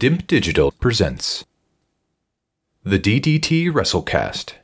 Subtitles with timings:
[0.00, 1.44] Dimp Digital presents
[2.82, 4.54] the DDT WrestleCast.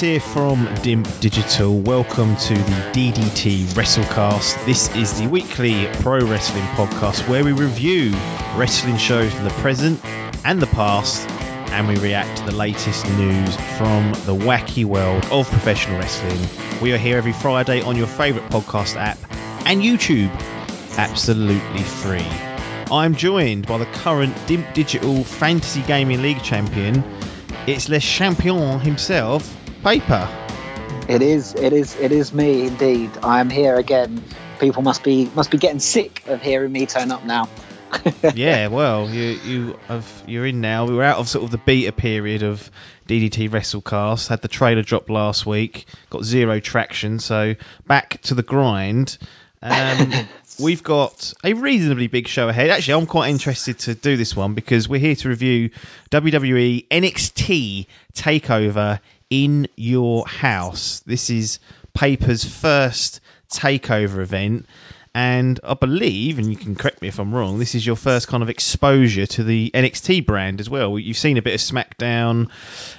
[0.00, 1.78] Here from Dimp Digital.
[1.78, 4.64] Welcome to the DDT WrestleCast.
[4.64, 8.12] This is the weekly pro wrestling podcast where we review
[8.56, 10.02] wrestling shows from the present
[10.46, 11.28] and the past,
[11.72, 16.48] and we react to the latest news from the wacky world of professional wrestling.
[16.80, 19.18] We are here every Friday on your favourite podcast app
[19.66, 20.30] and YouTube,
[20.96, 22.26] absolutely free.
[22.90, 27.04] I'm joined by the current Dimp Digital Fantasy Gaming League champion.
[27.66, 30.28] It's Les Champion himself, Paper.
[31.08, 33.10] It is, it is, it is me indeed.
[33.22, 34.22] I am here again.
[34.58, 37.48] People must be must be getting sick of hearing me turn up now.
[38.34, 40.84] yeah, well, you you have you're in now.
[40.86, 42.70] We were out of sort of the beta period of
[43.08, 44.28] DDT WrestleCast.
[44.28, 45.86] Had the trailer drop last week.
[46.10, 47.54] Got zero traction, so
[47.86, 49.16] back to the grind.
[49.62, 50.12] Um,
[50.60, 52.68] we've got a reasonably big show ahead.
[52.68, 55.70] Actually, I'm quite interested to do this one because we're here to review
[56.10, 59.00] WWE NXT Takeover
[59.30, 61.00] in your house.
[61.06, 61.60] This is
[61.94, 64.66] Paper's first takeover event.
[65.12, 68.28] And I believe, and you can correct me if I'm wrong, this is your first
[68.28, 70.96] kind of exposure to the NXT brand as well.
[71.00, 72.48] You've seen a bit of SmackDown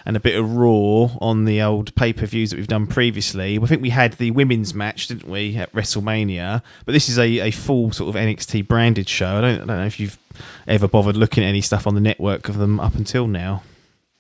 [0.06, 3.58] and a bit of Raw on the old pay per views that we've done previously.
[3.58, 6.64] I think we had the women's match, didn't we, at WrestleMania?
[6.86, 9.38] But this is a, a full sort of NXT branded show.
[9.38, 10.20] I don't, I don't know if you've
[10.68, 13.64] ever bothered looking at any stuff on the network of them up until now.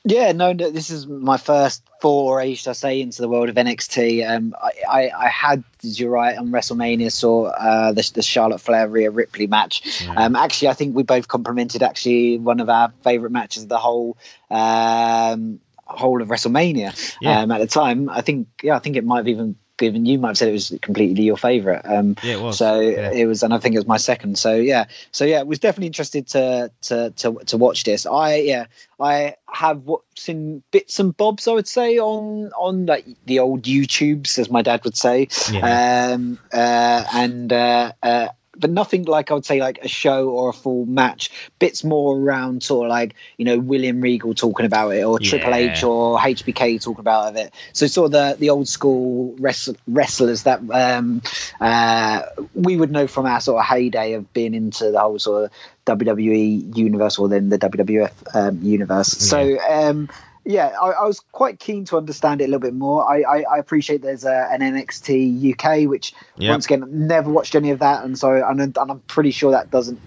[0.04, 3.56] Yeah, no, no, this is my first foray, should I say, into the world of
[3.56, 4.28] NXT.
[4.28, 8.62] Um, I, I, I had, as you're right, on WrestleMania saw uh, the, the Charlotte
[8.62, 10.02] Flair Rhea Ripley match.
[10.04, 10.14] Yeah.
[10.16, 13.78] Um, actually, I think we both complimented actually one of our favourite matches of the
[13.78, 14.18] whole
[14.50, 17.42] um, whole of WrestleMania Yeah.
[17.42, 18.10] um, at the time.
[18.10, 20.54] I think, yeah, I think it might have even given you might have said it
[20.54, 21.82] was completely your favourite.
[21.86, 22.58] Um, Yeah, it was.
[22.58, 23.12] So Yeah.
[23.12, 24.38] it was, and I think it was my second.
[24.38, 28.06] So yeah, so yeah, was definitely interested to to to, to watch this.
[28.06, 28.66] I yeah,
[29.00, 29.84] I have
[30.16, 31.48] seen bits and bobs.
[31.48, 36.14] I would say on on like the old YouTubes, as my dad would say, Yeah.
[36.14, 38.28] um, uh, and uh, uh,
[38.62, 41.32] but nothing like I would say like a show or a full match.
[41.60, 45.54] Bits more around sort of like you know William Regal talking about it, or Triple
[45.54, 47.54] H or HBK talking about it.
[47.74, 51.22] So sort of the the old school wrest- wrestlers that um,
[51.60, 52.22] uh,
[52.54, 55.52] we would know from our sort of heyday of being into the whole sort of
[55.86, 59.08] WWE universe or then the WWF um, universe.
[59.08, 60.10] So um,
[60.46, 63.10] yeah, I, I was quite keen to understand it a little bit more.
[63.10, 66.50] I, I, I appreciate there's a, an NXT UK, which Yep.
[66.50, 69.70] once again never watched any of that, and so and, and I'm pretty sure that
[69.70, 70.00] doesn't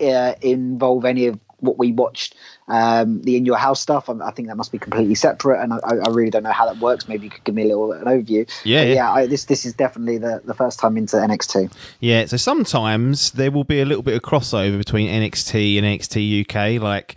[0.00, 2.34] uh, involve any of what we watched.
[2.66, 4.08] Um, the in your house stuff.
[4.08, 6.66] I, I think that must be completely separate, and I, I really don't know how
[6.66, 7.06] that works.
[7.06, 8.48] Maybe you could give me a little an overview.
[8.64, 8.94] Yeah, But yeah.
[8.94, 9.12] yeah.
[9.12, 11.70] I, this this is definitely the, the first time into NXT.
[12.00, 16.76] Yeah, so sometimes there will be a little bit of crossover between NXT and NXT
[16.76, 16.82] UK.
[16.82, 17.16] Like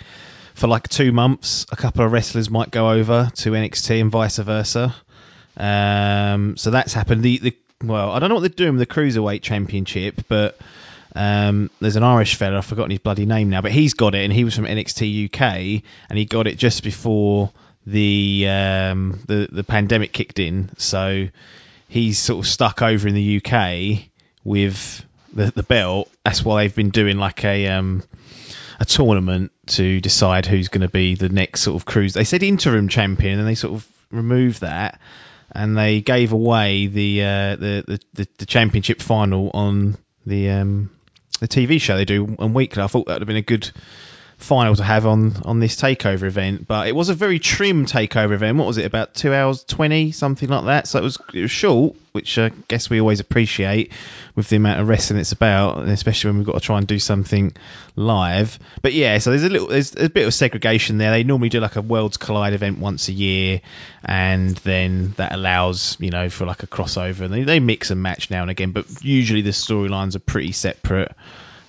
[0.58, 4.38] for like two months, a couple of wrestlers might go over to NXT and vice
[4.38, 4.96] versa.
[5.56, 7.22] Um, so that's happened.
[7.22, 10.58] The, the well, I don't know what they're doing with the cruiserweight championship, but
[11.16, 12.58] um, there's an Irish fella.
[12.58, 15.26] I've forgotten his bloody name now, but he's got it, and he was from NXT
[15.26, 17.52] UK, and he got it just before
[17.86, 20.72] the um, the the pandemic kicked in.
[20.78, 21.28] So
[21.88, 24.10] he's sort of stuck over in the UK
[24.44, 26.10] with the the belt.
[26.26, 28.02] That's why they've been doing like a um
[28.80, 32.14] a tournament to decide who's going to be the next sort of cruise.
[32.14, 35.00] They said interim champion, and they sort of removed that,
[35.52, 40.90] and they gave away the uh, the, the the the championship final on the um
[41.40, 42.84] the TV show they do on weekly.
[42.84, 43.70] I thought that would have been a good
[44.38, 48.32] final to have on on this takeover event, but it was a very trim takeover
[48.32, 48.58] event.
[48.58, 48.86] What was it?
[48.86, 50.88] About two hours twenty, something like that.
[50.88, 53.92] So it was it was short, which I guess we always appreciate
[54.36, 56.86] with the amount of wrestling it's about, and especially when we've got to try and
[56.86, 57.54] do something
[57.96, 58.60] live.
[58.84, 61.12] But yeah, so there's a little there's a bit of segregation there.
[61.12, 63.62] They normally do like a Worlds Collide event once a year,
[64.06, 68.04] and then that allows you know for like a crossover, and they, they mix and
[68.04, 68.72] match now and again.
[68.72, 71.12] But usually the storylines are pretty separate.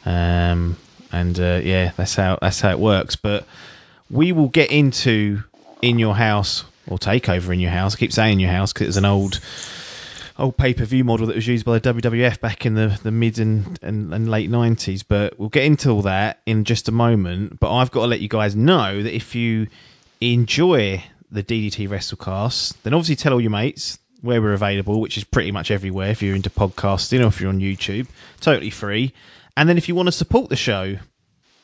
[0.04, 0.76] Um,
[1.12, 3.16] and uh, yeah, that's how that's how it works.
[3.16, 3.46] But
[4.10, 5.42] we will get into
[5.82, 7.94] in your house or takeover in your house.
[7.94, 9.40] I keep saying in your house because it's an old
[10.38, 13.10] old pay per view model that was used by the WWF back in the, the
[13.10, 15.04] mid and, and, and late 90s.
[15.06, 17.58] But we'll get into all that in just a moment.
[17.58, 19.68] But I've got to let you guys know that if you
[20.20, 25.24] enjoy the DDT Wrestlecast, then obviously tell all your mates where we're available, which is
[25.24, 28.08] pretty much everywhere if you're into podcasting or if you're on YouTube,
[28.40, 29.12] totally free.
[29.58, 30.98] And then if you want to support the show,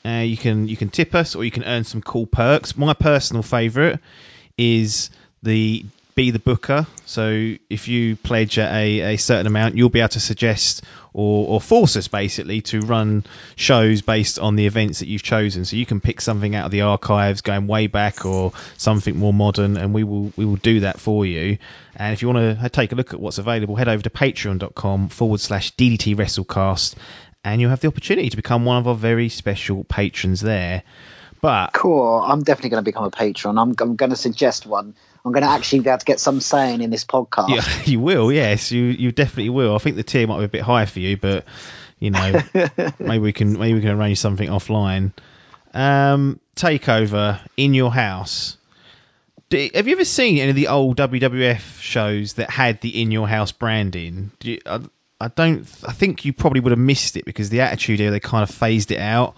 [0.05, 2.77] uh, you can you can tip us or you can earn some cool perks.
[2.77, 4.01] My personal favourite
[4.59, 5.11] is
[5.45, 5.85] the
[6.17, 6.89] be the booker.
[7.07, 10.83] So if you pledge a, a certain amount, you'll be able to suggest
[11.13, 13.25] or, or force us basically to run
[13.55, 15.65] shows based on the events that you've chosen.
[15.65, 19.33] So you can pick something out of the archives going way back or something more
[19.33, 21.59] modern, and we will we will do that for you.
[21.95, 25.11] And if you want to take a look at what's available, head over to patreon.com
[25.11, 26.97] forward slash DDT Wrestlecast,
[27.45, 30.83] and you'll have the opportunity to become one of our very special patrons there.
[31.41, 32.23] But cool.
[32.23, 33.59] I'm definitely going to become a patron.
[33.59, 34.95] I'm, I'm going to suggest one.
[35.25, 37.51] I'm going to actually be able to get some saying in this podcast.
[37.51, 38.33] Yeah, you will.
[38.33, 39.75] Yes, you you definitely will.
[39.75, 41.45] I think the tier might be a bit high for you, but
[41.99, 42.41] you know,
[42.99, 45.13] maybe we can maybe we can arrange something offline.
[45.75, 48.57] Um, takeover in your house.
[49.51, 53.11] Do, have you ever seen any of the old WWF shows that had the in
[53.11, 54.31] your house branding?
[54.39, 54.81] Do you, I,
[55.25, 55.67] I don't.
[55.87, 58.55] I think you probably would have missed it because the Attitude Era they kind of
[58.55, 59.35] phased it out.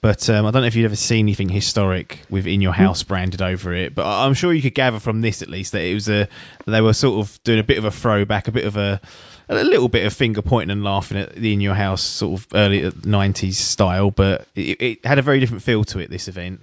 [0.00, 3.04] But um, I don't know if you've ever seen anything historic with "In Your House"
[3.04, 3.94] branded over it.
[3.94, 6.28] But I'm sure you could gather from this at least that it was a
[6.66, 9.00] they were sort of doing a bit of a throwback, a bit of a
[9.48, 12.48] a little bit of finger pointing and laughing at the "In Your House" sort of
[12.52, 14.10] early '90s style.
[14.10, 16.10] But it, it had a very different feel to it.
[16.10, 16.62] This event.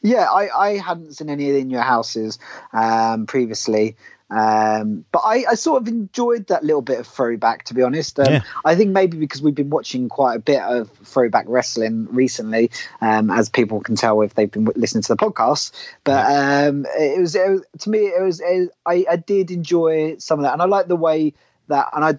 [0.00, 2.38] Yeah, I, I hadn't seen any of In Your Houses
[2.72, 3.96] um, previously.
[4.34, 8.18] Um, but I, I, sort of enjoyed that little bit of throwback, to be honest.
[8.18, 8.42] Um, Yeah.
[8.64, 13.30] I think maybe because we've been watching quite a bit of throwback wrestling recently, um,
[13.30, 15.70] as people can tell if they've been listening to the podcast.
[16.02, 20.16] But um, it, was, it was to me, it was it, I, I did enjoy
[20.18, 21.34] some of that, and I like the way
[21.68, 22.18] that, and I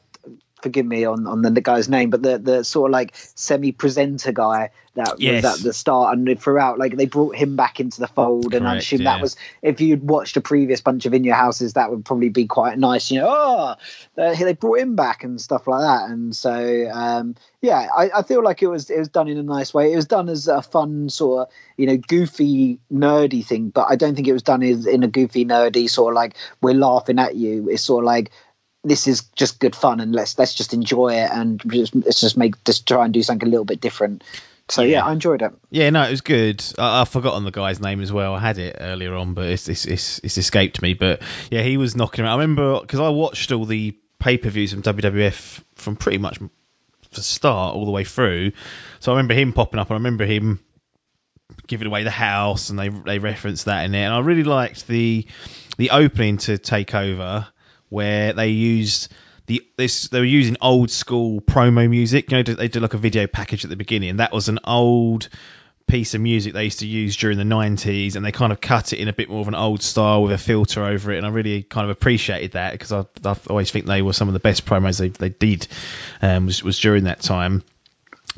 [0.61, 4.31] forgive me on on the guy's name, but the the sort of like semi presenter
[4.31, 5.43] guy that Yes.
[5.43, 8.67] was at the start and throughout, like they brought him back into the fold, and
[8.67, 9.13] I assume yeah.
[9.15, 12.29] that was if you'd watched a previous bunch of in your houses, that would probably
[12.29, 13.11] be quite nice.
[13.11, 13.75] You know, oh,
[14.15, 16.09] they brought him back and stuff like that.
[16.09, 19.43] And so, um, yeah, I, I feel like it was it was done in a
[19.43, 19.91] nice way.
[19.91, 23.97] It was done as a fun sort of you know goofy nerdy thing, but I
[23.97, 27.19] don't think it was done as in a goofy nerdy sort of like we're laughing
[27.19, 27.69] at you.
[27.69, 28.31] It's sort of like
[28.85, 32.37] this is just good fun and let's let's just enjoy it and just, let's just
[32.37, 34.23] make just try and do something a little bit different.
[34.69, 35.05] So yeah.
[35.05, 35.53] I enjoyed it.
[35.69, 36.63] Yeah, no, it was good.
[36.79, 38.33] I, I've forgotten the guy's name as well.
[38.33, 40.93] I had it earlier on, but it's it's it's, it's escaped me.
[40.93, 41.21] But
[41.51, 42.39] yeah, he was knocking around.
[42.39, 46.39] I remember because I watched all the pay per views from WWF from pretty much
[47.11, 48.53] the start all the way through.
[48.99, 49.91] So I remember him popping up.
[49.91, 50.59] I remember him
[51.67, 54.05] giving away the house, and they they referenced that in there.
[54.05, 55.27] And I really liked the
[55.77, 57.47] the opening to Takeover
[57.95, 59.07] where they used
[59.45, 62.29] the this they were using old school promo music.
[62.29, 64.09] You know, they did like a video package at the beginning.
[64.09, 65.29] And that was an old
[65.87, 68.91] piece of music they used to use during the 90s and they kind of cut
[68.91, 71.27] it in a bit more of an old style with a filter over it and
[71.27, 74.33] I really kind of appreciated that because I, I always think they were some of
[74.33, 75.67] the best promos they, they did
[76.23, 77.61] um, was, was during that time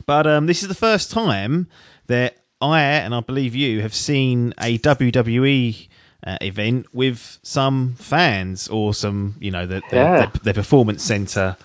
[0.05, 1.69] but um, this is the first time
[2.07, 5.87] that I and I believe you have seen a WWE
[6.25, 9.95] uh, event with some fans or some, you know, the, the,
[10.43, 10.51] Yeah.
[10.53, 11.55] performance center,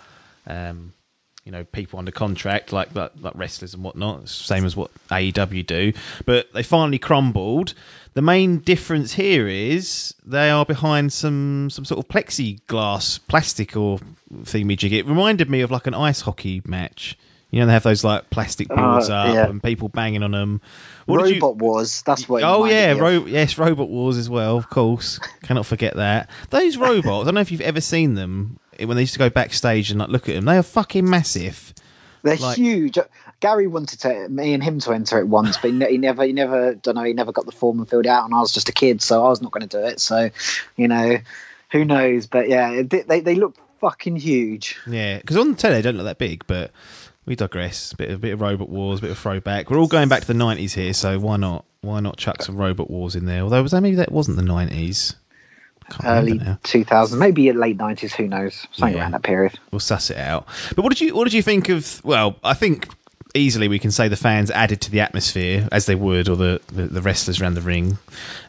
[0.46, 0.92] um,
[1.44, 5.66] you know, people under contract like, like like wrestlers and whatnot, same as what AEW
[5.66, 5.92] do.
[6.24, 7.74] But they finally crumbled.
[8.14, 13.98] The main difference here is they are behind some some sort of plexiglass, plastic or
[14.42, 14.92] thingy jig.
[14.92, 17.16] It reminded me of like an ice hockey match.
[17.52, 19.46] You know, they have those like plastic boards Uh, up yeah.
[19.48, 20.60] and people banging on them.
[21.06, 22.02] What did you- Robot Wars.
[22.02, 22.42] That's what.
[22.42, 25.18] Oh yeah, ro- yes, Robot Wars as well, of course.
[25.42, 26.30] Cannot forget that.
[26.50, 27.22] Those robots.
[27.22, 29.90] I don't know if you've ever seen them eh, when they used to go backstage
[29.90, 30.46] and like look at them.
[30.46, 31.74] They are fucking massive.
[32.22, 32.98] They're Like- huge.
[33.40, 36.24] Gary wanted to me and him to enter it once, but he, ne- he never,
[36.24, 38.52] he never, don't know, he never got the form and filled out, and I was
[38.52, 39.98] just a kid, so I was not going to do it.
[40.00, 40.30] So,
[40.76, 41.18] you know,
[41.72, 42.28] who knows?
[42.28, 44.78] But yeah, they they look fucking huge.
[44.86, 46.70] Yeah, because on the telly they don't look that big, but
[47.26, 47.92] we digress.
[47.92, 49.70] A bit, a bit of Robot Wars, a bit of throwback.
[49.70, 51.64] We're all going back to the nineties here, so why not?
[51.80, 53.40] Why not chuck some Robot Wars in there?
[53.42, 55.14] Although was that maybe that wasn't the nineties.
[56.04, 58.66] Early 2000, maybe late 90s, who knows?
[58.72, 59.02] Something Yeah.
[59.02, 59.58] around that period.
[59.70, 60.46] we'll suss it out.
[60.74, 62.00] But what did you what did you think of?
[62.04, 62.88] Well, I think
[63.34, 66.60] easily we can say the fans added to the atmosphere as they would, or the
[66.68, 67.98] the, the wrestlers around the ring.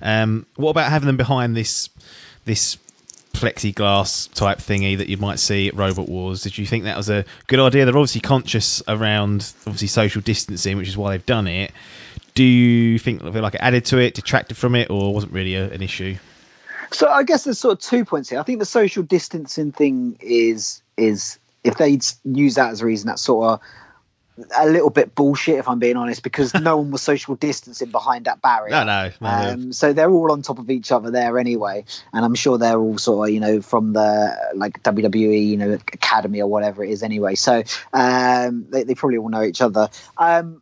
[0.02, 1.90] Um, what about having them behind this
[2.46, 2.78] this
[3.34, 6.44] plexiglass type thingy that you might see at Robot Wars?
[6.44, 7.86] Did you think that was a good idea?
[7.86, 11.72] They're obviously conscious around obviously social distancing, which is why they've done it.
[12.36, 15.72] Do you think like it added to it, detracted from it, or wasn't really a,
[15.72, 16.16] an issue?
[16.92, 18.40] So I guess there's sort of two points here.
[18.40, 23.08] I think the social distancing thing is is if they use that as a reason,
[23.08, 23.60] that's sort of
[24.58, 28.26] a little bit bullshit if I'm being honest because no one was social distancing behind
[28.26, 28.72] that barrier.
[28.72, 29.28] No, no.
[29.28, 32.80] Um, so they're all on top of each other there anyway, and I'm sure they're
[32.80, 36.90] all sort of you know from the like WWE you know academy or whatever it
[36.90, 37.36] is anyway.
[37.36, 37.64] So
[37.94, 39.90] um, they, they probably all know each other.
[40.18, 40.62] Um,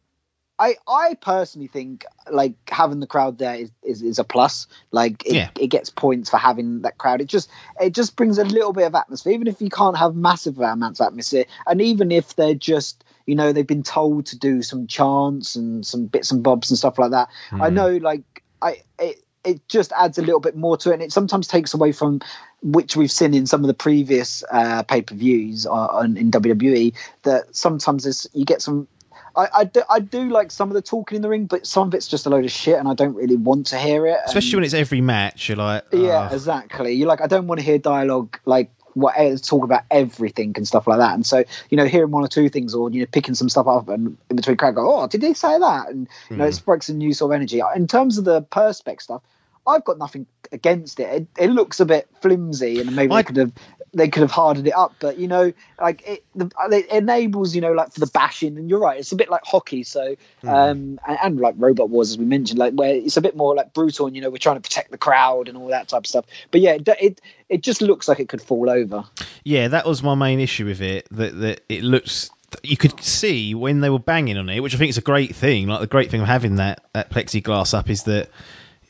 [0.60, 4.68] I, I personally think like having the crowd there is, is, is a plus.
[4.92, 5.50] Like it, Yeah.
[5.60, 7.20] it gets points for having that crowd.
[7.20, 7.50] It just
[7.80, 11.00] it just brings a little bit of atmosphere, even if you can't have massive amounts
[11.00, 14.88] of atmosphere, and even if they're just you know they've been told to do some
[14.88, 17.30] chants and some bits and bobs and stuff like that.
[17.54, 17.76] I Hmm.
[17.76, 21.14] know like I it it just adds a little bit more to it, and it
[21.14, 22.20] sometimes takes away from
[22.62, 26.94] which we've seen in some of the previous uh, pay per views on in WWE
[27.24, 28.88] that sometimes it's, you get some.
[29.34, 31.88] I, I, do, I do like some of the talking in the ring, but some
[31.88, 34.20] of it's just a load of shit, and I don't really want to hear it.
[34.26, 36.92] Especially when it's every match, you're like, Yeah, exactly.
[36.94, 40.68] You're like, I don't want to hear dialogue like what eh, talk about everything and
[40.68, 41.14] stuff like that.
[41.14, 43.68] And so, you know, hearing one or two things or you know picking some stuff
[43.68, 45.90] up and in between crowd go, oh, did they say that?
[45.90, 47.62] And you know, it sparks a new sort of energy.
[47.76, 49.22] In terms of the perspex stuff,
[49.68, 51.10] I've got nothing against it.
[51.38, 53.52] It, it looks a bit flimsy, and maybe I- they could have
[53.94, 54.96] they could have hardened it up.
[55.00, 58.58] But you know, like it, the, it enables you know like for the bashing.
[58.58, 59.84] And you're right, it's a bit like hockey.
[59.84, 63.36] So um, and, and like Robot Wars as we mentioned, like where it's a bit
[63.36, 65.88] more like brutal, and you know we're trying to protect the crowd and all that
[65.88, 66.26] type of stuff.
[66.52, 69.06] But yeah, it it, it just looks like it could fall over.
[69.44, 71.08] Yeah, that was my main issue with it.
[71.12, 72.30] That that it looks
[72.64, 75.36] you could see when they were banging on it, which I think is a great
[75.36, 75.68] thing.
[75.68, 78.30] Like the great thing of having that that plexiglass up is that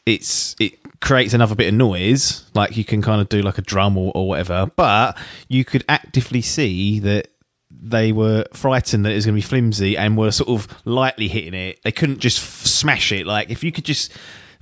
[0.05, 2.49] it's it creates another bit of noise.
[2.53, 5.17] Like you can kind of do like a drum or, or whatever, but
[5.47, 7.27] you could actively see that
[7.69, 11.27] they were frightened that it was going to be flimsy and were sort of lightly
[11.27, 11.79] hitting it.
[11.83, 13.25] They couldn't just f- smash it.
[13.25, 14.13] Like if you could just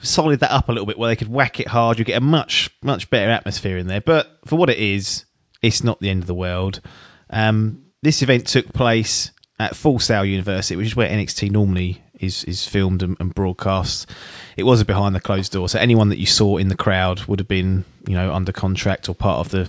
[0.02, 2.22] solid that up a little bit where they could whack it hard, you get a
[2.22, 4.02] much much better atmosphere in there.
[4.02, 5.26] But for what it is,
[5.62, 6.82] it's not the end of the world.
[7.30, 12.44] Um, this event took place at Full Sail University, which is where NXT normally is
[12.44, 14.10] is filmed and, and broadcast.
[14.58, 17.24] It was a behind the closed door, so anyone that you saw in the crowd
[17.26, 19.64] would have been, you know, under contract or part of the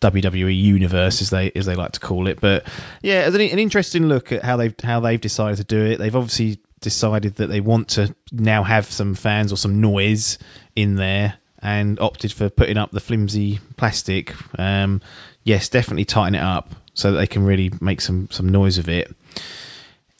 [0.00, 2.40] WWE universe, as they as they like to call it.
[2.40, 2.66] But
[3.02, 5.98] yeah, an, an interesting look at how they've how they've decided to do it.
[5.98, 10.38] They've obviously decided that they want to now have some fans or some noise
[10.74, 14.34] in there and opted for putting up the flimsy plastic.
[14.58, 15.00] Um,
[15.42, 18.88] yes, definitely tighten it up so that they can really make some some noise of
[18.88, 19.14] it.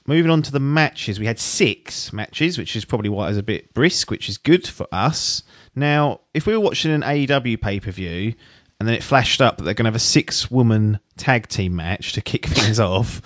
[0.07, 3.39] Moving on to the matches, we had six matches, which is probably why it was
[3.39, 5.43] a bit brisk, which is good for us.
[5.75, 8.35] Now, if we were watching an AEW pay per view
[8.79, 11.75] and then it flashed up that they're going to have a six woman tag team
[11.75, 13.21] match to kick things off,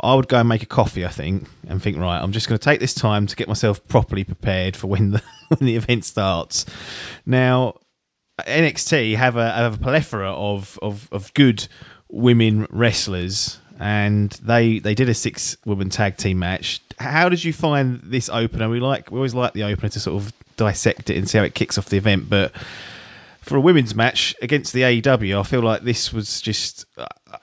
[0.00, 2.58] I would go and make a coffee, I think, and think, right, I'm just going
[2.58, 6.04] to take this time to get myself properly prepared for when the when the event
[6.04, 6.66] starts.
[7.24, 7.74] Now,
[8.38, 11.66] NXT have a have a plethora of, of, of good
[12.08, 16.80] women wrestlers, and they they did a six woman tag team match.
[16.98, 18.68] How did you find this opener?
[18.68, 21.44] We like we always like the opener to sort of dissect it and see how
[21.44, 22.52] it kicks off the event, but
[23.40, 26.84] for a women's match against the AEW, I feel like this was just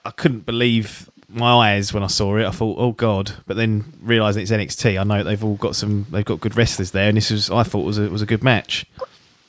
[0.05, 2.45] I, couldn't believe my eyes when I saw it.
[2.45, 6.05] I thought, oh god, but then realizing it's NXT, I know they've all got some
[6.11, 8.43] they've got good wrestlers there, and this was I thought was a was a good
[8.43, 8.85] match.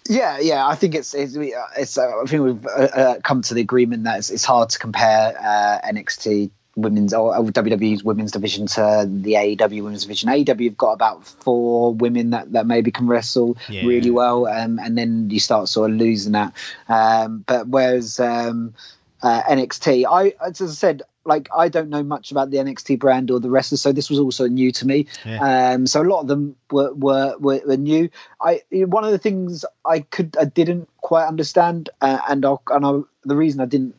[0.09, 3.52] Yeah, yeah, I think it's it's, it's uh, I think we've uh, uh, come to
[3.52, 8.32] the agreement that it's, it's hard to compare uh, NXT women's or or WWE's women's
[8.32, 10.28] division to the AEW women's division.
[10.30, 13.85] AEW have got about four women that, that maybe can wrestle Yeah.
[13.85, 16.54] really well, um, and then you start sort of losing that.
[16.88, 18.75] Um, but whereas um,
[19.23, 21.02] uh, NXT, I as I said.
[21.25, 24.18] Like I don't know much about the NXT brand or the wrestlers, so this was
[24.18, 25.08] also new to me.
[25.26, 25.73] Yeah.
[25.75, 28.08] Um, so a lot of them were, were were were new.
[28.40, 32.87] I one of the things I could I didn't quite understand, uh, and I'll, and
[32.87, 33.94] I, the reason I didn't,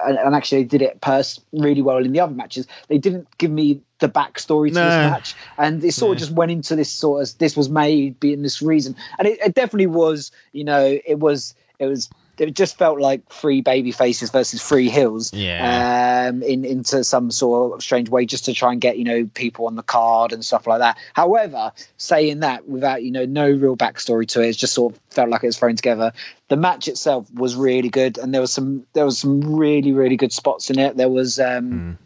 [0.00, 2.66] and, and actually I did it pers- really well in the other matches.
[2.88, 4.84] They didn't give me the backstory to No.
[4.84, 8.18] this match, and it sort of just went into this sort of this was made
[8.20, 10.32] being this reason, and it, it definitely was.
[10.52, 12.10] You know, it was it was.
[12.38, 16.28] It just felt like three baby faces versus three heels Yeah.
[16.30, 19.28] um, in into some sort of strange way, just to try and get you know
[19.32, 20.98] people on the card and stuff like that.
[21.12, 25.00] However, saying that without you know no real backstory to it, it just sort of
[25.10, 26.12] felt like it was thrown together.
[26.48, 30.16] The match itself was really good, and there was some there was some really really
[30.16, 30.96] good spots in it.
[30.96, 31.38] There was.
[31.38, 31.98] Um,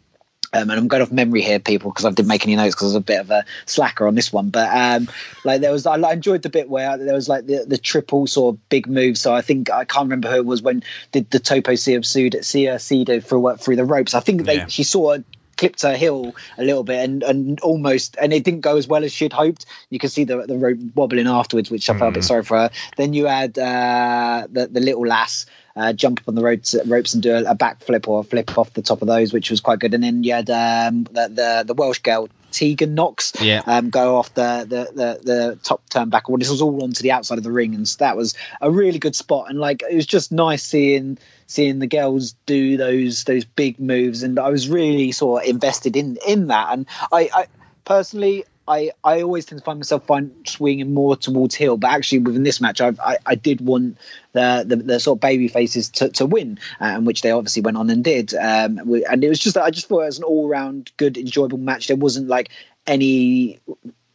[0.51, 2.85] um, and I'm going off memory here, people, because I didn't make any notes because
[2.85, 4.49] I was a bit of a slacker on this one.
[4.49, 5.07] But um,
[5.43, 8.25] like there was, I, I enjoyed the bit where there was like the, the triple
[8.27, 9.17] sort of big move.
[9.17, 13.57] So I think I can't remember who it was when did the tope suicida through
[13.57, 14.13] through the ropes.
[14.13, 14.67] I think they Yeah.
[14.67, 15.25] she sort of
[15.55, 19.03] clipped her heel a little bit and and almost and it didn't go as well
[19.03, 19.65] as she'd hoped.
[19.89, 22.57] You can see the the rope wobbling afterwards, which I felt a bit sorry for
[22.57, 22.69] her.
[22.97, 25.45] Then you had uh, the the little lass
[25.79, 28.57] uh, jump up on the ropes, ropes and do a, a backflip or a flip
[28.57, 29.93] off the top of those, which was quite good.
[29.93, 33.61] And then you had um, the, the the Welsh girl Tegan Knox Yeah.
[33.65, 36.37] um, go off the the, the, the top turnbuckle.
[36.39, 39.15] This was all onto the outside of the ring, and that was a really good
[39.15, 39.49] spot.
[39.49, 41.17] And like it was just nice seeing
[41.47, 45.95] seeing the girls do those those big moves, and I was really sort of invested
[45.95, 46.73] in in that.
[46.73, 47.47] And I, I
[47.85, 48.45] personally.
[48.69, 52.43] I, I always tend to find myself find swinging more towards heel, but actually within
[52.43, 53.97] this match, I, I, I did want
[54.33, 57.77] the, the the sort of baby faces to, to win, um, which they obviously went
[57.77, 58.33] on and did.
[58.35, 58.77] Um,
[59.09, 61.87] and it was just I just thought it was an all round good, enjoyable match.
[61.87, 62.49] There wasn't like
[62.85, 63.59] any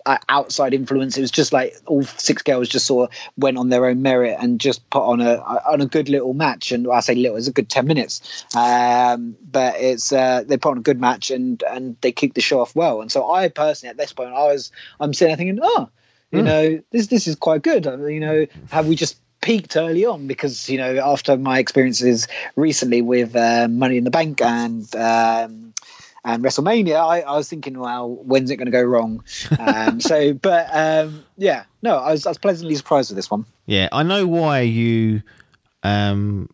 [0.06, 1.16] uh, outside influence.
[1.16, 4.36] It was just like all six girls just sort of went on their own merit
[4.38, 6.72] and just put on a on a good little match.
[6.72, 8.44] And I say little, it's a good ten minutes.
[8.54, 12.40] Um, but it's uh, they put on a good match and and they kicked the
[12.40, 13.00] show off well.
[13.00, 15.88] And so I personally at this point I was I'm sitting there thinking, oh,
[16.30, 17.86] you know, this this is quite good.
[17.86, 22.28] Mean, you know, have we just peaked early on because you know after my experiences
[22.56, 25.74] recently with uh, Money in the Bank and um,
[26.24, 29.24] and WrestleMania, I, I was thinking, well, when's it going to go wrong?
[29.58, 33.44] Um, so, but um, yeah, no, I was, I was pleasantly surprised with this one.
[33.66, 35.22] Yeah, I know why you
[35.82, 36.48] um,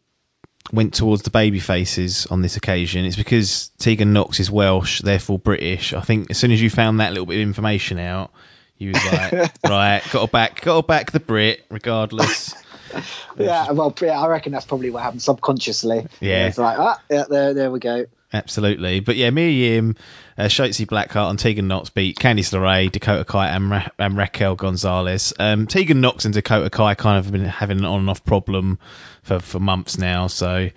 [0.72, 3.04] went towards the baby faces on this occasion.
[3.04, 5.92] It's because Tegan Knox is Welsh, therefore British.
[5.92, 8.32] I think as soon as you found that little bit of information out,
[8.76, 9.32] you was like,
[9.68, 12.54] right, got to back, got to back the Brit, regardless.
[13.38, 16.06] Yeah, well, yeah, I reckon that's probably what happened subconsciously.
[16.20, 16.48] Yeah.
[16.48, 18.06] it's like, ah, yeah, there, there we go.
[18.32, 19.00] Absolutely.
[19.00, 19.96] But yeah, Mia Yim,
[20.38, 24.54] uh, Shotzi Blackheart, and Tegan Knox beat Candice LeRae, Dakota Kai, and, Ra- and Raquel
[24.54, 25.32] Gonzalez.
[25.38, 28.24] Um, Tegan Knox and Dakota Kai kind of have been having an on and off
[28.24, 28.78] problem
[29.22, 30.28] for, for months now.
[30.28, 30.72] So I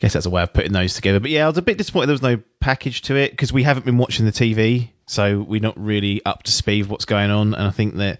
[0.00, 1.20] guess that's a way of putting those together.
[1.20, 3.62] But yeah, I was a bit disappointed there was no package to it because we
[3.62, 4.88] haven't been watching the TV.
[5.06, 7.54] So we're not really up to speed with what's going on.
[7.54, 8.18] And I think that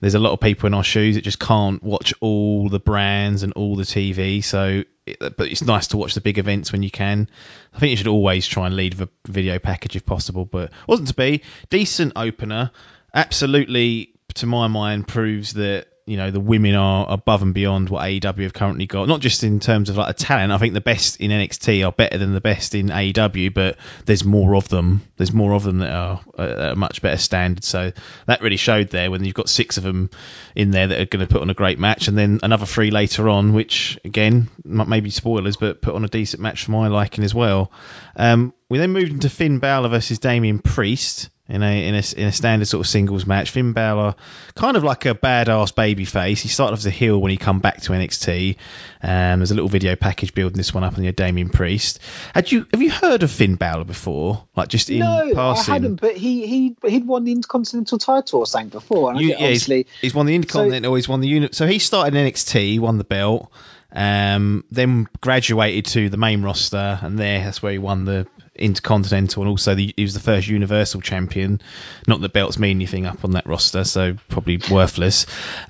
[0.00, 3.42] there's a lot of people in our shoes that just can't watch all the brands
[3.42, 4.42] and all the TV.
[4.42, 7.28] So, it, but it's nice to watch the big events when you can.
[7.74, 11.08] I think you should always try and lead a video package if possible, but wasn't
[11.08, 11.42] to be.
[11.68, 12.70] Decent opener,
[13.14, 18.02] absolutely to my mind proves that you know the women are above and beyond what
[18.02, 19.08] AEW have currently got.
[19.08, 20.52] Not just in terms of like a talent.
[20.52, 24.24] I think the best in NXT are better than the best in AEW, but there's
[24.24, 25.02] more of them.
[25.16, 27.64] There's more of them that are at a much better standard.
[27.64, 27.92] So
[28.26, 30.10] that really showed there when you've got six of them
[30.54, 32.90] in there that are going to put on a great match, and then another three
[32.90, 37.24] later on, which again maybe spoilers, but put on a decent match for my liking
[37.24, 37.70] as well.
[38.16, 42.28] Um, we then moved into Finn Balor versus Damian Priest in a in a, in
[42.28, 43.50] a standard sort of singles match.
[43.50, 44.14] Finn Balor,
[44.54, 46.40] kind of like a badass baby face.
[46.40, 48.56] He started off as a heel when he come back to NXT.
[49.02, 51.98] Um, there's a little video package building this one up on your Damian Priest.
[52.34, 54.46] Had you have you heard of Finn Balor before?
[54.54, 55.72] Like just in no, passing?
[55.72, 59.14] I hadn't, but he he he'd won the Intercontinental title or something before.
[59.16, 60.94] You- yeah, he's, obviously, he's won the Intercontinental.
[60.94, 61.54] he's won the unit.
[61.54, 63.50] So he started in NXT, won the belt,
[63.92, 68.26] um, then graduated to the main roster, and there that's where he won the
[68.60, 71.60] Intercontinental, and also the, he was the first Universal Champion.
[72.06, 75.26] Not that belts mean anything up on that roster, so probably worthless.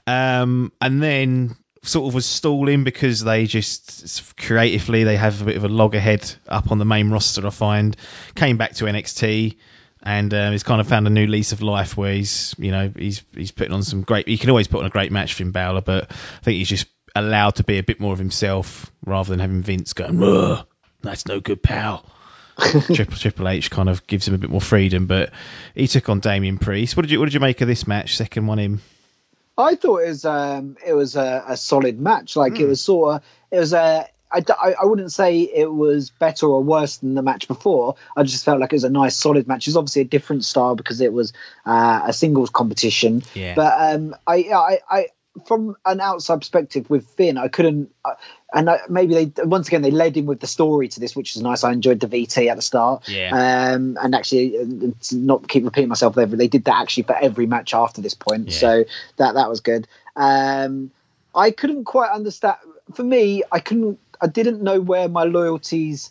[0.06, 5.56] Um, and then sort of was stalling because they just creatively they have a bit
[5.56, 7.46] of a loggerhead up on the main roster.
[7.46, 7.96] I Finn
[8.34, 9.56] came back to NXT
[10.02, 12.90] and um, he's kind of found a new lease of life where he's you know
[12.96, 14.28] he's he's putting on some great.
[14.28, 16.86] He can always put on a great match Finn Balor, but I think he's just
[17.14, 20.18] allowed to be a bit more of himself rather than having Vince going,
[21.02, 22.04] "That's no good, pal."
[22.94, 25.32] Triple Triple H kind of gives him a bit more freedom, but
[25.74, 26.96] he took on Damian Priest.
[26.96, 28.16] What did you what did you make of this match?
[28.16, 28.80] Second one in.
[29.58, 32.36] I thought it was um, it was a, a solid match.
[32.36, 34.06] Like it was sort of it was a.
[34.32, 34.44] I,
[34.80, 37.96] I- wouldn't say it was better or worse than the match before.
[38.16, 39.66] I just felt like it was a nice, solid match.
[39.66, 41.32] It's obviously a different style because it was
[41.66, 43.24] uh, a singles competition.
[43.34, 43.56] Yeah.
[43.56, 45.06] But um, I, I, I,
[45.46, 47.92] from an outside perspective with Finn, I couldn't.
[48.04, 48.14] Uh,
[48.52, 51.36] and I, maybe they once again they led in with the story to this, which
[51.36, 51.62] is nice.
[51.62, 53.08] I enjoyed the VT at the start.
[53.08, 53.30] Yeah.
[53.74, 54.64] Um, and actually, uh,
[55.02, 58.14] to not keep repeating myself, they they did that actually for every match after this
[58.14, 58.48] point.
[58.48, 58.58] Yeah.
[58.58, 58.84] So
[59.16, 59.86] that that was good.
[60.16, 60.90] Um,
[61.34, 62.56] I couldn't quite understand.
[62.94, 63.98] For me, I couldn't.
[64.20, 66.10] I didn't know where my loyalties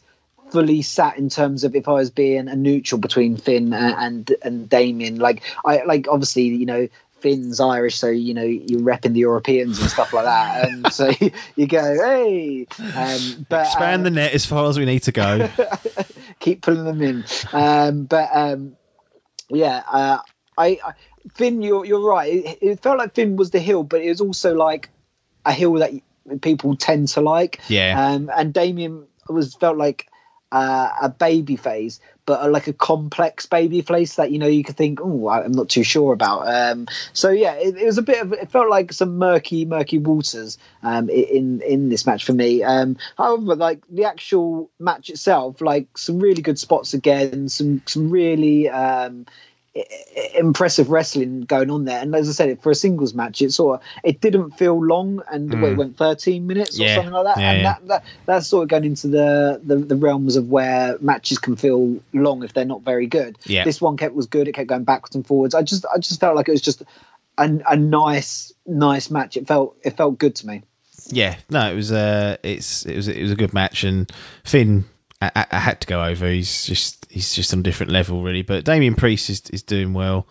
[0.52, 3.96] fully sat in terms of if I was being a neutral between Finn and
[4.30, 5.20] and, and Damian.
[5.20, 6.88] Like I like obviously you know.
[7.22, 11.12] Finn's Irish, so you know you're repping the Europeans and stuff like that, and so
[11.56, 15.12] you go, hey, um, but Expand uh, the net as far as we need to
[15.12, 15.50] go.
[16.40, 17.26] keep pulling them in.
[17.52, 18.78] Um, but um,
[19.50, 20.20] yeah, uh,
[20.58, 20.94] I, I
[21.34, 22.34] Finn, you're you're right.
[22.34, 24.90] It, it felt like Finn was the heel, but it was also like
[25.46, 25.94] a heel that
[26.42, 27.60] people tend to like.
[27.68, 28.12] Yeah.
[28.12, 30.08] Um, and Damian was felt like
[30.52, 34.64] uh, a baby face, but a, like a complex baby face that you know you
[34.64, 36.48] could think, oh, I'm not too sure about.
[36.48, 39.98] Um, so yeah, it, it, was a bit of it felt like some murky, murky
[39.98, 42.62] waters um, in in this match for me.
[42.62, 48.12] Um, however, like the actual match itself, like some really good spots again, some some
[48.12, 49.26] really um,
[50.36, 52.02] impressive wrestling going on there.
[52.02, 55.22] And as I said, for a singles match, it sort of it didn't feel long,
[55.32, 55.72] and mm.
[55.72, 56.96] it went 13 minutes or yeah.
[56.96, 57.42] something like that.
[57.42, 57.74] Yeah, and yeah.
[57.74, 61.56] That, that that's sort of going into the, the, the realms of where matches can
[61.56, 63.38] feel long if they're not very good.
[63.46, 63.64] Yeah.
[63.64, 64.48] This one kept was good.
[64.48, 65.54] It kept going backwards and forwards.
[65.54, 66.82] I just I just felt like it was just
[67.38, 69.38] a, a nice nice match.
[69.38, 70.64] It felt it felt good to me.
[71.12, 74.12] Yeah, no, it was uh, it's it was it was a good match, and
[74.44, 74.86] Finn
[75.22, 76.28] I, I, had to go over.
[76.30, 78.44] He's just he's just on a different level really.
[78.44, 80.28] But Damian Priest is, is doing well,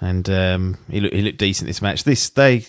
[0.00, 2.04] and um, he looked he looked decent this match.
[2.04, 2.64] This they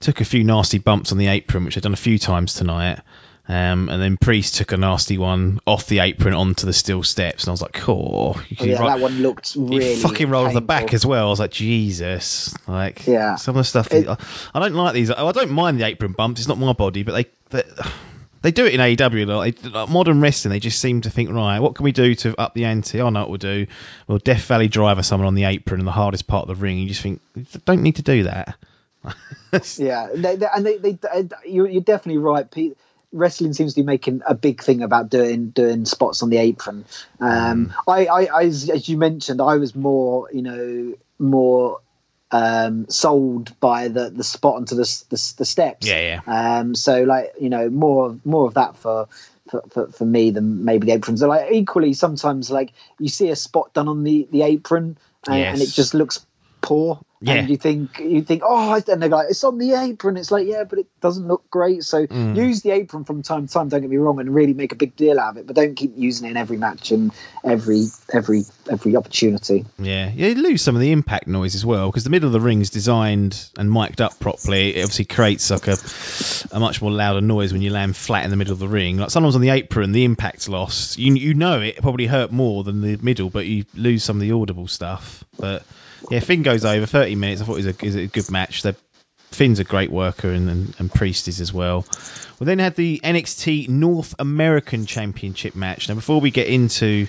[0.00, 3.00] took a few nasty bumps on the apron, which they've done a few times tonight.
[3.46, 7.44] Um, and then Priest took a nasty one off the apron onto the steel steps,
[7.44, 10.62] and I was like, "Oh, oh yeah, that one looked really." He fucking rolled painful.
[10.62, 11.26] the back as well.
[11.26, 13.92] I was like, "Jesus!" Like, yeah, some of the stuff.
[13.92, 15.10] It, I don't like these.
[15.10, 16.40] I don't mind the apron bumps.
[16.40, 17.64] It's not my body, but they, they
[18.44, 19.26] they do it in AEW.
[19.26, 22.38] Like, like, modern wrestling, they just seem to think, right, what can we do to
[22.38, 23.00] up the ante?
[23.00, 23.66] I know what we'll do.
[24.06, 26.78] Well, Death Valley Driver someone on the apron in the hardest part of the ring.
[26.78, 27.22] You just think,
[27.64, 28.56] don't need to do that.
[29.78, 30.98] yeah, they, they, and they, they,
[31.46, 32.76] you're, you're definitely right, Pete
[33.12, 36.84] wrestling seems to be making a big thing about doing doing spots on the apron.
[37.20, 37.74] Um, mm.
[37.86, 41.80] I, I, I, as you mentioned, I was more, you know, more
[42.34, 45.86] um, sold by the the spot onto the the, the steps.
[45.86, 46.58] Yeah, yeah.
[46.58, 49.08] Um, so like you know more more of that for.
[49.50, 51.20] For, for, for me than maybe the aprons.
[51.20, 54.96] So like equally sometimes like you see a spot done on the the apron
[55.28, 55.52] and, yes.
[55.52, 56.24] and it just looks
[56.64, 57.34] poor yeah.
[57.34, 60.18] And you think you think, oh, and they're like, it's on the apron.
[60.18, 61.82] It's like, yeah, but it doesn't look great.
[61.82, 62.36] So mm.
[62.36, 63.70] use the apron from time to time.
[63.70, 65.46] Don't get me wrong, and really make a big deal out of it.
[65.46, 69.64] But don't keep using it in every match and every every every opportunity.
[69.78, 70.28] Yeah, yeah.
[70.28, 72.60] You lose some of the impact noise as well because the middle of the ring
[72.60, 74.76] is designed and mic'd up properly.
[74.76, 75.78] It obviously creates like a
[76.54, 78.98] a much more louder noise when you land flat in the middle of the ring.
[78.98, 80.98] Like sometimes on the apron, the impact's lost.
[80.98, 84.20] You you know it probably hurt more than the middle, but you lose some of
[84.20, 85.24] the audible stuff.
[85.38, 85.64] But
[86.10, 87.40] yeah, Finn goes over 30 minutes.
[87.40, 88.62] I thought it was a, it was a good match.
[88.62, 88.76] The,
[89.30, 91.84] Finn's a great worker and, and, and Priest is as well.
[92.38, 95.88] We then had the NXT North American Championship match.
[95.88, 97.08] Now, before we get into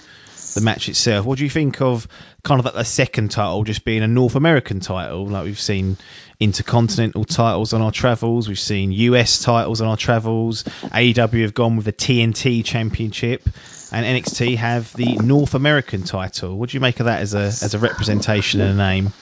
[0.56, 2.08] the match itself, what do you think of
[2.44, 5.28] kind of like the second title just being a North American title?
[5.28, 5.98] Like we've seen
[6.40, 10.64] intercontinental titles on our travels, we've seen US titles on our travels.
[10.64, 13.48] AEW have gone with the TNT Championship
[13.92, 16.58] and NXT have the North American title.
[16.58, 19.14] What do you make of that as a as a representation and a name?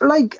[0.00, 0.38] Like,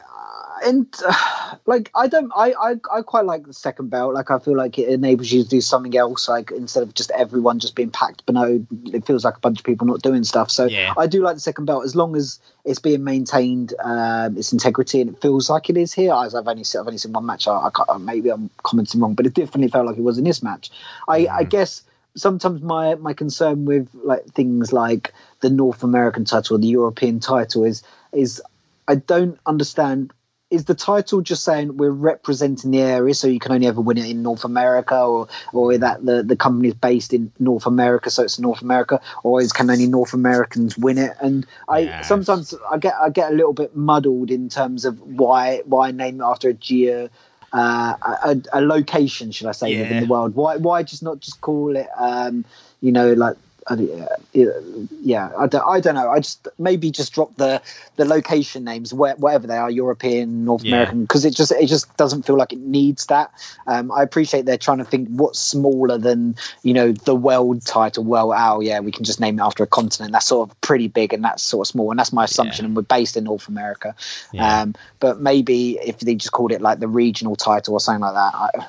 [0.67, 4.15] and uh, like I don't, I, I I quite like the second belt.
[4.15, 6.29] Like I feel like it enables you to do something else.
[6.29, 9.61] Like instead of just everyone just being packed, but no, it feels like a bunch
[9.61, 10.51] of people not doing stuff.
[10.51, 10.93] So yeah.
[10.97, 15.01] I do like the second belt as long as it's being maintained, um, its integrity,
[15.01, 16.13] and it feels like it is here.
[16.13, 17.49] As I've only seen, I've only seen one match.
[17.49, 20.43] I, I maybe I'm commenting wrong, but it definitely felt like it was in this
[20.43, 20.71] match.
[21.09, 21.31] I, mm.
[21.31, 21.83] I guess
[22.17, 27.21] sometimes my my concern with like things like the North American title or the European
[27.21, 28.43] title is is
[28.89, 30.13] I don't understand.
[30.57, 33.99] Is the title just saying we're representing the area, so you can only ever win
[33.99, 38.11] it in North America, or or that the the company is based in North America,
[38.11, 41.13] so it's North America, or is can only North Americans win it?
[41.21, 42.09] And I yes.
[42.09, 46.21] sometimes I get I get a little bit muddled in terms of why why name
[46.21, 47.09] it after a geo
[47.53, 49.83] uh, a, a, location, should I say, yeah.
[49.83, 50.35] within the world.
[50.35, 52.45] Why why just not just call it, um,
[52.81, 53.37] you know, like
[53.73, 56.11] yeah, I don't, I don't know.
[56.11, 57.61] I just maybe just drop the
[57.97, 60.75] the location names, whatever they are, European, North yeah.
[60.75, 63.33] American, because it just it just doesn't feel like it needs that.
[63.67, 68.05] Um, I appreciate they're trying to think what's smaller than you know the world title.
[68.05, 70.13] Well, oh yeah, we can just name it after a continent.
[70.13, 72.65] That's sort of pretty big and that's sort of small, and that's my assumption.
[72.65, 72.69] Yeah.
[72.69, 73.97] And we're based in North America.
[74.33, 74.63] Yeah.
[74.63, 78.15] Um, but maybe if they just called it like the regional title or something like
[78.15, 78.67] that, I,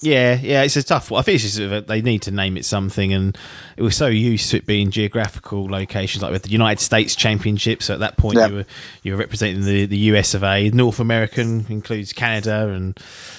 [0.00, 1.18] yeah, yeah, it's a tough one.
[1.18, 3.36] I think it's just a, they need to name it something, and
[3.76, 7.82] it was so used to it being geographical locations, like with the United States Championship.
[7.82, 8.64] So at that point, you were
[9.02, 10.70] you were representing the, the US of A.
[10.70, 12.98] North American includes Canada and,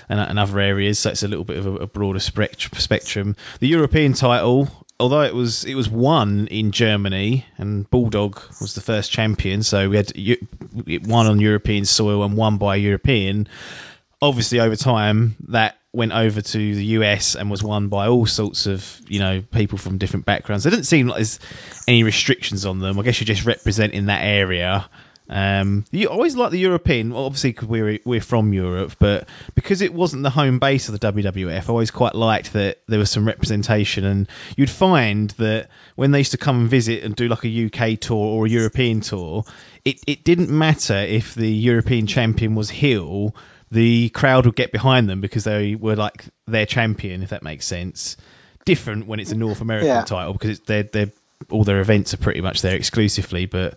[0.09, 3.37] and, and other areas, so it's a little bit of a, a broader spectrum.
[3.59, 4.67] The European title,
[4.99, 9.89] although it was it was won in Germany, and Bulldog was the first champion, so
[9.89, 10.11] we had
[11.07, 13.47] one on European soil and one by a European.
[14.21, 18.67] Obviously, over time, that went over to the US and was won by all sorts
[18.67, 20.63] of you know people from different backgrounds.
[20.63, 21.39] There didn't seem like there's
[21.87, 22.99] any restrictions on them.
[22.99, 24.89] I guess you're just representing that area.
[25.31, 29.81] Um, you always like the European, well, obviously because we're we're from Europe, but because
[29.81, 33.11] it wasn't the home base of the WWF, I always quite liked that there was
[33.11, 37.27] some representation, and you'd find that when they used to come and visit and do
[37.27, 39.43] like a UK tour or a European tour,
[39.85, 43.35] it it didn't matter if the European champion was heel,
[43.71, 47.65] the crowd would get behind them because they were like their champion, if that makes
[47.65, 48.17] sense.
[48.65, 50.01] Different when it's a North American Yeah.
[50.03, 51.11] title because it's, they're, they're
[51.49, 53.75] all their events are pretty much there exclusively, but.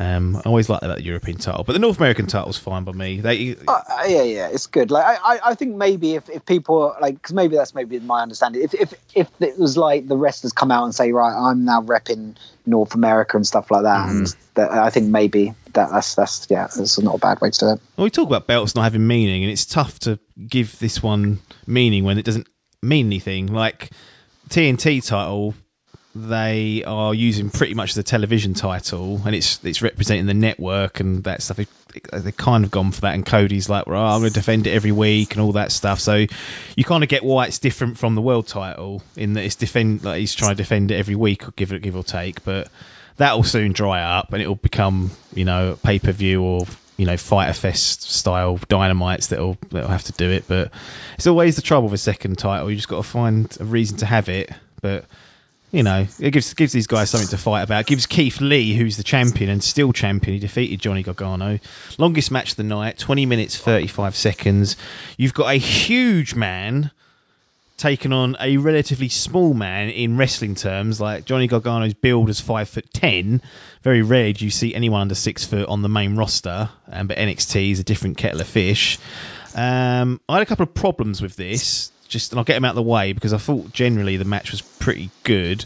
[0.00, 3.20] Um, I always like that European title, but the North American title's fine by me.
[3.20, 4.92] They, Uh, uh, yeah, yeah, it's good.
[4.92, 8.22] Like, I, I, I think maybe if, if people like, because maybe that's maybe my
[8.22, 8.62] understanding.
[8.62, 11.82] If, if if it was like the wrestlers come out and say, right, I'm now
[11.82, 12.36] repping
[12.68, 14.36] North America and stuff like that, and mm.
[14.54, 17.66] that, I think maybe that that's that's yeah, that's not a bad way to do
[17.70, 17.80] it.
[17.96, 21.40] Well, we talk about belts not having meaning, and it's tough to give this one
[21.66, 22.48] meaning when it doesn't
[22.82, 23.46] mean anything.
[23.46, 23.90] Like
[24.50, 25.54] TNT title,
[26.14, 31.24] they are using pretty much the television title, and it's it's representing the network and
[31.24, 31.58] that stuff.
[31.58, 34.70] They've kind of gone for that, and Cody's like, well, I'm going to defend it
[34.70, 36.00] every week and all that stuff.
[36.00, 36.26] So
[36.76, 40.04] you kind of get why it's different from the world title in that it's defend
[40.04, 42.68] like he's trying to defend it every week, give it give or take, but
[43.18, 46.66] that will soon dry up and it'll become you know pay per view or
[46.96, 50.44] you know Fyter Fest style dynamites that'll that'll have to do it.
[50.48, 50.72] But
[51.14, 52.70] it's always the trouble with a second title.
[52.70, 54.50] You just got to find a reason to have it.
[54.80, 55.04] But
[55.70, 57.80] you know, it gives gives these guys something to fight about.
[57.80, 61.58] It gives Keith Lee, who's the champion and still champion, he defeated Johnny Gargano.
[61.98, 64.76] Longest match of the night, 20 minutes 35 seconds.
[65.16, 66.90] You've got a huge man
[67.76, 71.00] taken on a relatively small man in wrestling terms.
[71.00, 73.40] Like Johnny Gargano's build is five foot ten.
[73.82, 76.68] Very rare do you see anyone under six foot on the main roster.
[76.90, 78.98] Um, but NXT is a different kettle of fish.
[79.54, 81.92] Um, I had a couple of problems with this.
[82.08, 84.50] Just and I'll get him out of the way because I thought generally the match
[84.50, 85.64] was pretty good.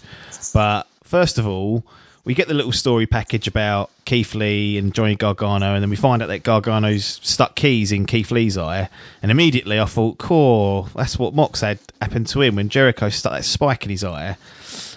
[0.53, 1.85] But first of all,
[2.25, 5.97] we get the little story package about Keith Lee and Johnny Gargano, and then we
[5.97, 8.89] find out that Gargano's stuck keys in Keith Lee's eye.
[9.23, 13.33] And immediately I thought, cool, that's what Mox had happened to him when Jericho stuck
[13.33, 14.37] that spike in his eye.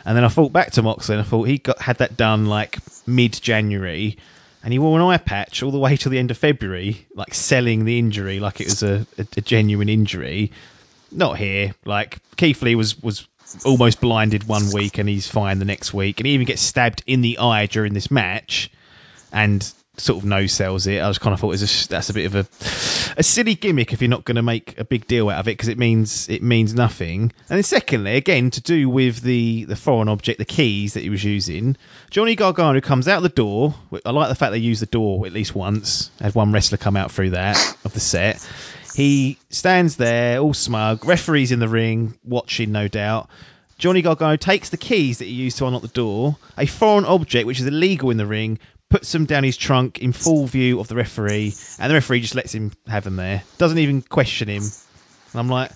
[0.06, 2.46] And then I thought back to Moxley and I thought he got had that done
[2.46, 2.78] like
[3.08, 4.18] mid January.
[4.64, 7.34] And he wore an eye patch all the way till the end of February, like
[7.34, 10.52] selling the injury like it was a, a, a genuine injury.
[11.12, 11.74] Not here.
[11.86, 13.28] Like Keith Lee was was
[13.64, 17.04] almost blinded one week and he's fine the next week, and he even gets stabbed
[17.06, 18.72] in the eye during this match,
[19.32, 21.02] and sort of no sells it.
[21.02, 22.40] I just kind of thought was a, that's a bit of a
[23.18, 25.52] a silly gimmick if you're not going to make a big deal out of it
[25.52, 27.32] because it means it means nothing.
[27.50, 31.10] And then secondly, again to do with the the foreign object, the keys that he
[31.10, 31.78] was using,
[32.10, 33.74] Johnny Gargano comes out the door.
[34.06, 36.12] I like the fact they used the door at least once.
[36.20, 38.46] Had one wrestler come out through that of the set.
[38.96, 41.06] He stands there, all smug.
[41.06, 43.30] Referee's in the ring, watching, no doubt.
[43.78, 47.46] Johnny Gargano takes the keys that he used to unlock the door, a foreign object
[47.46, 48.58] which is illegal in the ring,
[48.90, 52.36] puts them down his trunk in full view of the referee, and the referee just
[52.36, 53.44] lets him have them there.
[53.58, 54.64] Doesn't even question him.
[54.64, 55.72] And I'm like,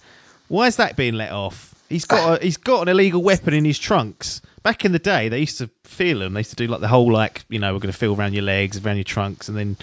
[0.48, 1.76] why is that being let off?
[1.90, 4.42] He's got a, he's got an illegal weapon in his trunks.
[4.64, 6.34] Back in the day, they used to feel them.
[6.34, 8.34] They used to do like the whole like you know we're going to feel around
[8.34, 9.76] your legs, around your trunks, and then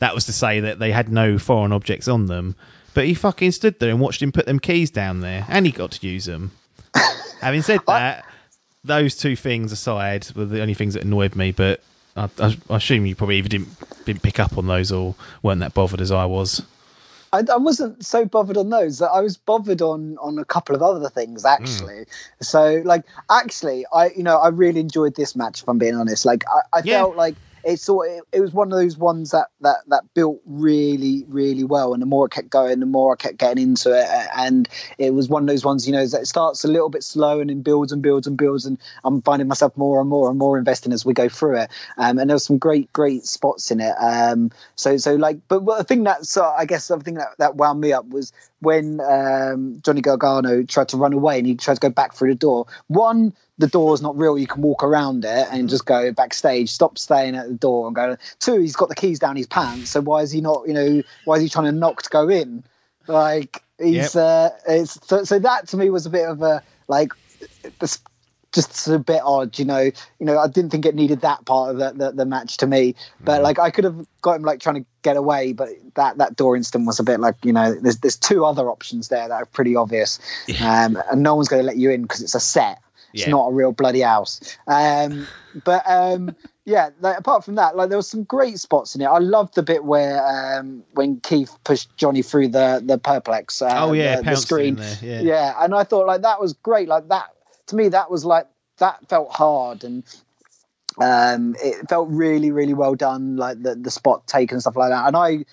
[0.00, 2.56] that was to say that they had no foreign objects on them.
[2.94, 5.72] But he fucking stood there and watched him put them keys down there, and he
[5.72, 6.50] got to use them.
[7.40, 8.24] Having said that,
[8.84, 11.52] those two things aside were the only things that annoyed me.
[11.52, 11.80] But
[12.16, 13.68] I, I, I assume you probably even didn't
[14.04, 16.62] didn't pick up on those or weren't that bothered as I was.
[17.32, 19.00] I, I wasn't so bothered on those.
[19.00, 22.04] I was bothered on on a couple of other things actually.
[22.04, 22.06] Mm.
[22.42, 25.62] So like actually, I you know I really enjoyed this match.
[25.62, 26.98] If I'm being honest, like I, I Yeah.
[26.98, 30.40] felt like it sort it, it was one of those ones that that that built
[30.46, 31.92] really really well.
[31.92, 34.06] And the more I kept going, the more I kept getting into it.
[34.36, 37.40] And it was one of those ones you know that starts a little bit slow
[37.40, 38.66] and then builds and builds and builds.
[38.66, 41.70] And I'm finding myself more and more and more investing as we go through it.
[41.96, 43.94] Um, and there was some great great spots in it.
[44.00, 46.20] Um, so so like, but the thing that
[46.56, 50.88] I guess the thing that that wound me up was when um, Johnny Gargano tried
[50.90, 52.66] to run away and he tried to go back through the door.
[52.86, 54.36] One, the door's not real.
[54.36, 56.70] You can walk around it and just go backstage.
[56.70, 58.16] Stop staying at the door and go.
[58.40, 59.90] Two, he's got the keys down his pants.
[59.90, 60.66] So why is he not?
[60.66, 62.64] You know, why is he trying to knock to go in?
[63.06, 67.12] Like he's uh, it's so, so that to me was a bit of a like
[67.78, 68.00] this
[68.52, 69.80] just a bit odd, you know.
[69.80, 72.66] You know, I didn't think it needed that part of the, the, the match to
[72.66, 76.18] me, but like I could have got him like trying to get away, but that
[76.18, 79.28] that door instant was a bit like you know, there's there's two other options there
[79.28, 80.18] that are pretty obvious,
[80.60, 82.80] um, and no one's going to let you in because it's a set.
[83.12, 83.30] It's Yeah.
[83.30, 84.40] not a real bloody house.
[84.66, 85.26] Um,
[85.64, 89.06] but um, yeah, like, apart from that, like there was some great spots in it.
[89.06, 90.22] I loved the bit where
[90.58, 93.60] um, when Keith pushed Johnny through the the perspex.
[93.62, 94.76] Uh, Oh, yeah, the, the screen.
[95.02, 95.20] yeah.
[95.20, 96.88] yeah, and I thought like that was great.
[96.88, 97.26] Like that
[97.66, 98.46] to me, that was like
[98.78, 100.04] that felt hard and
[101.00, 104.90] Um, it felt really, really well done, like the the spot taken and stuff like
[104.90, 105.06] that.
[105.06, 105.44] And I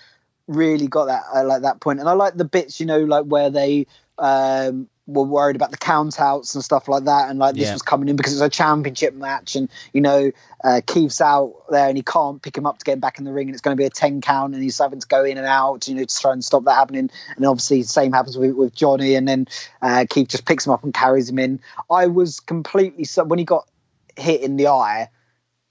[0.48, 2.00] really got that I like that point.
[2.00, 5.78] And I like the bits, you know, like where they um, were worried about the
[5.78, 7.30] count outs and stuff like that.
[7.30, 7.74] And like this Yeah.
[7.74, 10.32] was coming in because it's a championship match, and you know,
[10.64, 13.26] uh, Keith's out there and he can't pick him up to get him back in
[13.26, 15.24] the ring, and it's going to be a 10 count, and he's having to go
[15.24, 17.10] in and out, you know, to try and stop that happening.
[17.36, 19.48] And obviously, the same happens with, with Johnny, and then
[19.82, 21.60] uh, Keith just picks him up and carries him in.
[21.90, 23.68] I was completely so when he got
[24.16, 25.10] hit in the eye,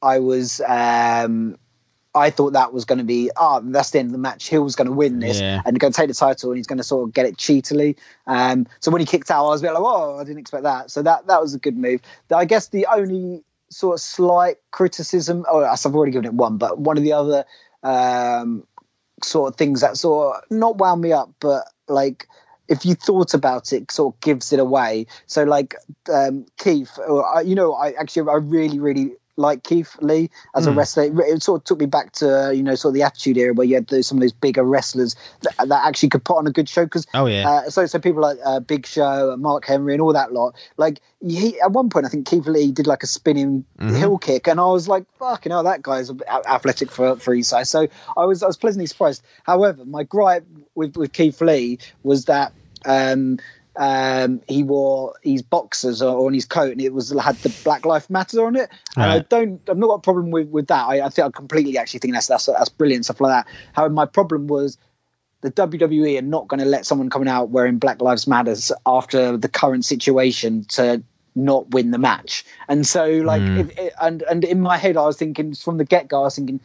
[0.03, 0.61] I was.
[0.67, 1.59] Um,
[2.19, 4.49] I thought that was going to be, ah, that's the end of the match.
[4.49, 5.63] Heel's going to win this Yeah.
[5.65, 7.97] and going to take the title, and he's going to sort of get it cheatily.
[8.27, 10.65] Um, so when he kicked out, I was a bit like, oh, I didn't expect
[10.65, 10.91] that.
[10.91, 12.01] So that that was a good move.
[12.35, 16.79] I guess the only sort of slight criticism, oh, I've already given it one, but
[16.79, 17.45] one of the other
[17.83, 18.67] um,
[19.23, 22.29] sort of things that sort of not wound me up, but like
[22.69, 25.07] if you thought about it, sort of gives it away.
[25.27, 25.75] So like
[26.13, 30.71] um, Keith, uh, you know, I actually I really really like Keith Lee as a
[30.71, 30.77] Mm.
[30.77, 31.05] wrestler.
[31.05, 33.55] It, sort of took me back to uh, you know sort of the Attitude Era
[33.55, 36.47] where you had those, some of those bigger wrestlers that, that actually could put on
[36.47, 37.49] a good show because Oh yeah.
[37.49, 40.55] uh, so, so people like uh, Big Show, Mark Henry, and all that lot.
[40.77, 43.97] Like he, at one point, I think Keith Lee did like a spinning Mhm.
[43.97, 46.11] heel kick, and I was like, "Fucking hell, that guy's
[46.47, 49.23] athletic for for his size." So I was I was pleasantly surprised.
[49.45, 52.53] However, my gripe with with Keith Lee was that.
[52.85, 53.39] Um,
[53.79, 57.87] um, he wore his boxers or on his coat, and it was had the Black
[57.87, 58.69] Lives Matter on it.
[58.97, 60.89] And I don't, I've not got a problem with, with that.
[60.89, 63.53] I, I think I completely actually think that's that's that's brilliant stuff like that.
[63.73, 64.79] However, my problem was
[65.43, 69.37] the WWE are not going to let someone coming out wearing Black Lives Matters after
[69.37, 71.05] the current situation to
[71.37, 72.45] not win the match.
[72.67, 73.71] And so, like, Mm.
[73.79, 76.35] if, and and in my head, I was thinking from the get go, I was
[76.35, 76.61] thinking.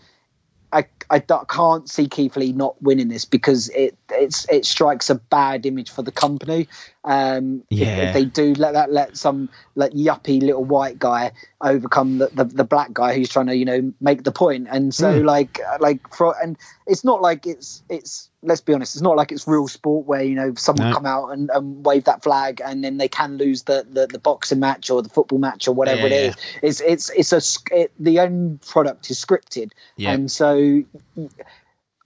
[0.73, 5.15] I, I can't see Keith Lee not winning this because it it's it strikes a
[5.15, 6.67] bad image for the company.
[7.03, 7.97] Um, if- Yeah.
[8.07, 11.31] if, they do let that let some like yuppie little white guy
[11.61, 14.93] overcome the, the, the black guy who's trying to you know make the point, and
[14.93, 15.25] so Mm.
[15.25, 16.57] like like for and
[16.87, 20.21] it's not like it's it's let's be honest, it's not like it's real sport where
[20.21, 20.93] you know someone No.
[20.93, 24.19] come out and, and wave that flag and then they can lose the, the, the
[24.19, 26.79] boxing match or the football match or whatever Yeah, it is.
[26.81, 27.33] It's it's it's
[27.71, 30.11] a it, the end product is scripted, Yeah.
[30.11, 30.83] and so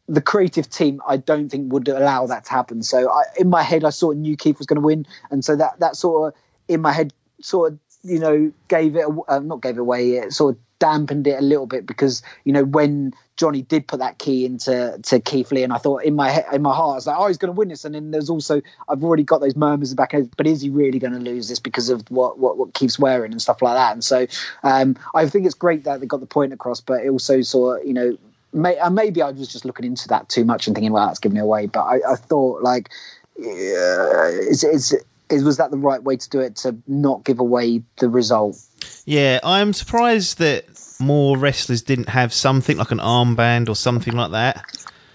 [0.08, 2.82] the creative team I don't think would allow that to happen.
[2.84, 5.44] So I, in my head, I sort of knew Keith was going to win, and
[5.44, 9.40] so that that sort of in my head sort of you know gave it uh,
[9.40, 12.64] not gave it away, it sort of dampened it a little bit because you know
[12.64, 16.44] when Johnny did put that key into to Keith Lee, and I thought in my
[16.52, 18.30] in my heart I was like, oh, he's going to win this, and then there's
[18.30, 21.60] also I've already got those murmurs back, but is he really going to lose this
[21.60, 23.94] because of what what what Keith's wearing and stuff like that?
[23.94, 24.28] And so
[24.64, 27.86] um, I think it's great that they got the point across, but it also sort
[27.86, 28.18] you know
[28.54, 31.20] may, uh, maybe I was just looking into that too much and thinking, well, that's
[31.20, 31.68] giving it away.
[31.68, 32.90] But I, I thought, like,
[33.38, 38.10] is, is was that the right way to do it to not give away the
[38.10, 38.58] result?
[39.06, 40.66] Yeah, I'm surprised that
[41.00, 44.66] more wrestlers didn't have something like an armband or something like that.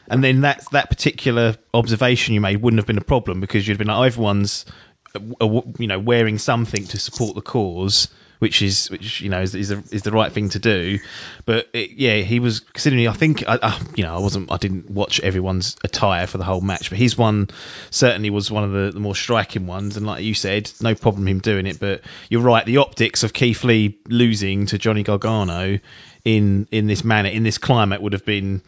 [0.09, 3.79] And then that that particular observation you made wouldn't have been a problem because you'd
[3.79, 4.66] been like, everyone's,
[5.14, 8.09] uh, you know, wearing something to support the cause,
[8.42, 10.98] which is which you know is is the, is the right thing to do.
[11.46, 13.07] But it, yeah, he was considering.
[13.07, 16.44] I think I, I, you know I wasn't I didn't watch everyone's attire for the
[16.44, 17.50] whole match, but his one
[17.90, 19.96] certainly was one of the, the more striking ones.
[19.96, 21.78] And like you said, no problem him doing it.
[21.78, 25.78] But you're right, the optics of Keith Lee losing to Johnny Gargano
[26.24, 28.62] in in this manner in this climate would have been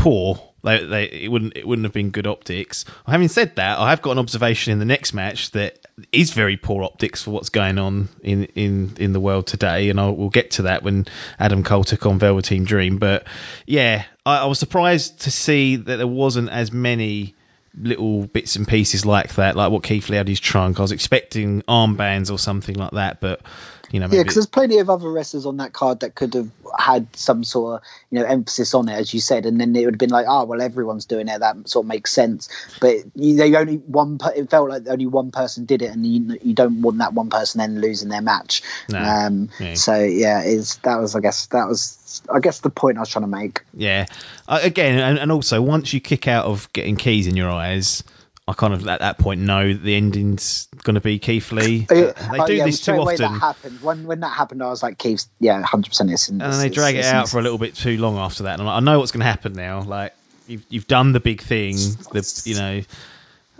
[0.00, 0.40] poor.
[0.62, 2.84] They, they, it wouldn't it wouldn't have been good optics.
[3.06, 5.78] Having said that, I have got an observation in the next match that
[6.12, 9.98] is very poor optics for what's going on in in, in the world today, and
[9.98, 11.06] I'll, we'll get to that when
[11.38, 12.98] Adam Cole took on Velveteen Dream.
[12.98, 13.26] But
[13.66, 17.34] yeah, I, I was surprised to see that there wasn't as many
[17.74, 20.78] little bits and pieces like that, like what Keith Lee had in his trunk.
[20.78, 23.40] I was expecting armbands or something like that, but
[23.90, 26.50] you know, Yeah, because there's plenty of other wrestlers on that card that could have
[26.78, 29.84] had some sort of you know emphasis on it, as you said, and then it
[29.84, 31.40] would have been like, oh well, everyone's doing it.
[31.40, 32.48] That sort of makes sense.
[32.80, 34.18] But you, they only one.
[34.36, 37.30] It felt like only one person did it, and you, you don't want that one
[37.30, 38.62] person then losing their match.
[38.88, 38.98] No.
[38.98, 39.48] Um.
[39.74, 43.08] So yeah, is that was I guess that was I guess the point I was
[43.08, 43.62] trying to make.
[43.74, 44.06] Yeah.
[44.48, 48.02] Uh, again, and, and also once you kick out of getting keys in your eyes,
[48.50, 51.86] I kind of at that point know the ending's going to be Keith Lee.
[51.88, 54.60] They oh, do yeah, this too often, That happened when when that happened.
[54.60, 56.10] I was like, Keith, yeah, hundred percent.
[56.10, 58.54] It's and then they drag it out for a little bit too long after that.
[58.54, 59.82] And I'm like, I know what's going to happen now.
[59.82, 60.14] Like
[60.48, 61.76] you've you've done the big thing.
[61.76, 62.82] The you know.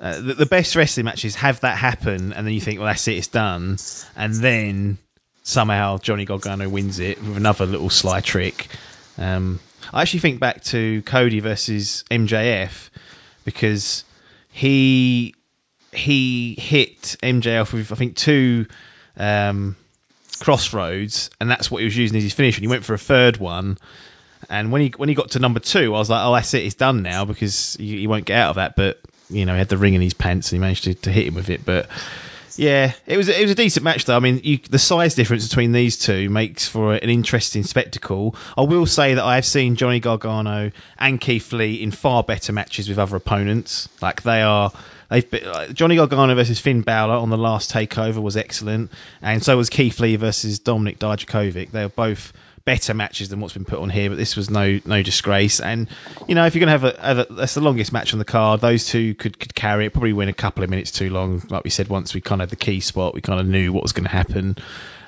[0.02, 3.06] Uh, the, the best wrestling matches have that happen, and then you think, well, that's
[3.06, 3.76] it, it's done,
[4.16, 4.96] and then
[5.42, 8.68] somehow Johnny Gargano wins it with another little sly trick.
[9.18, 9.60] Um,
[9.92, 12.88] I actually think back to Cody versus MJF
[13.44, 14.04] because
[14.50, 15.34] he
[15.92, 18.66] he hit MJF with I think two
[19.16, 19.76] um,
[20.40, 22.56] Crossroads, and that's what he was using as his finish.
[22.56, 23.78] And he went for a third one,
[24.48, 26.62] and when he when he got to number two, I was like, oh, that's it,
[26.62, 28.76] he's done now because he, he won't get out of that.
[28.76, 31.12] But you know, he had the ring in his pants and he managed to, to
[31.12, 31.64] hit him with it.
[31.64, 31.88] But
[32.60, 34.16] yeah, it was it was a decent match though.
[34.16, 38.36] I mean, you, the size difference between these two makes for an interesting spectacle.
[38.54, 42.52] I will say that I have seen Johnny Gargano and Keith Lee in far better
[42.52, 43.88] matches with other opponents.
[44.02, 44.72] Like they are.
[45.08, 48.92] They've been, like, Johnny Gargano versus Finn Balor on the last takeover was excellent,
[49.22, 51.70] and so was Keith Lee versus Dominik Dijakovic.
[51.70, 52.34] They were both
[52.70, 55.58] better matches than what's been put on here, but this was no no disgrace.
[55.58, 55.88] And
[56.28, 58.24] you know, if you're gonna have a, have a that's the longest match on the
[58.24, 59.90] card, those two could could carry it.
[59.90, 61.88] Probably win a couple of minutes too long, like we said.
[61.88, 64.04] Once we kind of had the key spot, we kind of knew what was going
[64.04, 64.56] to happen.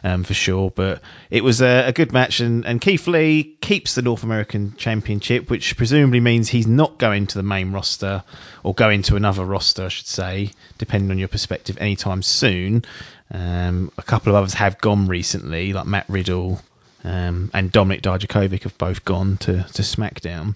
[0.05, 1.01] Um, for sure, but
[1.31, 5.49] it was a, a, good match, and, and Keith Lee keeps the North American Championship,
[5.49, 8.25] which presumably means he's not going to the main roster
[8.65, 12.85] or going to another roster, I should say, depending on your perspective, anytime soon.
[13.31, 16.61] Um, a couple of others have gone recently, like Matt Riddle
[17.05, 20.55] um, and Dominik Dijakovic have both gone to, to SmackDown.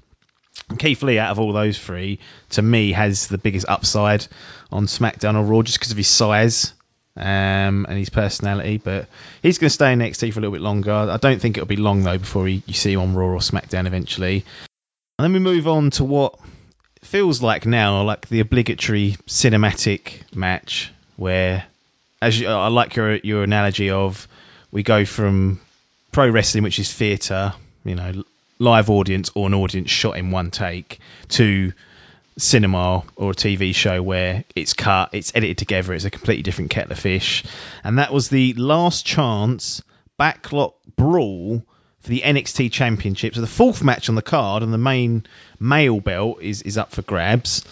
[0.79, 2.19] Keith Lee, out of all those three,
[2.51, 4.27] to me has the biggest upside
[4.71, 6.73] on SmackDown or Raw just because of his size
[7.17, 8.79] um, and his personality.
[8.79, 9.09] But
[9.43, 10.93] he's going to stay in NXT for a little bit longer.
[10.93, 13.39] I don't think it'll be long though before he, you see him on Raw or
[13.39, 14.45] SmackDown eventually.
[15.19, 16.39] And then we move on to what
[17.03, 21.65] feels like now like the obligatory cinematic match where,
[22.21, 24.27] as you, I like your your analogy of
[24.73, 25.61] we go from
[26.17, 27.53] pro wrestling, which is theatre,
[27.85, 28.25] you know,
[28.59, 30.99] live audience or an audience shot in one take,
[31.29, 31.75] to
[32.39, 36.71] cinema or a TV show where it's cut, it's edited together, it's a completely different
[36.71, 37.45] kettle of fish.
[37.85, 39.83] And that was the last chance
[40.19, 41.63] backlot brawl
[42.01, 43.35] for the NXT Championship.
[43.35, 45.27] So the fourth match on the card and the main
[45.61, 47.63] male belt is, is up for grabs.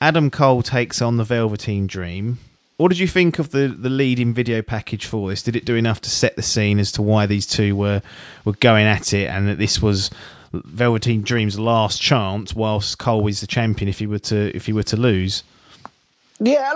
[0.00, 2.40] Adam Cole takes on the Velveteen Dream.
[2.82, 5.44] What did you think of the, the leading video package for this?
[5.44, 8.02] Did it do enough to set the scene as to why these two were,
[8.44, 10.10] were going at it and that this was
[10.52, 14.72] Velveteen Dream's last chance whilst Cole is the champion if he were to if he
[14.72, 15.44] were to lose?
[16.40, 16.72] Yeah,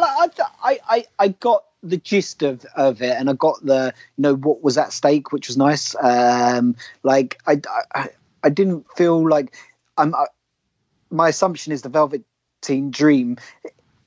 [0.63, 4.37] I, I, I got the gist of, of it and I got the you know
[4.37, 5.97] what was at stake, which was nice.
[6.01, 7.61] Um, like I,
[7.93, 8.11] I,
[8.45, 9.57] I didn't feel like
[9.99, 10.15] I'm.
[10.15, 10.27] I,
[11.11, 12.23] my assumption is the Velvet
[12.61, 13.39] Dream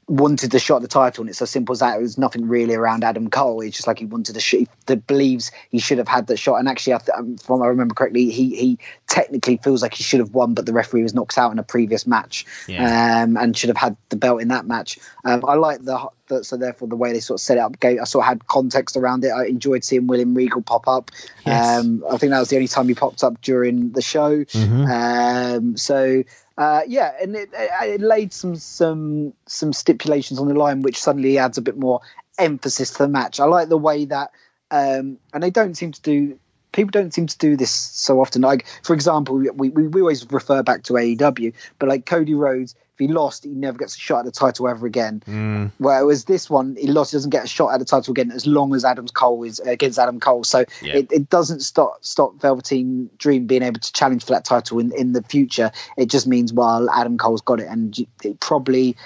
[0.09, 1.97] wanted the shot at the title, and it's as simple as that.
[1.97, 3.61] It was nothing really around Adam Cole.
[3.61, 4.61] It's just like he wanted the shot.
[4.87, 6.55] He believes he should have had that shot.
[6.55, 10.33] And actually, um, from I remember correctly, he he technically feels like he should have
[10.33, 13.23] won, but the referee was knocked out in a previous match, yeah.
[13.23, 14.99] um, and should have had the belt in that match.
[15.23, 17.75] Um, I like the, the, so therefore the way they sort of set it up.
[17.83, 19.29] I sort of had context around it.
[19.29, 21.11] I enjoyed seeing William Regal pop up.
[21.45, 21.79] Yes.
[21.79, 24.43] Um, I think that was the only time he popped up during the show.
[24.43, 24.85] Mm-hmm.
[24.85, 26.23] Um, so
[26.59, 31.37] uh, yeah, and it, it, laid some some some stipulations on the line, which suddenly
[31.37, 32.01] adds a bit more
[32.37, 33.39] emphasis to the match.
[33.39, 34.31] I like the way that,
[34.69, 36.37] um, and they don't seem to do.
[36.73, 38.41] People don't seem to do this so often.
[38.41, 42.75] Like, for example, we, we, we always refer back to AEW, but like Cody Rhodes,
[42.99, 45.23] he lost, he never gets a shot at the title ever again.
[45.25, 45.71] Mm.
[45.77, 48.45] Whereas this one, he lost, he doesn't get a shot at the title again as
[48.45, 50.43] long as Adam Cole is against Adam Cole.
[50.43, 50.97] So yeah.
[50.97, 54.91] it, it doesn't stop stop Velveteen Dream being able to challenge for that title in,
[54.91, 55.71] in the future.
[55.97, 58.97] It just means while Adam Cole's got it, and it probably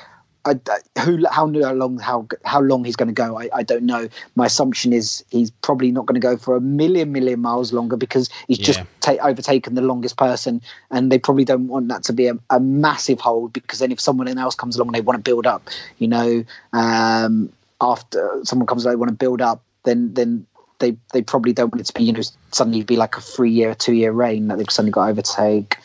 [0.46, 0.60] I,
[1.00, 4.48] who how long how how long he's going to go I, I don't know my
[4.48, 8.30] assumption is he's probably not going to go for a million million miles longer because
[8.48, 8.66] he's yeah.
[8.66, 12.38] just ta- overtaken the longest person and they probably don't want that to be a,
[12.50, 15.48] a, massive hold because then if someone else comes along and they want to build
[15.48, 20.46] up you know um, after someone comes along they want to build up then then
[20.80, 22.22] they they probably don't want it to be you know
[22.52, 25.78] suddenly be like a three year two year reign that they've suddenly got to overtake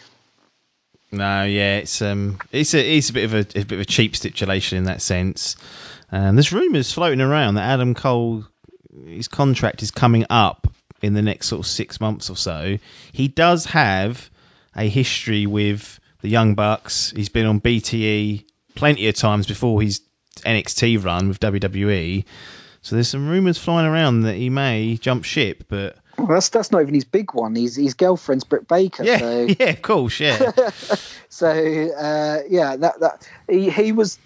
[1.10, 3.84] no, yeah, it's um, it's a it's a bit of a, a bit of a
[3.84, 5.56] cheap stipulation in that sense.
[6.10, 8.44] Um, there's rumours floating around that Adam Cole,
[9.06, 10.66] his contract is coming up
[11.00, 12.78] in the next sort of six months or so.
[13.12, 14.30] He does have
[14.76, 17.12] a history with the Young Bucks.
[17.14, 18.44] He's been on BTE
[18.74, 20.00] plenty of times before his
[20.38, 22.24] NXT run with WWE.
[22.82, 26.72] So there's some rumours flying around that he may jump ship, but well, that's that's
[26.72, 27.54] not even his big one.
[27.54, 29.04] His his girlfriend's Britt Baker.
[29.04, 29.46] Yeah, so.
[29.58, 30.50] yeah, of course, yeah.
[31.28, 34.18] so uh, yeah, that that he he was.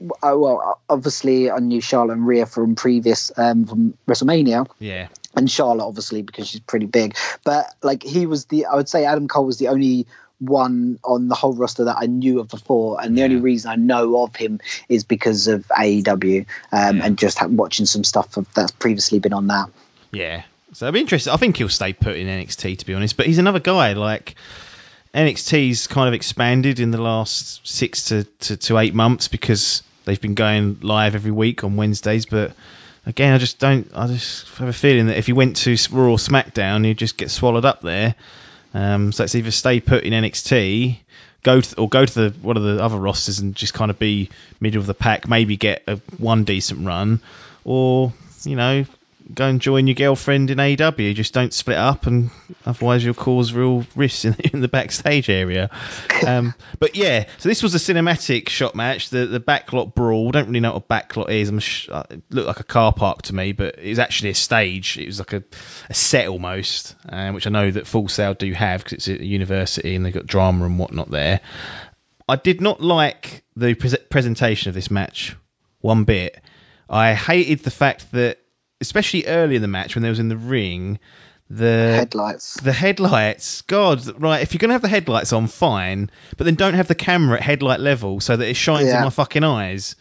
[0.00, 4.68] Uh, well, obviously, I knew Charlotte and Rhea from previous um, from WrestleMania.
[4.78, 5.08] Yeah.
[5.34, 7.16] And Charlotte, obviously, because she's pretty big.
[7.44, 8.66] But like, he was the.
[8.66, 10.06] I would say Adam Cole was the only
[10.38, 13.24] one on the whole roster that I knew of before, and the yeah.
[13.24, 17.04] only reason I know of him is because of AEW um, yeah.
[17.04, 19.68] and just watching some stuff that's previously been on that.
[20.12, 21.32] Yeah, so I'd be interested.
[21.32, 23.16] I think he'll stay put in NXT to be honest.
[23.16, 24.34] But he's another guy like
[25.14, 30.20] NXT's kind of expanded in the last six to, to, to eight months because they've
[30.20, 32.26] been going live every week on Wednesdays.
[32.26, 32.52] But
[33.06, 33.90] again, I just don't.
[33.94, 37.16] I just have a feeling that if he went to Raw or SmackDown, he'd just
[37.16, 38.14] get swallowed up there.
[38.74, 40.98] Um, so it's either stay put in NXT,
[41.42, 43.98] go to, or go to the one of the other rosters and just kind of
[43.98, 44.28] be
[44.60, 47.20] middle of the pack, maybe get a one decent run,
[47.64, 48.12] or
[48.44, 48.84] you know
[49.32, 51.12] go and join your girlfriend in AW.
[51.12, 52.30] Just don't split up, and
[52.64, 55.70] otherwise you'll cause real risks in, in the backstage area.
[56.26, 59.10] Um, but yeah, so this was a cinematic shot match.
[59.10, 60.30] The the backlot brawl.
[60.30, 61.48] Don't really know what a backlot is.
[61.48, 64.30] I'm sh- uh, it looked like a car park to me, but it was actually
[64.30, 64.98] a stage.
[64.98, 65.44] It was like a,
[65.88, 69.24] a set almost, um, which I know that Full Sail do have because it's a
[69.24, 71.40] university and they've got drama and whatnot there.
[72.28, 75.34] I did not like the pre- presentation of this match
[75.80, 76.40] one bit.
[76.90, 78.38] I hated the fact that
[78.80, 80.98] especially early in the match when they was in the ring,
[81.50, 82.60] the headlights.
[82.60, 83.62] The headlights.
[83.62, 84.42] God, right.
[84.42, 87.42] If you're gonna have the headlights on, fine, but then don't have the camera at
[87.42, 88.98] headlight level so that it shines Yeah.
[88.98, 89.96] in my fucking eyes.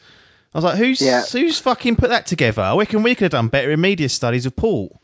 [0.53, 1.23] I was like, who's Yeah.
[1.23, 2.61] who's fucking put that together?
[2.61, 4.99] I reckon we could have done better in media studies of Paul.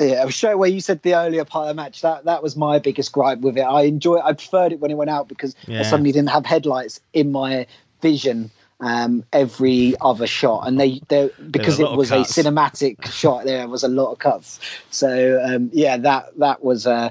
[0.00, 2.00] Yeah, I was straight away you said the earlier part of the match.
[2.02, 3.62] That that was my biggest gripe with it.
[3.62, 4.18] I enjoy.
[4.18, 5.80] I preferred it when it went out because Yeah.
[5.80, 7.66] I suddenly didn't have headlights in my
[8.00, 8.50] vision
[8.82, 13.44] um, every other shot, and they they because it was a cinematic shot.
[13.44, 14.58] There was a lot of cuts.
[14.90, 17.10] So um, yeah, that that was uh,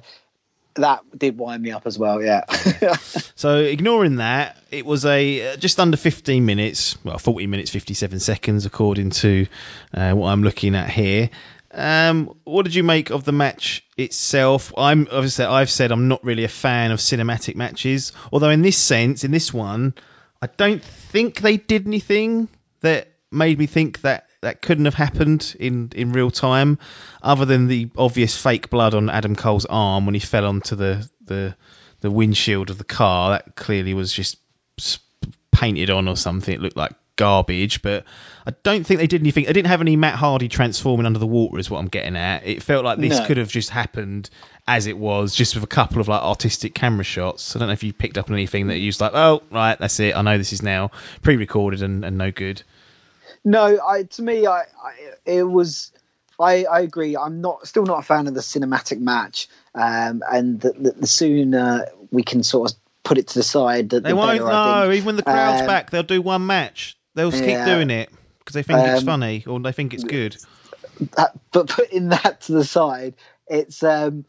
[0.76, 2.22] that did wind me up as well.
[2.22, 2.44] Yeah.
[3.36, 8.20] So ignoring that, it was a uh, just under 15 minutes, well 40 minutes 57
[8.20, 9.48] seconds according to
[9.96, 11.32] uh, what I'm looking at here.
[11.72, 14.74] Um, what did you make of the match itself?
[14.78, 18.78] I'm obviously I've said I'm not really a fan of cinematic matches, although in this
[18.78, 19.96] sense, in this one,
[20.42, 22.48] I don't think they did anything
[22.82, 26.80] that made me think that that couldn't have happened in in real time,
[27.22, 31.08] other than the obvious fake blood on Adam Cole's arm when he fell onto the
[31.24, 31.56] the
[32.00, 33.32] the windshield of the car.
[33.32, 34.38] That clearly was just
[35.52, 36.54] painted on or something.
[36.54, 38.04] It looked like garbage, but
[38.46, 39.46] I don't think they did anything.
[39.46, 42.46] They didn't have any Matt Hardy transforming under the water, is what I'm getting at.
[42.46, 43.26] It felt like this No.
[43.26, 44.30] could have just happened
[44.68, 47.56] as it was, just with a couple of like artistic camera shots.
[47.56, 49.78] I don't know if you picked up on anything that you was like, oh right,
[49.78, 50.16] that's it.
[50.16, 50.92] I know this is now
[51.22, 52.64] pre-recorded and, and no good.
[53.44, 54.66] No, I to me, I, I
[55.26, 55.92] it was.
[56.40, 57.16] I, I agree.
[57.16, 61.08] I'm not still not a fan of the cinematic match, um, and the, the, the
[61.08, 64.48] sooner we can sort of put it to the side, the, They the won't better,
[64.50, 64.82] I know.
[64.90, 64.96] think.
[64.98, 66.98] Even when the crowd's Um, back, they'll do one match.
[67.16, 68.10] They'll just keep doing it
[68.40, 70.38] because they think it's Um, funny or they think it's good.
[71.18, 73.16] That- but putting that to the side,
[73.48, 74.26] it's um,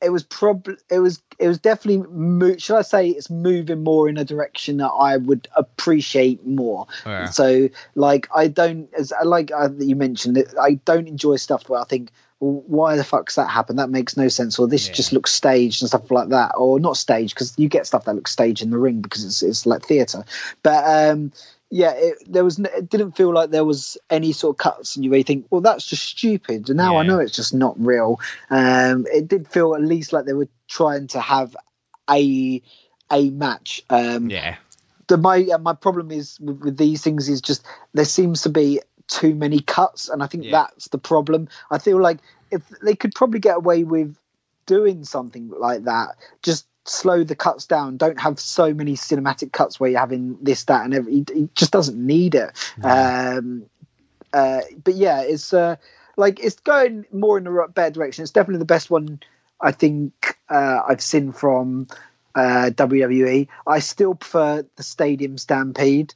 [0.00, 4.08] it was probably it was it was definitely mo- should I say it's moving more
[4.08, 6.86] in a direction that I would appreciate more.
[7.04, 7.26] Yeah.
[7.30, 11.80] So like I don't as I like uh, you mentioned I don't enjoy stuff where
[11.80, 12.10] I think
[12.40, 13.76] well, why the fuck's that happen?
[13.76, 14.58] That makes no sense.
[14.58, 14.92] Or this Yeah.
[14.94, 16.52] just looks staged and stuff like that.
[16.58, 19.42] Or not staged because you get stuff that looks staged in the ring because it's
[19.42, 20.24] it's like theatre.
[20.62, 21.32] But um,
[21.70, 25.04] yeah, it, there was it didn't feel like there was any sort of cuts, and
[25.04, 26.68] you really think, well, that's just stupid.
[26.68, 28.20] And now I know it's just not real.
[28.50, 31.56] Um, it did feel at least like they were trying to have
[32.08, 32.62] a
[33.10, 33.82] a match.
[33.90, 34.56] Um, Yeah.
[35.08, 37.64] the my uh, my problem is with, with these things is just
[37.94, 40.52] there seems to be too many cuts, and I think Yeah.
[40.52, 41.48] that's the problem.
[41.70, 42.18] I feel like
[42.50, 44.16] if they could probably get away with
[44.66, 47.96] doing something like that, just slow the cuts down.
[47.96, 51.18] Don't have so many cinematic cuts where you're having this, that, and every.
[51.18, 52.52] It just doesn't need it.
[52.82, 53.66] Um,
[54.32, 55.76] uh, but yeah, it's uh,
[56.16, 58.22] like it's going more in the right- better direction.
[58.22, 59.20] It's definitely the best one
[59.60, 61.86] I think uh, I've seen from
[62.34, 63.48] uh, WWE.
[63.66, 66.12] I still prefer the Stadium Stampede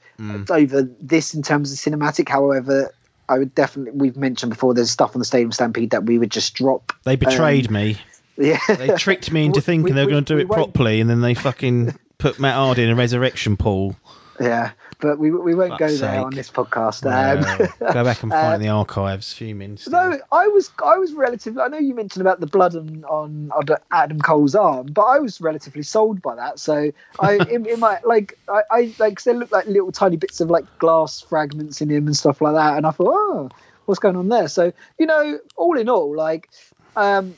[0.51, 2.29] over this in terms of cinematic.
[2.29, 2.93] However,
[3.29, 6.31] I would definitely we've mentioned before there's stuff on the Stadium Stampede that we would
[6.31, 6.93] just drop.
[7.05, 7.97] They betrayed Um, me.
[8.41, 10.49] Yeah, They tricked me into We- thinking they were we- going to do we it
[10.49, 13.97] properly, and then they fucking put Matt Hardy in a resurrection pool.
[14.41, 14.71] Yeah,
[15.01, 17.05] but we we won't go Fuck's there on this podcast.
[17.05, 19.35] Um, go back and find the archives.
[19.35, 19.79] Fuming.
[19.89, 21.61] No, I was I was relatively.
[21.61, 23.51] I know you mentioned about the blood on, on
[23.91, 26.59] Adam Cole's arm, but I was relatively sold by that.
[26.59, 30.17] So I in, in my like I, I like 'cause there looked like little tiny
[30.17, 33.51] bits of like glass fragments in him and stuff like that, and I thought, oh,
[33.85, 34.49] what's going on there?
[34.49, 36.49] So you know, all in all, like,
[36.97, 37.35] um,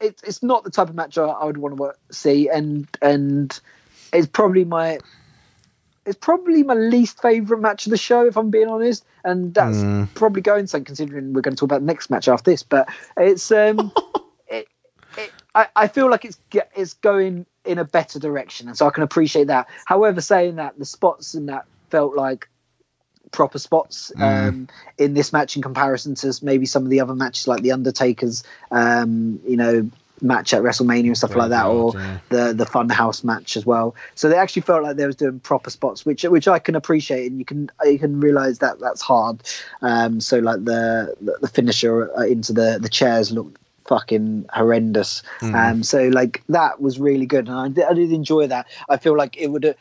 [0.00, 3.58] it's it's not the type of match I, I would want to see, and and
[4.12, 4.98] it's probably my
[6.06, 9.76] it's probably my least favorite match of the show, if I'm being honest, and that's
[9.78, 10.08] Mm.
[10.14, 12.62] probably going some considering we're going to talk about the next match after this.
[12.62, 13.92] But it's um,
[14.48, 14.68] it,
[15.16, 16.38] it, I, I feel like it's
[16.74, 19.68] it's going in a better direction, and so I can appreciate that.
[19.84, 22.48] However, saying that the spots in that felt like
[23.30, 27.48] proper spots um, in this match in comparison to maybe some of the other matches
[27.48, 29.90] like the Undertaker's, um, you know,
[30.22, 33.94] match at WrestleMania and stuff like that, or Graveyard, the the Funhouse match as well.
[34.14, 37.30] So they actually felt like they was doing proper spots, which which I can appreciate,
[37.30, 39.42] and you can you can realize that that's hard.
[39.82, 45.22] Um, so like the the, finisher uh, into the the chairs looked fucking horrendous.
[45.54, 48.66] Um, so like that was really good, and I did, I did enjoy that.
[48.88, 49.76] I feel like it would.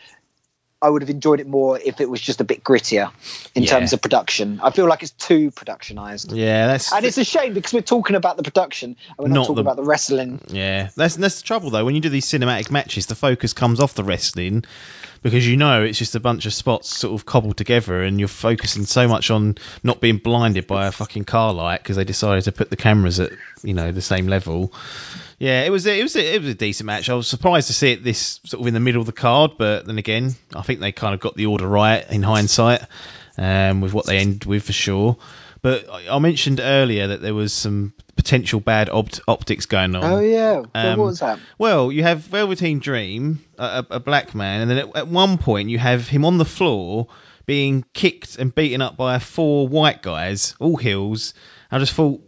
[0.80, 3.10] I would have enjoyed it more if it was just a bit grittier
[3.56, 3.72] in Yeah.
[3.72, 4.60] terms of production.
[4.62, 6.36] I feel like it's too productionized.
[6.36, 9.34] Yeah, that's And it's a shame because we're talking about the production and we're not,
[9.36, 10.40] Not talking the- about the wrestling.
[10.50, 11.84] Yeah, that's that's the trouble though.
[11.84, 14.66] When you do these cinematic matches, the focus comes off the wrestling
[15.24, 18.28] because you know it's just a bunch of spots sort of cobbled together, and you're
[18.28, 22.44] focusing so much on not being blinded by a fucking car light because they decided
[22.44, 23.32] to put the cameras at
[23.64, 24.72] you know the same level.
[25.40, 27.10] Yeah, it was a, it was a, it was a decent match.
[27.10, 29.52] I was surprised to see it this sort of in the middle of the card,
[29.58, 32.82] but then again, I think they kind of got the order right in hindsight
[33.38, 35.18] um, with what they ended with for sure.
[35.62, 40.04] But I I mentioned earlier that there was some potential bad opt- optics going on.
[40.04, 41.40] Oh yeah, Well, Um, what was that?
[41.60, 45.38] Well, you have Velveteen Dream, a, a, a black man, and then at, at one
[45.38, 47.08] point you have him on the floor
[47.46, 51.34] being kicked and beaten up by four white guys, all heels.
[51.72, 52.22] I just thought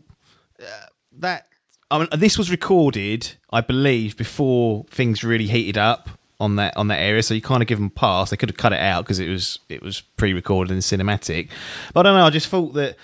[0.62, 0.86] uh,
[1.20, 1.48] that.
[1.92, 6.10] I mean, this was recorded, I believe, before things really heated up
[6.40, 7.24] on that on that area.
[7.24, 8.30] So you kind of give them a pass.
[8.30, 11.50] They could have cut it out because it was it was pre-recorded and cinematic.
[11.94, 12.26] But I don't know.
[12.26, 12.98] I just thought that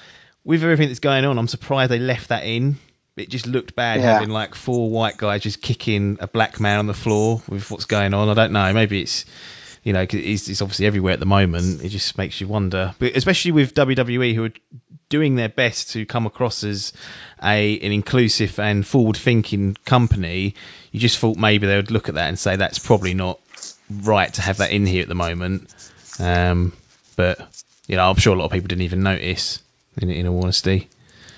[0.44, 2.78] with everything that's going on, I'm surprised they left that in.
[3.18, 4.14] It just looked bad Yeah.
[4.14, 7.86] having like four white guys just kicking a black man on the floor with what's
[7.86, 8.30] going on.
[8.30, 8.74] I don't know.
[8.74, 9.26] Maybe it's
[9.86, 11.82] you know 'cause it's, it's obviously everywhere at the moment.
[11.82, 14.52] It just makes you wonder, but especially with WWE who are
[15.08, 16.92] doing their best to come across as
[17.42, 20.56] a an inclusive and forward thinking company.
[20.92, 23.40] You just thought maybe they would look at that and say that's probably not
[24.04, 25.74] right to have that in here at the moment.
[26.20, 26.74] Um,
[27.16, 27.40] but
[27.88, 29.62] you know, I'm sure a lot of people didn't even notice.
[30.02, 30.90] In, in all honesty,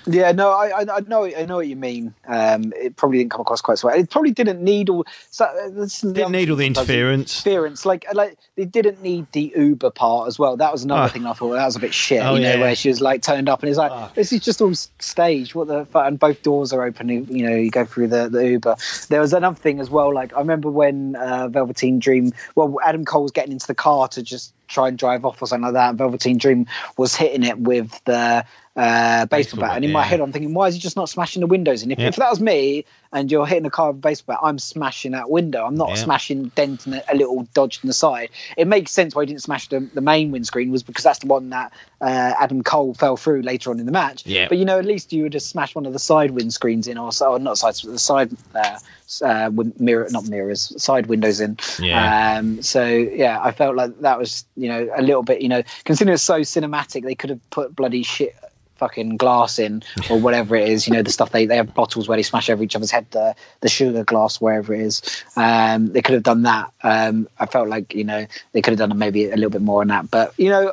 [0.08, 2.14] Yeah, no, I, I, know, I know what you mean.
[2.26, 3.96] Um, it probably didn't come across quite so well.
[3.98, 5.06] It probably didn't need all.
[5.30, 7.44] So, uh, didn't need all the interference.
[7.44, 10.56] Interference, like, like they didn't need the Uber part as well.
[10.56, 11.08] That was another Ah.
[11.08, 12.22] thing I thought that was a bit shit.
[12.24, 12.60] Oh, you know, yeah.
[12.60, 14.10] where she was like turned up and it's like Ah.
[14.14, 15.54] this is just all staged.
[15.54, 16.06] What the fuck?
[16.06, 17.08] And both doors are open.
[17.08, 18.76] You know, you go through the, the Uber.
[19.10, 20.14] There was another thing as well.
[20.14, 22.32] Like I remember when uh, Velveteen Dream.
[22.54, 25.46] Well, Adam Cole was getting into the car to just try and drive off or
[25.46, 25.90] something like that.
[25.90, 28.44] And Velveteen Dream was hitting it with the
[28.78, 31.40] uh, baseball, bat, and in my head I'm thinking, why is he just not smashing
[31.40, 31.82] the windows?
[31.82, 32.06] And if, Yeah.
[32.08, 35.12] if that was me and you're hitting a car with a baseball bat, I'm smashing
[35.12, 35.64] that window.
[35.66, 35.94] I'm not Yeah.
[35.96, 38.30] smashing, denting a, a little dodge in the side.
[38.56, 41.26] It makes sense why he didn't smash the, the main windscreen was because that's the
[41.26, 42.04] one that uh,
[42.38, 44.24] Adam Cole fell through later on in the match.
[44.24, 44.46] Yeah.
[44.48, 46.98] But you know, at least you would have smashed one of the side windscreens in,
[46.98, 48.78] or, so, or not sides, but the side uh,
[49.24, 51.58] uh, mirror, not mirrors, side windows in.
[51.80, 52.36] Yeah.
[52.38, 55.62] Um, so yeah, I felt like that was you know a little bit you know
[55.84, 58.36] considering it's so cinematic, they could have put bloody shit
[58.78, 62.08] fucking glass in or whatever it is you know the stuff they they have bottles
[62.08, 65.88] where they smash over each other's head the the sugar glass wherever it is um
[65.92, 68.96] they could have done that um i felt like you know they could have done
[68.98, 70.72] maybe a little bit more on that but you know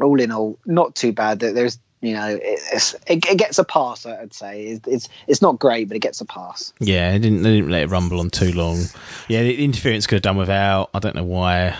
[0.00, 4.06] all in all not too bad There- there's you know it, it gets a pass
[4.06, 7.42] i'd say it's, it's it's not great but it gets a pass yeah, they didn't
[7.42, 8.84] they didn't let it rumble on too long.
[9.26, 10.90] Yeah, the interference could have done without.
[10.94, 11.76] I don't know why.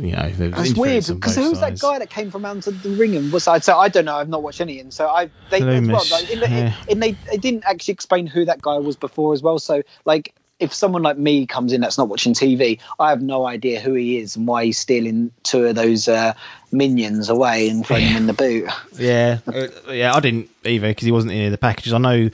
[0.00, 3.16] You know, It's weird because who's that guy that came from out of the ring
[3.16, 3.58] and was I?
[3.58, 4.16] So I don't know.
[4.16, 6.74] I've not watched any, and so I they as well, like, in the, yeah.
[6.88, 9.58] and they they didn't actually explain who that guy was before as well.
[9.58, 10.34] So like.
[10.58, 13.94] If someone like me comes in that's not watching TV, I have no idea who
[13.94, 16.34] he is and why he's stealing two of those uh,
[16.70, 18.68] minions away and throwing them in the boot.
[18.98, 21.94] Yeah, uh, yeah, I didn't either because he wasn't in any of the packages.
[21.94, 22.28] I know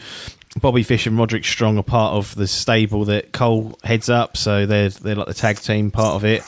[0.60, 4.66] Bobby Fish and Roderick Strong are part of the stable that Cole heads up, so
[4.66, 6.42] they're they're like the tag team part of it.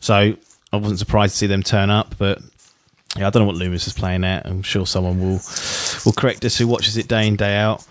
[0.00, 0.36] So
[0.72, 2.40] I wasn't surprised to see them turn up, but
[3.16, 4.46] yeah, I don't know what Lumis is playing at.
[4.46, 5.40] I'm sure someone will
[6.04, 7.86] will correct us who watches it day in day out.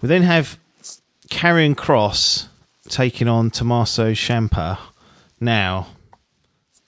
[0.00, 0.58] We then have
[1.28, 2.46] Karrion Kross
[2.88, 4.78] taking on Tommaso Ciampa.
[5.40, 5.88] Now,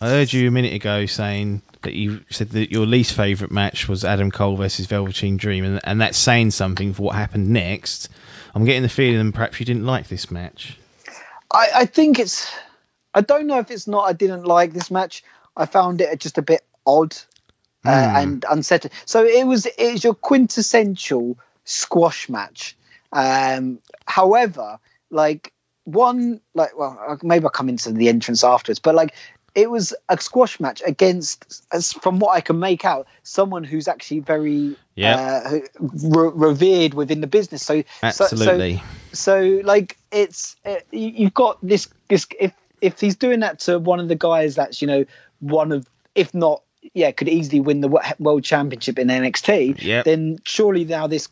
[0.01, 3.89] I heard you a minute ago saying that you said that your least favourite match
[3.89, 8.09] was Adam Cole versus Velveteen Dream, and, and that's saying something for what happened next.
[8.55, 10.79] I'm getting the feeling that perhaps you didn't like this match.
[11.51, 12.53] I, I think it's.
[13.13, 14.09] I don't know if it's not.
[14.09, 15.23] I didn't like this match.
[15.57, 17.15] I found it just a bit odd
[17.87, 18.93] uh, and unsettling.
[19.05, 19.67] So it was.
[19.67, 22.77] It was your quintessential squash match.
[23.13, 24.79] Um, however,
[25.11, 25.53] like
[25.85, 29.15] one, like well, maybe I'll come into the entrance afterwards, but like
[29.55, 33.87] it was a squash match against, as from what I can make out, someone who's
[33.87, 35.43] actually very Yeah.
[35.47, 37.63] uh, re- revered within the business.
[37.65, 38.83] So so- so, Absolutely.
[39.13, 42.53] so like it's uh, you've got this this if
[42.85, 45.05] if he's doing that to one of the guys that's you know
[45.41, 46.63] one of if not
[46.93, 50.05] yeah could easily win the world championship in NXT Yep.
[50.05, 51.29] then surely now this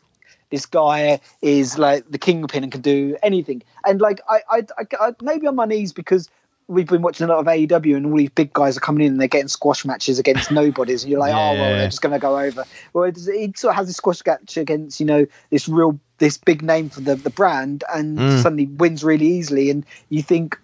[0.53, 3.63] this guy is like the kingpin and can do anything.
[3.83, 6.29] And like I, I, I, I maybe on my knees because
[6.67, 9.13] we've been watching a lot of AEW and all these big guys are coming in
[9.13, 11.39] and they're getting squash matches against nobodies and you're like, yeah.
[11.39, 12.65] oh well, they're just going to go over.
[12.93, 16.61] Well, he sort of has a squash match against you know this real this big
[16.61, 18.41] name for the the brand and mm.
[18.43, 20.59] suddenly wins really easily and you think.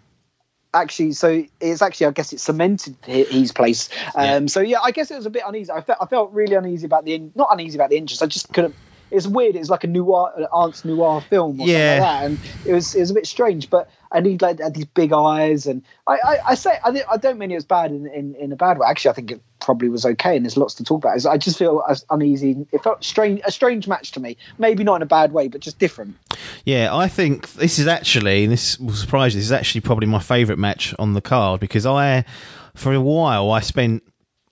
[0.73, 3.89] Actually, so it's actually, I guess, it cemented his place.
[4.13, 4.45] Um, yeah.
[4.47, 5.71] So yeah, I guess it was a bit uneasy.
[5.71, 8.21] I felt, I felt really uneasy about the, in- not uneasy about the interest.
[8.21, 8.75] I just couldn't
[9.11, 9.55] it's weird.
[9.55, 11.99] It's like a noir, an Ants noir film or yeah.
[11.99, 13.69] something like that, and it was it was a bit strange.
[13.69, 17.17] But and he like had these big eyes, and I I, I say I, I
[17.17, 18.87] don't mean it was bad in, in, in a bad way.
[18.87, 21.25] Actually, I think it probably was okay, and there's lots to talk about.
[21.25, 22.67] I just feel uneasy.
[22.71, 24.37] It felt strange, a strange match to me.
[24.57, 26.15] Maybe not in a bad way, but just different.
[26.65, 29.39] Yeah, I think this is actually, this will surprise you.
[29.39, 32.25] This is actually probably my favourite match on the card because I,
[32.75, 34.03] for a while, I spent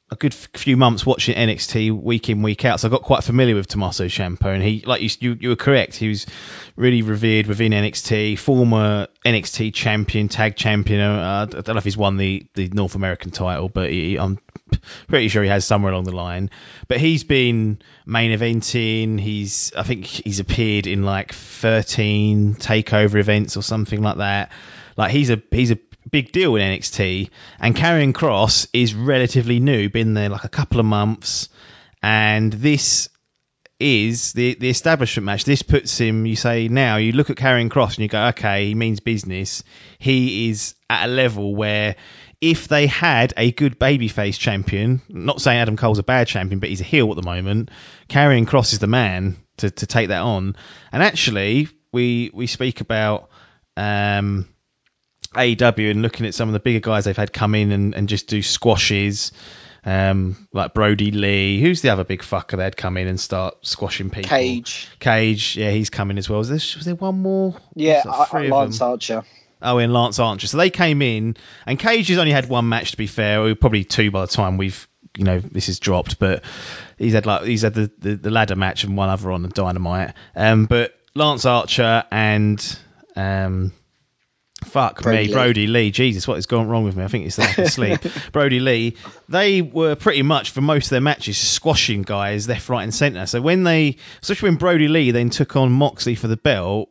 [0.10, 3.55] a good few months watching NXT week in week out, so I got quite familiar
[3.55, 6.26] with Tommaso Ciampa, and he, like you, you, were correct, he was
[6.78, 11.01] really revered within NXT, former NXT champion, tag champion.
[11.01, 14.39] Uh, I don't know if he's won the, the North American title, but he, I'm
[15.08, 16.51] pretty sure he has somewhere along the line.
[16.88, 19.20] But he's been main eventing.
[19.20, 24.53] He's, I think he's appeared in like 13 takeover events or something like that.
[24.97, 25.78] Like he's a he's a
[26.10, 27.30] big deal in NXT.
[27.60, 31.49] And Karrion Kross is relatively new, been there like a couple of months.
[32.01, 33.10] And this
[33.80, 35.43] is the the establishment match.
[35.43, 36.26] This puts him.
[36.26, 39.64] You say now you look at Karrion Kross and you go, okay, he means business.
[39.99, 41.95] He is at a level where
[42.39, 46.70] if they had a good babyface champion, not saying Adam Cole's a bad champion, but
[46.70, 47.72] he's a heel at the moment.
[48.10, 50.55] Karrion Cross is the man to, to take that on.
[50.91, 53.30] And actually, we we speak about
[53.76, 54.47] um,
[55.38, 58.10] AEW and looking at some of the bigger guys they've had come in and, and
[58.10, 59.32] just do squashes,
[59.86, 61.62] um, like Brodie Lee.
[61.62, 64.30] Who's the other big fucker that come in and start squashing people?
[64.30, 64.90] Cage.
[65.00, 66.40] Cage, yeah, he's coming as well.
[66.40, 67.56] Was there, was there one more?
[67.76, 69.24] Yeah, I, Lance Archer.
[69.62, 70.48] Oh, and Lance Archer.
[70.48, 73.84] So they came in, and Cage has only had one match to be fair, probably
[73.84, 76.44] two by the time we've you know this is dropped, but
[76.98, 79.50] he's had like he's had the, the, the ladder match and one other on the
[79.50, 80.14] Dynamite.
[80.36, 82.80] Um, but Lance Archer and
[83.16, 83.74] um,
[84.66, 85.34] Fuck Brodie me, Lee.
[85.34, 85.91] Brodie Lee.
[85.91, 87.03] Jesus, what has gone wrong with me?
[87.03, 87.99] I think it's the lack of sleep.
[88.32, 88.95] Brodie Lee.
[89.30, 93.26] They were pretty much for most of their matches squashing guys left, right, and centre.
[93.28, 96.89] So when they, especially when Brodie Lee then took on Moxley for the belt,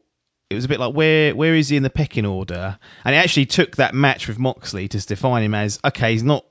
[0.49, 2.79] it was a bit like where where is he in the pecking order?
[3.05, 6.45] And it actually took that match with Moxley to define him as okay, he's not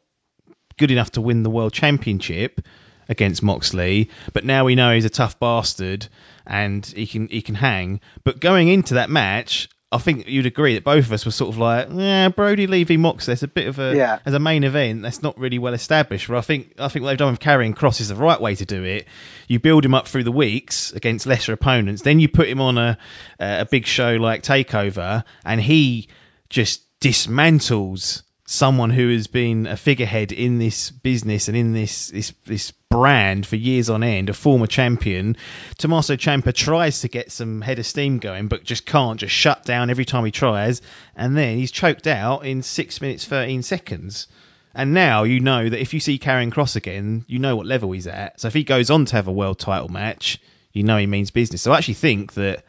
[0.77, 2.59] good enough to win the world championship
[3.07, 6.07] against Moxley, but now we know he's a tough bastard
[6.45, 8.01] and he can he can hang.
[8.23, 11.53] But going into that match, I think you'd agree that both of us were sort
[11.53, 13.27] of like, yeah, Brody Levy Mox.
[13.27, 14.19] There's a bit of a yeah.
[14.25, 16.27] as a main event that's not really well established.
[16.27, 18.55] But I think I think what they've done with Karrion Kross is the right way
[18.55, 19.07] to do it.
[19.47, 22.77] You build him up through the weeks against lesser opponents, then you put him on
[22.77, 22.97] a
[23.39, 26.09] a big show like Takeover, and he
[26.49, 32.33] just dismantles someone who has been a figurehead in this business and in this this
[32.45, 35.35] this brand for years on end, a former champion.
[35.77, 39.65] Tommaso Ciampa tries to get some head of steam going, but just can't, just shut
[39.65, 40.81] down every time he tries,
[41.15, 44.27] and then he's choked out in six minutes thirteen seconds.
[44.75, 47.93] And now you know that if you see Karrion Kross again, you know what level
[47.93, 48.41] he's at.
[48.41, 50.37] So if he goes on to have a world title match,
[50.73, 51.61] you know he means business.
[51.61, 52.65] So I actually think that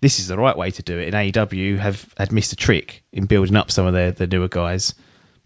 [0.00, 1.14] this is the right way to do it.
[1.14, 4.48] And AEW have had missed a trick in building up some of their, their newer
[4.48, 4.94] guys.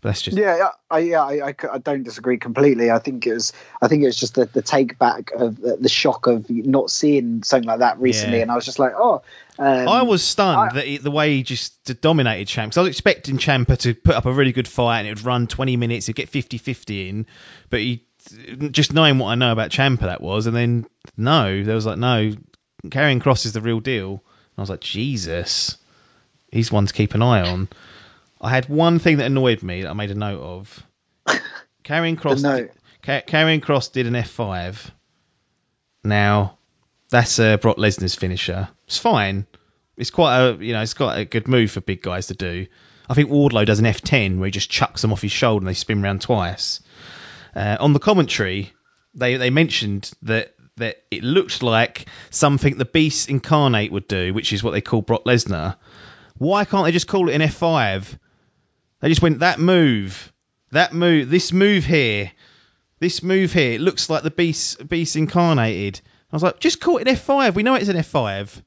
[0.01, 2.88] That's just yeah, I, yeah, I, I, I, don't disagree completely.
[2.88, 5.76] I think it was, I think it was just the, the take back of the,
[5.76, 8.42] the shock of not seeing something like that recently, yeah.
[8.42, 9.22] and I was just like, oh.
[9.59, 12.78] Um, I was stunned I, that he, the way he just dominated Champ.
[12.78, 15.49] I was expecting Ciampa to put up a really good fight and it would run
[15.49, 17.26] 20 minutes, he'd get 50-50 in,
[17.68, 18.05] but he
[18.70, 20.86] just knowing what I know about Ciampa that was, and then
[21.16, 22.32] no, there was like no,
[22.86, 24.11] Karrion Kross is the real deal.
[24.11, 25.76] And I was like, Jesus,
[26.53, 27.68] he's one to keep an eye on.
[28.41, 30.86] I had one thing that annoyed me that I made a note of.
[31.84, 32.43] Karrion Kross.
[32.43, 32.70] Did,
[33.03, 34.91] Karrion Kross did an F5.
[36.05, 36.59] Now,
[37.11, 38.68] that's uh, Brock Lesnar's finisher.
[38.86, 39.47] It's fine.
[39.97, 42.66] It's quite a you know it's quite a good move for big guys to do.
[43.09, 45.68] I think Wardlow does an F10 where he just chucks them off his shoulder and
[45.68, 46.80] they spin around twice.
[47.57, 48.72] Uh, on the commentary,
[49.14, 54.53] they they mentioned that that it looked like something the Beast Incarnate would do, which
[54.53, 55.76] is what they call Brock Lesnar.
[56.36, 58.18] Why can't they just call it an F5?
[59.01, 60.32] They just went that move,
[60.72, 62.32] that move, this move here,
[62.99, 63.72] this move here.
[63.72, 66.01] It looks like the beast, beast incarnated.
[66.32, 67.55] I was like, just call it an F5.
[67.55, 68.62] We know it's an F5.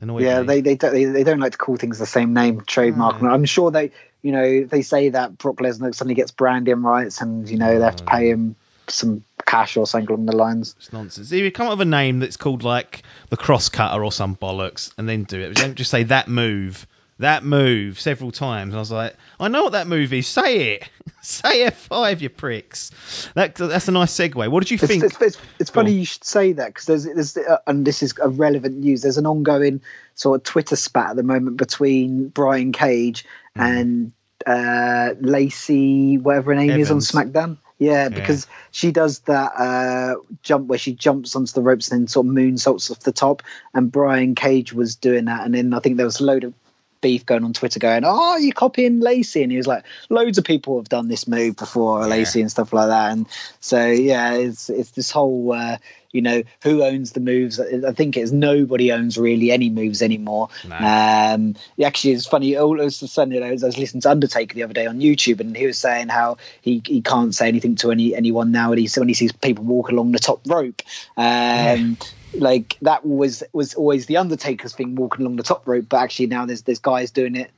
[0.00, 3.16] Yeah, they, they don't they, they, don't like to call things the same name trademark.
[3.16, 3.26] Hmm.
[3.26, 3.90] I'm sure they
[4.22, 7.84] you know they say that Brock Lesnar suddenly gets branding rights and you know they
[7.84, 8.10] have to hmm.
[8.10, 10.76] pay him some cash or something along the lines.
[10.78, 11.32] It's nonsense.
[11.32, 14.36] If you come up with a name that's called like the cross cutter or some
[14.36, 15.54] bollocks, and then do it.
[15.54, 16.86] Don't just say that move,
[17.18, 18.74] that move several times.
[18.74, 20.26] I was like, I know what that move is.
[20.26, 20.88] Say it.
[21.22, 22.90] say F5, you pricks.
[23.34, 24.48] That, that's a nice segue.
[24.48, 25.04] What did you It's, think?
[25.04, 25.98] it's, it's, it's funny on.
[25.98, 29.02] you should say that because there's, there's uh, and this is a relevant news.
[29.02, 29.80] There's an ongoing
[30.14, 33.24] sort of Twitter spat at the moment between Brian Cage
[33.56, 33.62] Mm.
[33.62, 34.12] and
[34.46, 37.58] uh, Lacey, whatever her name is on SmackDown.
[37.78, 42.08] Yeah, because she does that uh, jump where she jumps onto the ropes and then
[42.08, 43.42] sort of moonsaults off the top.
[43.72, 46.54] And Brian Cage was doing that, and then I think there was a load of
[47.00, 50.44] beef going on Twitter going, "Oh, you copying Lacey?" And he was like, "Loads of
[50.44, 53.26] people have done this move before, Lacey and stuff like that." And
[53.60, 55.78] so yeah, it's it's this whole uh,
[56.12, 57.60] you know who owns the moves.
[57.60, 60.48] I think it's nobody owns really any moves anymore.
[60.66, 60.76] No.
[60.76, 62.56] Um, yeah, actually, it's funny.
[62.56, 65.00] All of a sudden, you know, I was listening to Undertaker the other day on
[65.00, 68.70] YouTube, and he was saying how he, he can't say anything to any anyone now
[68.70, 70.82] when he when he sees people walk along the top rope.
[71.16, 71.96] Um,
[72.34, 75.86] Like that was was always the Undertaker's thing, walking along the top rope.
[75.88, 77.50] But actually, now there's there's guys doing it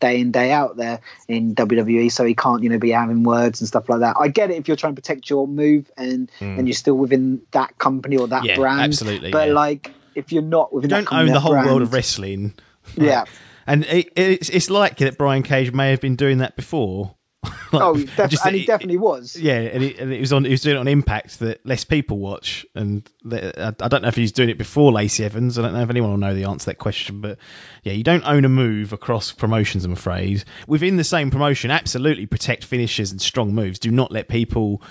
[0.00, 3.60] day in day out there in WWE, so he can't you know be having words
[3.60, 4.16] and stuff like that.
[4.18, 6.58] I get it if you're trying to protect your move and hmm.
[6.58, 8.44] and you're still within that company or that.
[8.44, 8.80] Yeah, brand.
[8.80, 9.54] absolutely, But yeah.
[9.54, 12.54] like if you're not you within that don't company, own the whole world of wrestling.
[12.96, 13.24] Yeah.
[13.68, 17.14] And it, it's, it's like that Brian Cage may have been doing that before.
[17.70, 19.36] Like, Oh, def- just and he definitely was.
[19.36, 20.46] Yeah, and it, and it was on.
[20.46, 24.00] He was doing it on Impact that less people watch, and the, I, I don't
[24.00, 25.58] know if he was doing it before Lacey Evans.
[25.58, 27.36] I don't know if anyone will know the answer to that question, but
[27.82, 29.84] yeah, you don't own a move across promotions.
[29.84, 33.78] I'm afraid within the same promotion, absolutely protect finishes and strong moves.
[33.78, 34.82] Do not let people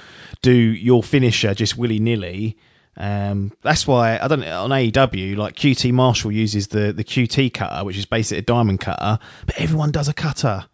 [0.44, 2.58] do your finisher just willy nilly.
[2.96, 7.84] Um, that's why I don't on AEW like QT Marshall uses the the QT cutter,
[7.84, 9.18] which is basically a diamond cutter,
[9.48, 10.66] but everyone does a cutter.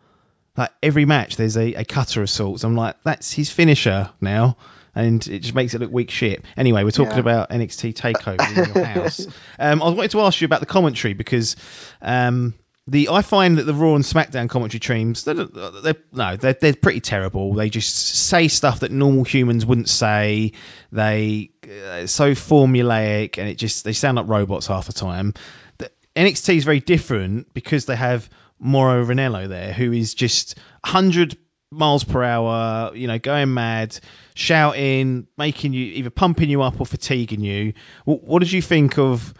[0.55, 2.59] Like every match, there's a, a cutter assault.
[2.59, 4.57] So I'm like, that's his finisher now,
[4.93, 6.45] and it just makes it look weak shit.
[6.55, 7.19] Anyway, we're talking Yeah.
[7.19, 9.25] about NXT Takeover in your house.
[9.59, 11.55] Um, I wanted to ask you about the commentary because
[12.01, 12.53] um,
[12.87, 16.75] the I find that the Raw and SmackDown commentary teams, they're, they're no, they're, they're
[16.75, 17.53] pretty terrible.
[17.53, 20.51] They just say stuff that normal humans wouldn't say.
[20.91, 25.33] They uh, so formulaic, and it just they sound like robots half the time.
[25.77, 28.29] The, NXT is very different because they have
[28.63, 31.37] Mauro Ranallo there, who is just 100
[31.69, 33.99] miles per hour, you know, going mad,
[34.35, 37.73] shouting, making you either pumping you up or fatiguing you.
[38.05, 39.33] What, what did you think of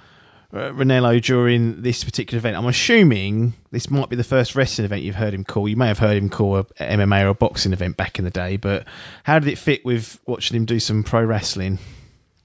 [0.51, 2.57] uh, Ranello during this particular event?
[2.57, 5.67] I'm assuming this might be the first wrestling event you've heard him call.
[5.67, 8.31] You may have heard him call a MMA or a boxing event back in the
[8.31, 8.85] day, but
[9.23, 11.79] how did it fit with watching him do some pro wrestling?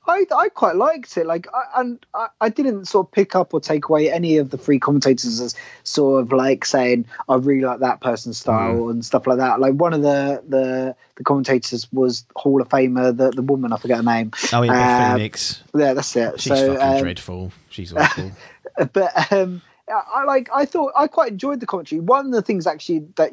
[0.08, 1.26] I, I quite liked it.
[1.26, 4.48] Like, I, and I, I didn't sort of pick up or take away any of
[4.48, 5.54] the free commentators as
[5.84, 8.90] sort of like saying I really like that person's style Mm.
[8.90, 9.60] and stuff like that.
[9.60, 13.76] Like one of the the, the commentators was Hall of Famer, the the woman I
[13.76, 14.32] forget her name.
[14.52, 15.62] Oh, yeah, Uh, Phoenix.
[15.74, 16.40] Yeah, that's it.
[16.40, 17.52] She's so, fucking um, dreadful.
[17.68, 18.32] She's awful.
[18.92, 20.48] but um, I I like.
[20.54, 22.00] I thought I quite enjoyed the commentary.
[22.00, 23.32] One of the things actually that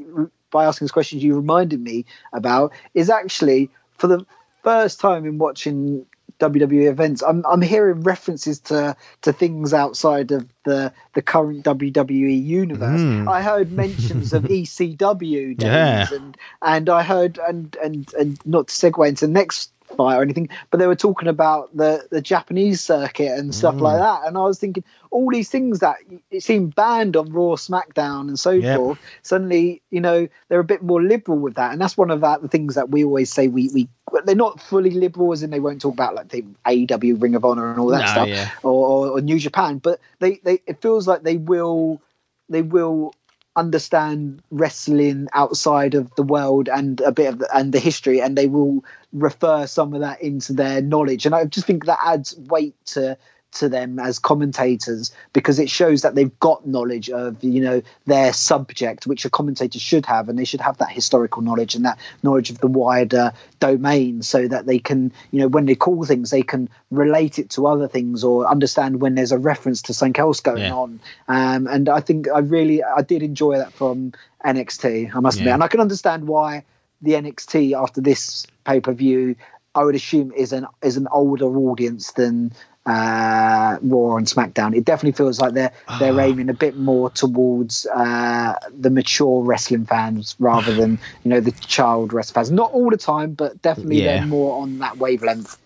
[0.51, 4.25] by asking this question you reminded me about is actually for the
[4.63, 6.05] first time in watching
[6.39, 12.43] WWE events, I'm I'm hearing references to to things outside of the the current WWE
[12.45, 13.01] universe.
[13.01, 13.27] Mm.
[13.31, 14.43] I heard mentions of
[14.89, 16.07] ECW days, Yeah.
[16.13, 20.21] and and I heard and and and not to segue into the next fight or
[20.21, 23.99] anything, but they were talking about the the Japanese circuit and stuff like mm.
[23.99, 25.97] that, and I was thinking all these things that
[26.31, 28.77] it seemed banned on Raw, SmackDown, and so Yep.
[28.77, 28.99] forth.
[29.21, 32.41] Suddenly, you know, they're a bit more liberal with that, and that's one of that,
[32.41, 33.87] the things that we always say we we
[34.25, 37.45] they're not fully liberal, as in they won't talk about like the AEW, Ring of
[37.45, 38.51] Honor, and all that No, stuff, yeah.
[38.63, 42.01] or, or, or New Japan, but they they it feels like they will
[42.49, 43.13] they will
[43.55, 48.37] understand wrestling outside of the world and a bit of the, and the history and
[48.37, 48.83] they will
[49.13, 51.25] refer some of that into their knowledge.
[51.25, 53.17] And i just think that adds weight to
[53.55, 58.33] to them as commentators because it shows that they've got knowledge of you know their
[58.33, 61.97] subject which a commentator should have and they should have that historical knowledge and that
[62.23, 66.29] knowledge of the wider domain so that they can you know when they call things
[66.29, 70.19] they can relate it to other things or understand when there's a reference to something
[70.19, 70.73] else going Yeah.
[70.73, 70.99] on.
[71.27, 74.13] Um, and i think i really i did enjoy that from
[74.45, 75.53] nxt i must admit.
[75.53, 76.63] And i can understand why
[77.01, 79.35] the nxt after this pay-per-view
[79.73, 82.51] i would assume is an is an older audience than
[82.85, 84.75] uh, Raw and SmackDown.
[84.75, 86.23] It definitely feels like they're they're Ah.
[86.23, 91.51] aiming a bit more towards uh, the mature wrestling fans rather than you know the
[91.51, 92.51] child wrestling fans.
[92.51, 94.17] Not all the time, but definitely Yeah.
[94.19, 95.57] they're more on that wavelength.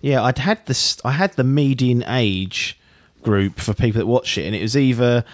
[0.00, 0.98] Yeah, I'd had this.
[1.04, 2.78] I had the median age
[3.22, 5.24] group for people that watch it, and it was either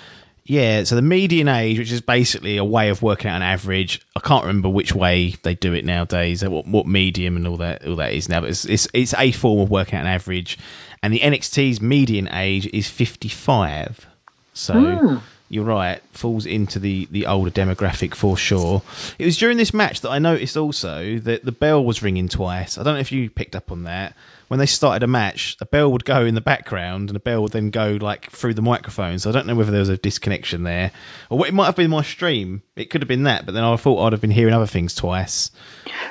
[0.47, 4.03] Yeah, so the median age, which is basically a way of working out an average.
[4.15, 7.87] I can't remember which way they do it nowadays, what, what medium and all that
[7.87, 10.59] all that is now, but it's, it's it's a form of working out an average.
[11.05, 14.07] And the NXT's median age is 55.
[14.55, 15.17] So Hmm.
[15.51, 18.81] you're right, falls into the the older demographic for sure.
[19.19, 22.79] It was during this match that I noticed also that the bell was ringing twice.
[22.79, 24.15] I don't know if you picked up on that.
[24.49, 27.43] When they started a match, a bell would go in the background and a bell
[27.43, 29.19] would then go like through the microphone.
[29.19, 30.91] So I don't know whether there was a disconnection there,
[31.31, 32.63] or what it might have been my stream.
[32.77, 34.95] It could have been that, but then I thought I'd have been hearing other things
[34.95, 35.51] twice.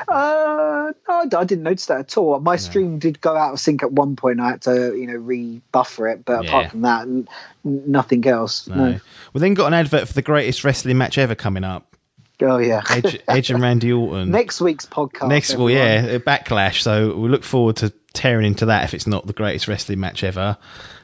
[0.08, 2.40] Uh, no, I didn't notice that at all.
[2.40, 4.40] My stream did go out of sync at one point.
[4.40, 6.50] I had to, you know, re-buffer it, but Yeah.
[6.50, 7.28] apart from that, n-
[7.64, 8.68] nothing else.
[8.68, 8.76] No.
[8.76, 9.00] No.
[9.34, 11.96] We then got an advert for the greatest wrestling match ever coming up.
[12.42, 12.82] Oh yeah.
[12.90, 14.32] Edge, Edge and Randy Orton.
[14.32, 15.30] Next week's podcast.
[15.30, 16.12] Next, well, everyone.
[16.12, 16.82] yeah, backlash.
[16.82, 20.24] So we look forward to tearing into that if it's not the greatest wrestling match
[20.24, 20.58] ever.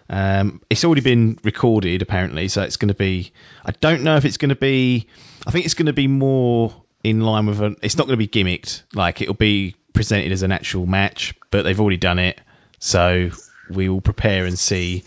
[0.10, 3.32] Um, it's already been recorded apparently, so it's going to be.
[3.66, 5.08] I don't know if it's going to be.
[5.46, 7.76] I think it's going to be more in line with a.
[7.82, 8.84] It's not going to be gimmicked.
[8.94, 12.40] Like it'll be presented as an actual match, but they've already done it,
[12.80, 13.30] so
[13.70, 15.04] we will prepare and see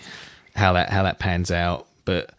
[0.55, 1.89] how that how that pans out.
[2.05, 2.31] But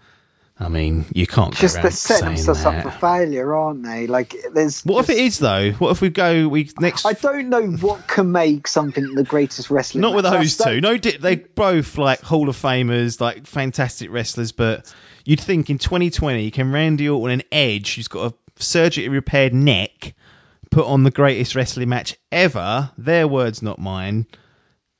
[0.63, 4.07] I mean, you can't Just they're setting themselves up for failure, aren't they?
[4.07, 4.81] Like, there's.
[4.83, 5.71] What if it is though?
[5.71, 7.05] What if we go we next?
[7.05, 10.01] I don't know what can make something the greatest wrestling.
[10.01, 10.81] Not with those two.
[10.81, 14.51] No, di- they both like Hall of Famers, like fantastic wrestlers.
[14.51, 14.93] But
[15.25, 20.13] you'd think in 2020, can Randy Orton and Edge, who's got a surgically repaired neck,
[20.71, 22.91] put on the greatest wrestling match ever?
[22.97, 24.27] Their words, not mine.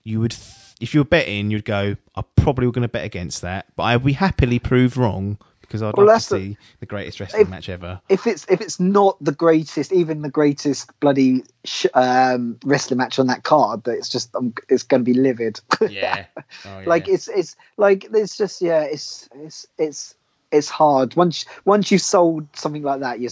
[0.04, 3.06] You would, th- if you were betting, you'd go, I probably were going to bet
[3.06, 5.38] against that, but I'd be happily proved wrong
[5.74, 8.00] because I'd Well, like to the- see the greatest wrestling If- match ever.
[8.08, 13.18] if it's if it's not the greatest, even the greatest bloody sh- um, wrestling match
[13.18, 15.60] on that card, that it's just um, it's going to be livid.
[15.90, 16.26] Yeah.
[16.66, 16.84] Oh, yeah.
[16.86, 20.14] like it's it's like it's just yeah, it's it's it's
[20.52, 23.32] it's hard once once you've sold something like that, you're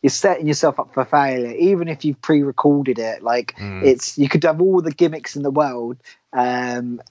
[0.00, 1.52] you're setting yourself up for failure.
[1.54, 3.82] Even if you've pre-recorded it, like Mm.
[3.84, 5.98] it's you could have all the gimmicks in the world.
[6.32, 7.02] Um,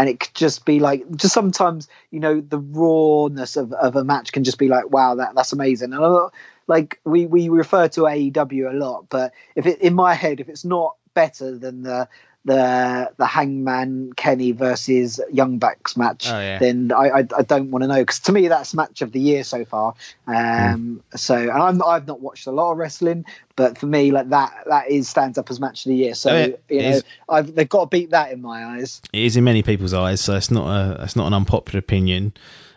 [0.00, 4.02] and it could just be like just sometimes you know the rawness of, of a
[4.02, 5.92] match can just be like wow that that's amazing.
[5.92, 6.30] And
[6.66, 10.48] like we we refer to AEW a lot but if it in my head if
[10.48, 12.08] it's not better than the
[12.44, 16.58] the the Hangman Kenny versus Young Bucks match Oh, yeah.
[16.58, 19.20] then I I, I don't want to know because to me that's match of the
[19.20, 19.94] year so far
[20.26, 23.26] um so and I'm I've not watched a lot of wrestling
[23.56, 26.30] but for me like that that is stands up as match of the year so
[26.30, 26.56] Oh, yeah.
[26.68, 27.00] you know.
[27.28, 30.20] I've they've got to beat that in my eyes It is in many people's eyes,
[30.22, 32.32] so it's not a it's not an unpopular opinion.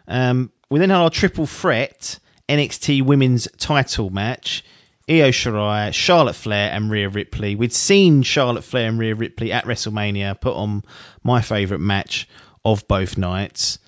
[0.10, 4.66] Um, we then had our triple threat NXT Women's Title match:
[5.10, 7.56] Io Shirai, Charlotte Flair, and Rhea Ripley.
[7.56, 10.84] We'd seen Charlotte Flair and Rhea Ripley at WrestleMania put on
[11.24, 12.30] my favourite match
[12.64, 13.80] of both nights.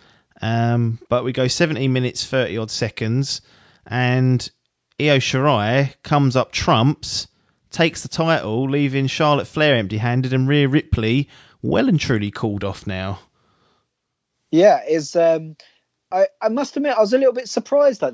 [0.41, 3.41] Um, but we go 17 minutes 30 odd seconds,
[3.86, 4.47] and
[4.99, 7.28] Io Shirai comes up trumps,
[7.72, 11.30] takes the title, leaving Charlotte Flair empty-handed, and Rhea Ripley
[11.61, 13.20] well and truly called off now.
[14.51, 15.55] Yeah, is um,
[16.11, 18.13] I, I must admit I was a little bit surprised at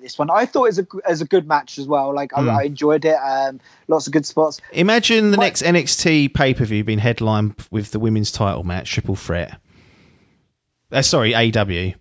[0.00, 0.30] this one.
[0.30, 2.14] I thought it was a as a good match as well.
[2.14, 2.48] Like Hmm.
[2.48, 3.14] I, I enjoyed it.
[3.16, 4.60] Um, lots of good spots.
[4.72, 9.58] Imagine the My- next NXT pay-per-view being headlined with the women's title match, triple threat.
[10.92, 11.94] Uh, sorry, AW.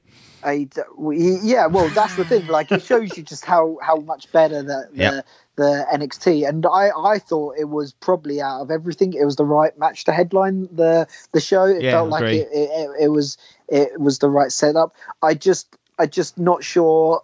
[0.45, 0.67] I,
[0.97, 2.47] we- yeah, well that's the thing.
[2.47, 5.25] Like it shows you just how how much better the the, Yep.
[5.55, 6.47] the NXT.
[6.47, 10.05] And I I thought it was probably out of everything, it was the right match
[10.05, 11.65] to headline the the show.
[11.65, 13.37] It Yeah, felt like it, it, it, it was
[13.67, 14.95] it was the right setup.
[15.21, 17.21] I just I just not sure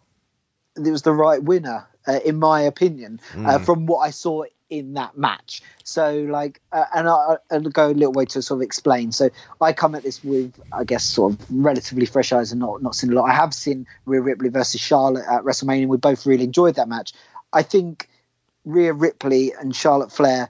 [0.78, 3.66] it was the right winner, uh, in my opinion, uh, Mm.
[3.66, 5.62] from what I saw in that match.
[5.84, 9.12] So, like, uh, and I, I'll go a little way to sort of explain.
[9.12, 12.82] So, I come at this with, I guess, sort of relatively fresh eyes and not
[12.82, 13.30] not seen a lot.
[13.30, 15.88] I have seen Rhea Ripley versus Charlotte at WrestleMania.
[15.88, 17.14] We both really enjoyed that match.
[17.52, 18.08] I think
[18.66, 20.50] Rhea Ripley and Charlotte Flair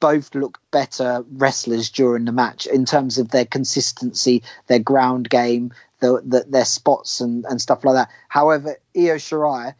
[0.00, 5.72] both looked better wrestlers during the match in terms of their consistency, their ground game,
[6.00, 8.10] the, the, their spots and, and stuff like that.
[8.28, 9.74] However, Io Shirai,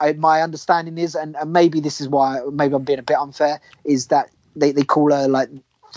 [0.00, 3.16] I, my understanding is, and, and maybe this is why maybe I'm being a bit
[3.16, 5.48] unfair, is that they, they call her like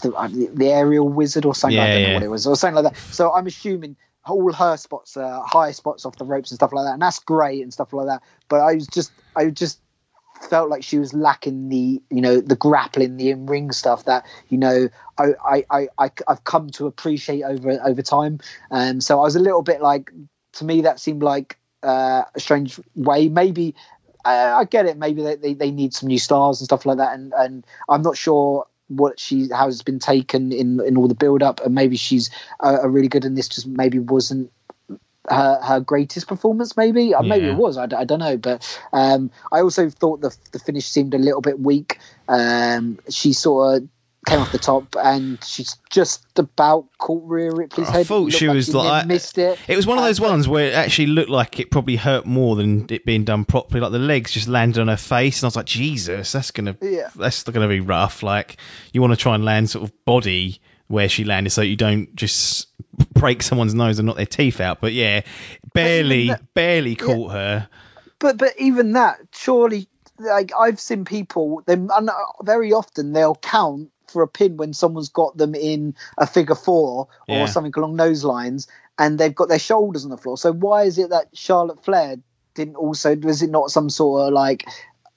[0.01, 1.79] the, uh, the aerial wizard or something.
[1.79, 3.01] I Yeah, don't know what it was or something like that.
[3.09, 3.95] So I'm assuming
[4.25, 7.19] all her spots are high spots off the ropes and stuff like that, and that's
[7.19, 8.21] great and stuff like that.
[8.49, 9.79] But I was just I just
[10.49, 14.25] felt like she was lacking the you know the grappling the in ring stuff that
[14.49, 14.87] you know
[15.17, 18.39] I, I I I I've come to appreciate over over time
[18.69, 20.11] and so I was a little bit like
[20.53, 23.75] to me that seemed like uh, a strange way maybe
[24.25, 26.97] uh, I get it maybe they, they, they need some new stars and stuff like
[26.97, 31.07] that and and I'm not sure what she how it's been taken in in all
[31.07, 34.51] the build up and maybe she's uh, a really good and this just maybe wasn't
[35.29, 36.77] her, her greatest performance.
[36.77, 37.77] Maybe uh, maybe it was.
[37.77, 38.37] I don't know.
[38.37, 41.99] But um, I also thought the the finish seemed a little bit weak.
[42.27, 43.89] Um, she sort of
[44.27, 47.99] came off the top and she's just about caught Rhea Ripley's I head.
[48.01, 49.57] I thought she was she like- missed it.
[49.67, 52.25] It was one of those Uh, ones where it actually looked like it probably hurt
[52.25, 53.79] more than it being done properly.
[53.81, 56.75] Like the legs just landed on her face, and I was like, Jesus, that's gonna
[56.81, 57.09] Yeah.
[57.15, 58.21] that's gonna be rough.
[58.23, 58.57] Like
[58.93, 62.15] you want to try and land sort of body where she landed, so you don't
[62.15, 62.67] just
[63.13, 64.79] break someone's nose and knock their teeth out.
[64.81, 65.21] But yeah,
[65.73, 67.67] barely that- barely caught her.
[68.19, 69.87] but but even that surely
[70.19, 72.09] like i've seen people they and
[72.41, 77.07] very often they'll count for a pin when someone's got them in a figure four
[77.27, 77.45] or Yeah.
[77.45, 80.97] something along those lines and they've got their shoulders on the floor so why is
[80.97, 82.17] it that charlotte flair
[82.55, 84.67] didn't also was it not some sort of like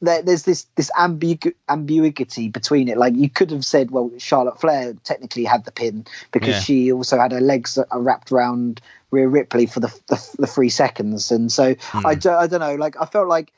[0.03, 2.97] there, there's this this ambigu- ambiguity between it.
[2.97, 6.61] Like you could have said, well, Charlotte Flair technically had the pin because Yeah.
[6.61, 8.81] she also had her legs uh, wrapped around
[9.11, 12.77] Rhea Ripley for the the, the three seconds, and so I, do, I don't know.
[12.77, 13.53] Like I felt like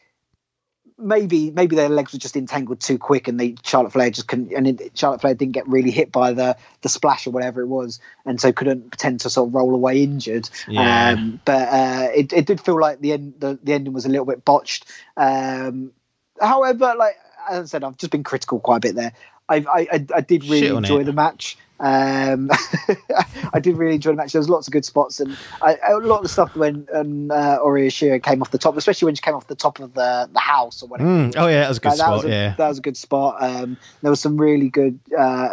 [1.03, 4.53] maybe maybe their legs were just entangled too quick, and they Charlotte Flair just couldn't.
[4.53, 7.67] And it, Charlotte Flair didn't get really hit by the the splash or whatever it
[7.67, 10.49] was, and so couldn't pretend to sort of roll away injured.
[10.69, 11.11] Yeah.
[11.11, 14.09] Um, but uh, it it did feel like the end the, the ending was a
[14.09, 14.87] little bit botched.
[15.17, 15.93] Um,
[16.41, 17.17] however, like
[17.51, 19.13] as I said, I've just been critical quite a bit there.
[19.49, 21.05] I I, I, I did really enjoy it.
[21.05, 21.59] the match.
[21.83, 22.49] Um,
[23.53, 24.33] I did really enjoy the match.
[24.33, 27.31] There was lots of good spots, and I, a lot of the stuff when um,
[27.31, 30.31] uh, Ori came off the top, especially when she came off the top of the
[30.33, 31.11] the house or whatever.
[31.11, 31.35] Mm.
[31.37, 32.13] Oh yeah, that was a good that spot.
[32.13, 33.43] was a, yeah, that was a good spot.
[33.43, 35.49] Um, there was some really good, uh,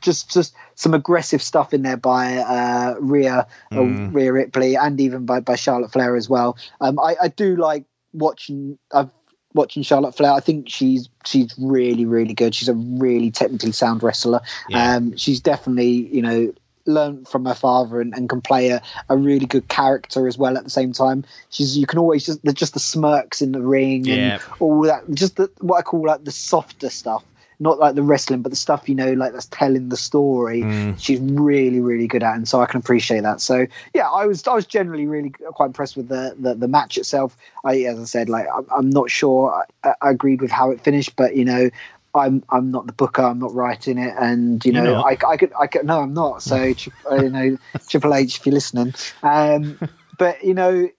[0.00, 3.78] just just some aggressive stuff in there by uh, Rhea, Mm.
[3.78, 6.56] or Rhea Ripley, and even by, by Charlotte Flair as well.
[6.80, 8.78] Um, I, I do like watching.
[8.92, 9.10] I've
[9.54, 10.32] watching Charlotte Flair.
[10.32, 12.54] I think she's she's really really good.
[12.54, 14.40] She's a really technically sound wrestler.
[14.68, 14.96] Yeah.
[14.96, 16.52] Um, she's definitely you know
[16.84, 20.58] learned from her father and, and can play a, a really good character as well
[20.58, 23.60] at the same time she's you can always just the just the smirks in the
[23.60, 24.14] ring Yeah.
[24.14, 27.22] and all that just the, what i call like the softer stuff
[27.58, 30.98] not like the wrestling but the stuff you know like that's telling the story Mm.
[30.98, 34.46] she's really really good at and so i can appreciate that so yeah i was
[34.46, 38.04] i was generally really quite impressed with the the, the match itself i as i
[38.04, 41.44] said like i'm, I'm not sure I, I agreed with how it finished but you
[41.44, 41.70] know
[42.14, 43.22] I'm I'm not the booker.
[43.22, 45.02] I'm not writing it, and you know?
[45.02, 46.42] I, I could I could no I'm not.
[46.42, 46.62] So
[47.10, 47.56] you know
[47.88, 49.78] Triple H, if you're listening, um,
[50.18, 50.90] but you know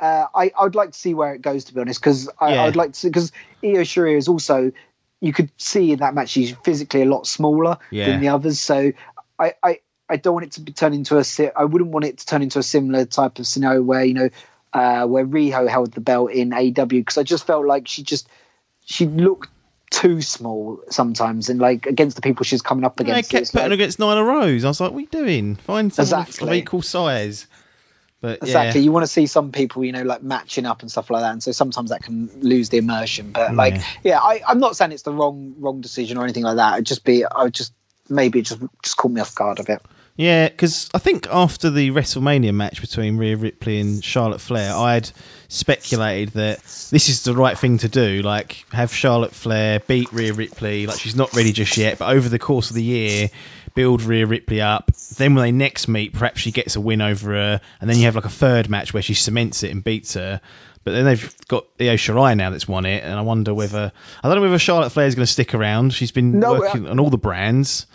[0.00, 2.54] uh, I I would like to see where it goes to be honest, because I,
[2.54, 2.64] Yeah.
[2.64, 4.72] Would like to see because Io Shirai is also
[5.20, 8.06] you could see in that match she's physically a lot smaller Yeah.
[8.06, 8.58] than the others.
[8.60, 8.92] So
[9.38, 11.24] I, I I don't want it to be turn into a
[11.56, 14.30] I wouldn't want it to turn into a similar type of scenario where you know
[14.72, 18.28] uh, where Riho held the belt in AW because I just felt like she just
[18.84, 19.50] she looked
[19.90, 23.28] too small sometimes and like against the people she's coming up against.
[23.30, 24.64] kept putting like- against Nyla Rose.
[24.64, 25.56] I was like, what are you doing?
[25.56, 27.46] Find someone of equal size.
[28.20, 28.80] But Exactly.
[28.80, 31.22] yeah, You want to see some people, you know, like matching up and stuff like
[31.22, 33.32] that, and so sometimes that can lose the immersion.
[33.32, 33.82] But like, Yeah.
[34.02, 36.74] yeah, I, I'm not saying it's the wrong wrong decision or anything like that.
[36.74, 37.72] It'd just be, I would just
[38.08, 39.80] maybe it just just caught me off guard a bit.
[40.16, 44.94] Yeah, because I think after the WrestleMania match between Rhea Ripley and Charlotte Flair, I
[44.94, 45.10] had
[45.48, 46.58] speculated that
[46.90, 48.20] this is the right thing to do.
[48.20, 50.86] Like, have Charlotte Flair beat Rhea Ripley.
[50.86, 53.30] Like, she's not ready just yet, but over the course of the year,
[53.74, 54.90] build Rhea Ripley up.
[55.16, 58.04] Then when they next meet, perhaps she gets a win over her, and then you
[58.04, 60.40] have like a third match where she cements it and beats her.
[60.82, 63.92] But then they've got Io Shirai now that's won it, and I wonder whether
[64.22, 65.92] I don't know whether Charlotte Flair is going to stick around.
[65.92, 67.86] She's been No, uh, working on all the brands.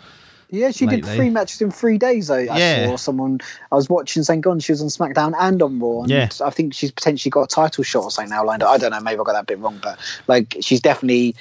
[0.48, 2.30] Yeah, she did three matches in three days.
[2.30, 2.86] I, I Yeah.
[2.86, 3.40] saw someone
[3.72, 4.40] I was watching St.
[4.40, 4.60] Gone.
[4.60, 6.02] She was on SmackDown and on Raw.
[6.02, 6.28] And Yeah.
[6.44, 8.70] I think she's potentially got a title shot or something now lined up.
[8.70, 9.00] I don't know.
[9.00, 9.98] Maybe I got that bit wrong, but
[10.28, 11.34] like she's definitely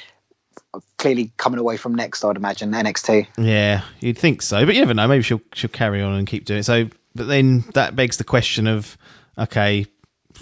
[0.98, 2.24] clearly coming away from next.
[2.24, 3.28] I'd imagine NXT.
[3.38, 5.08] Yeah, you'd think so, but you never know.
[5.08, 6.64] Maybe she'll she'll carry on and keep doing it.
[6.64, 8.98] So, but then that begs the question of,
[9.38, 9.86] okay,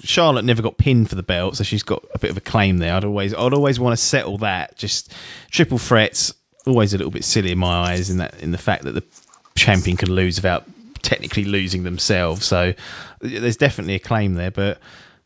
[0.04, 2.78] Charlotte never got pinned for the belt, so she's got a bit of a claim
[2.78, 2.94] there.
[2.96, 4.78] I'd always I'd always want to settle that.
[4.78, 5.14] Just
[5.52, 6.34] triple threats,
[6.66, 9.04] always a little bit silly in my eyes, in that in the fact that the
[9.56, 10.66] champion can lose without
[11.02, 12.46] technically losing themselves.
[12.46, 12.74] So
[13.20, 14.80] there's definitely a claim there, but.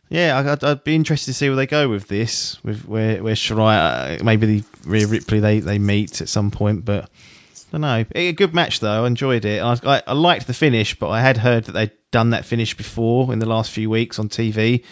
[0.10, 3.36] Yeah, I'd, I'd be interested to see where they go with this, with where where
[3.36, 7.82] Shirai, uh, maybe the Rhea Ripley they, they meet at some point, but I don't
[7.82, 8.06] know.
[8.16, 9.04] A good match though.
[9.04, 9.62] I enjoyed it.
[9.62, 12.78] I, I, I liked the finish, but I had heard that they'd done that finish
[12.78, 14.86] before in the last few weeks on TV.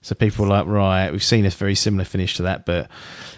[0.00, 2.90] So people were like, right, we've seen a very similar finish to that, but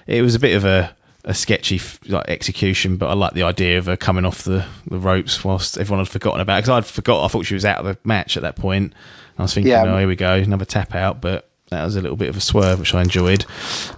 [0.07, 0.95] it was a bit of a,
[1.25, 2.97] a sketchy like execution.
[2.97, 6.09] But I like the idea of her coming off the, the ropes whilst everyone had
[6.09, 6.59] forgotten about.
[6.59, 7.25] Because I'd forgot.
[7.25, 8.95] I thought she was out of the match at that point.
[9.39, 9.85] I was thinking, Yeah.
[9.85, 11.49] oh, here we go, another tap out, but.
[11.71, 13.47] That was a little bit of a swerve, which I enjoyed.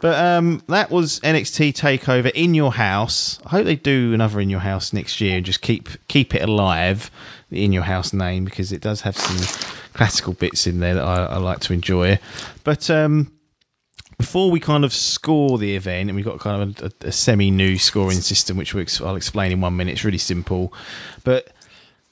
[0.01, 3.41] But um, that was NXT Takeover in your house.
[3.45, 6.43] I hope they do another in your house next year and just keep keep it
[6.49, 7.11] alive,
[7.51, 11.05] the in your house name, because it does have some classical bits in there that
[11.05, 12.21] I, I like to enjoy.
[12.63, 13.33] But um,
[14.17, 17.79] before we kind of score the event, and we've got kind of a, a semi-new
[17.79, 19.91] scoring system, which we'll, I'll explain in one minute.
[19.93, 20.73] It's really simple,
[21.25, 21.49] but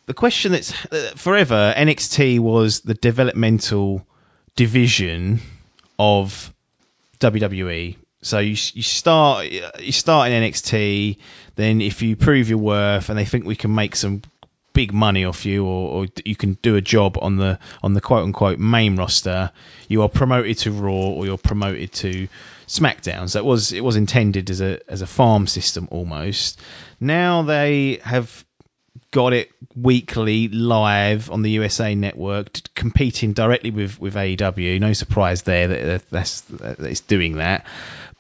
[0.07, 4.07] the question that's uh, forever NXT was the developmental
[4.57, 5.41] division
[5.99, 6.53] of
[7.21, 7.97] WWE.
[8.23, 11.19] So you you start you start in NXT,
[11.57, 14.23] then if you prove your worth and they think we can make some
[14.73, 18.01] big money off you or, or you can do a job on the on the
[18.01, 19.51] quote unquote main roster,
[19.89, 22.29] you are promoted to Raw or you're promoted to
[22.67, 23.29] SmackDown.
[23.29, 26.61] So it was it was intended as a as a farm system almost.
[27.01, 28.45] Now they have
[29.11, 34.81] got it weekly live on the USA Network, competing directly with with AEW.
[34.81, 37.67] No surprise there that that's that it's doing that.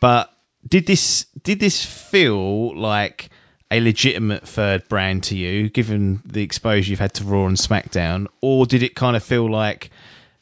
[0.00, 0.32] But
[0.66, 3.30] did this did this feel like
[3.70, 8.26] a legitimate third brand to you, given the exposure you've had to Raw and SmackDown,
[8.40, 9.90] or did it kind of feel like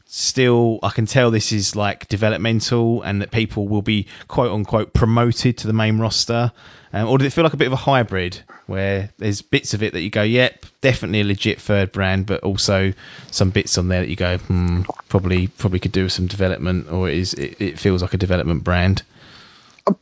[0.07, 4.93] still I can tell this is like developmental and that people will be quote unquote
[4.93, 6.53] promoted to the main roster?
[6.93, 9.83] Um, or did it feel like a bit of a hybrid where there's bits of
[9.83, 12.93] it that you go, yep, definitely a legit third brand, but also
[13.31, 16.91] some bits on there that you go, hmm, probably probably could do with some development,
[16.93, 19.03] or it is it, it feels like a development brand?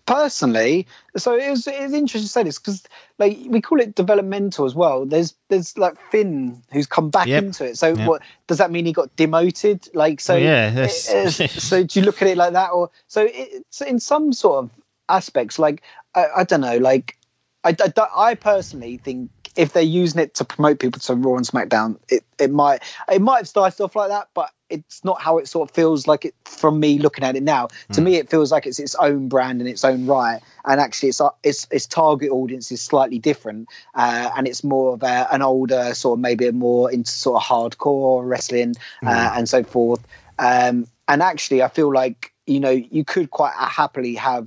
[0.04, 0.86] personally
[1.16, 2.82] so it was, it was interesting to say this because
[3.18, 7.42] like we call it developmental as well there's there's like finn who's come back Yep.
[7.44, 8.06] into it so Yep.
[8.06, 10.92] what does that mean he got demoted like so Well, yeah, it-
[11.32, 14.70] so do you look at it like that or so it's in some sort of
[15.10, 15.82] aspects like
[16.14, 17.16] i, I don't know like
[17.62, 21.46] I, I, I personally think if they're using it to promote people to Raw and
[21.46, 25.38] SmackDown, it, it might it might have started off like that, but it's not how
[25.38, 27.68] it sort of feels like it from me looking at it now.
[27.92, 31.10] To me, it feels like it's its own brand in its own right, and actually,
[31.10, 35.42] its its its target audience is slightly different, uh, and it's more of a, an
[35.42, 38.74] older sort of maybe a more into sort of hardcore wrestling
[39.04, 40.06] uh, and so forth.
[40.38, 44.46] Um, and actually, I feel like you know you could quite happily have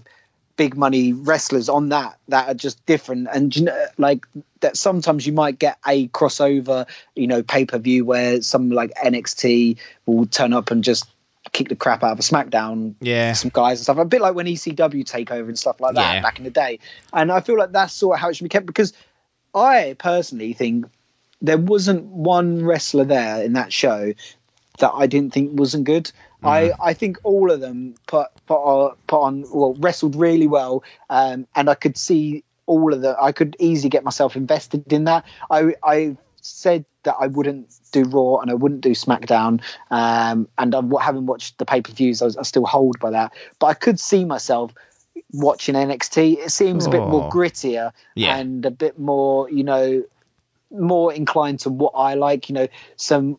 [0.55, 4.27] big money wrestlers on that that are just different and you know like
[4.59, 10.27] that sometimes you might get a crossover you know pay-per-view where some like NXT will
[10.27, 11.05] turn up and just
[11.51, 13.33] kick the crap out of a SmackDown Yeah.
[13.33, 16.13] some guys and stuff a bit like when ECW take over and stuff like that
[16.15, 16.21] Yeah.
[16.21, 16.79] back in the day
[17.11, 18.93] and I feel like that's sort of how it should be kept because
[19.55, 20.85] I personally think
[21.41, 24.13] there wasn't one wrestler there in that show
[24.79, 26.11] that I didn't think wasn't good.
[26.45, 30.83] I, I think all of them put put on, put on well wrestled really well,
[31.09, 33.15] um, and I could see all of the.
[33.21, 35.25] I could easily get myself invested in that.
[35.49, 39.61] I I said that I wouldn't do Raw and I wouldn't do SmackDown,
[39.91, 43.11] um, and I haven't watched the pay per views, I, was- I still hold by
[43.11, 43.33] that.
[43.59, 44.73] But I could see myself
[45.31, 46.37] watching NXT.
[46.39, 47.29] It seems a bit more Oh.
[47.29, 48.35] grittier Yeah.
[48.37, 50.03] and a bit more, you know,
[50.71, 52.49] more inclined to what I like.
[52.49, 53.37] You know, some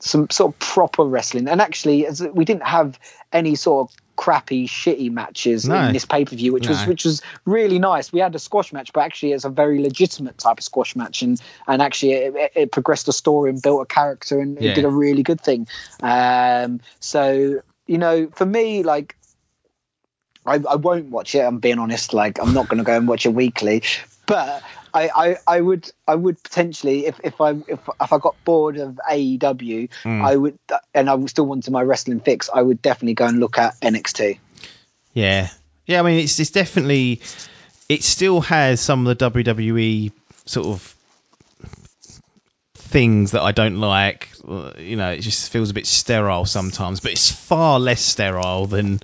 [0.00, 1.48] some sort of proper wrestling.
[1.48, 2.98] And actually, as we didn't have
[3.32, 5.86] any sort of crappy, shitty matches No.
[5.86, 8.12] in this pay per view, which was which was really nice.
[8.12, 11.22] We had a squash match, but actually, it's a very legitimate type of squash match,
[11.22, 14.70] and and actually, it, it- progressed a story and built a character, and Yeah.
[14.70, 15.66] it did a really good thing.
[16.02, 19.14] Um, so you know, for me, like.
[20.46, 21.40] I, I won't watch it.
[21.40, 22.14] I'm being honest.
[22.14, 23.82] Like I'm not going to go and watch it weekly,
[24.26, 24.62] but
[24.94, 28.76] I, I, I would I would potentially if, if I if, if I got bored
[28.78, 30.22] of AEW, Hmm.
[30.22, 30.58] I would
[30.94, 32.48] and I would still wanted my wrestling fix.
[32.52, 34.38] I would definitely go and look at NXT.
[35.12, 35.50] Yeah,
[35.86, 36.00] yeah.
[36.00, 37.20] I mean, it's it's definitely
[37.88, 40.12] it still has some of the WWE
[40.44, 40.94] sort of
[42.74, 44.28] things that I don't like.
[44.78, 49.00] You know, it just feels a bit sterile sometimes, but it's far less sterile than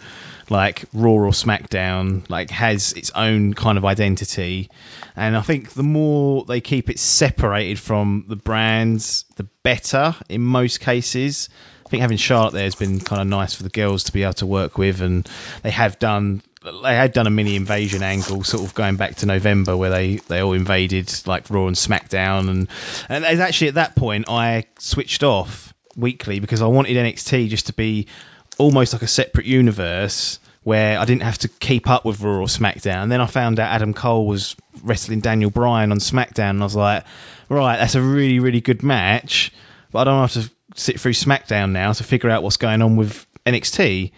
[0.50, 2.28] like Raw or SmackDown.
[2.28, 4.70] Like has its own kind of identity,
[5.16, 10.40] and I think the more they keep it separated from the brands, the better in
[10.40, 11.48] most cases.
[11.86, 14.22] I think having Charlotte there has been kind of nice for the girls to be
[14.22, 15.28] able to work with, and
[15.62, 16.42] they have done
[16.82, 20.16] they had done a mini invasion angle, sort of going back to November, where they,
[20.16, 22.68] they all invaded like Raw and SmackDown, and
[23.08, 27.72] and actually at that point I switched off weekly because I wanted NXT just to
[27.72, 28.08] be
[28.58, 32.46] almost like a separate universe where I didn't have to keep up with Raw or
[32.46, 33.02] SmackDown.
[33.02, 36.64] And then I found out Adam Cole was wrestling Daniel Bryan on SmackDown, and I
[36.64, 37.04] was like,
[37.48, 39.52] right, that's a really really good match,
[39.92, 42.96] but I don't have to sit through SmackDown now to figure out what's going on
[42.96, 44.12] with NXT.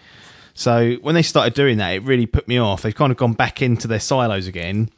[0.53, 2.81] So when they started doing that, it really put me off.
[2.81, 4.89] They've kind of gone back into their silos again,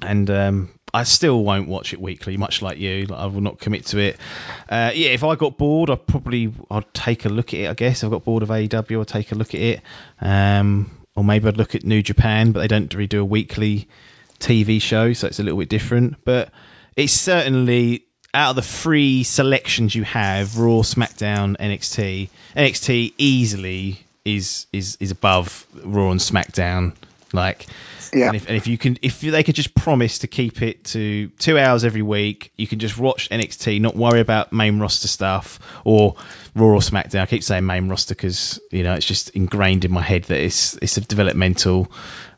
[0.00, 3.06] and um, I still won't watch it weekly, much like you.
[3.06, 4.18] Like, I will not commit to it.
[4.68, 7.70] Uh, yeah, if I got bored, I probably I'd take a look at it.
[7.70, 9.80] I guess if I got bored of AEW, I'd take a look at it,
[10.20, 13.88] um, or maybe I'd look at New Japan, but they don't really do a weekly
[14.38, 16.22] TV show, so it's a little bit different.
[16.24, 16.50] But
[16.94, 18.04] it's certainly
[18.34, 25.10] out of the three selections you have, Raw, SmackDown, NXT, NXT easily is is is
[25.10, 26.94] above Raw and SmackDown.
[27.32, 27.66] Like,
[28.12, 28.26] Yeah.
[28.26, 31.28] and if, and if you can, if they could just promise to keep it to
[31.38, 35.58] two hours every week, you can just watch NXT, not worry about main roster stuff
[35.84, 36.16] or
[36.54, 37.20] Raw or SmackDown.
[37.22, 40.40] I keep saying main roster because you know it's just ingrained in my head that
[40.40, 41.90] it's it's a developmental.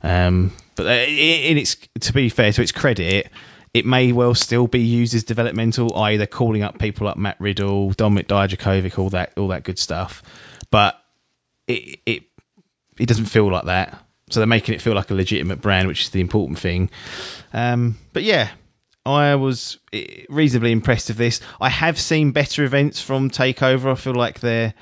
[0.03, 3.31] Um, but uh, in its to be fair to its credit,
[3.73, 6.17] it may well still be used as developmental, i.e.
[6.17, 10.23] they're calling up people like Matt Riddle, Dominik Dijakovic, all that all that good stuff.
[10.71, 10.97] But
[11.67, 12.23] it it
[12.97, 14.04] it doesn't feel like that.
[14.35, 16.91] So they're making it feel like a legitimate brand, which is the important thing.
[17.53, 18.51] Um, but yeah,
[19.07, 21.41] I was eh, reasonably impressed with this.
[21.61, 23.93] I have seen better events from Takeover.
[23.93, 24.75] I feel like they're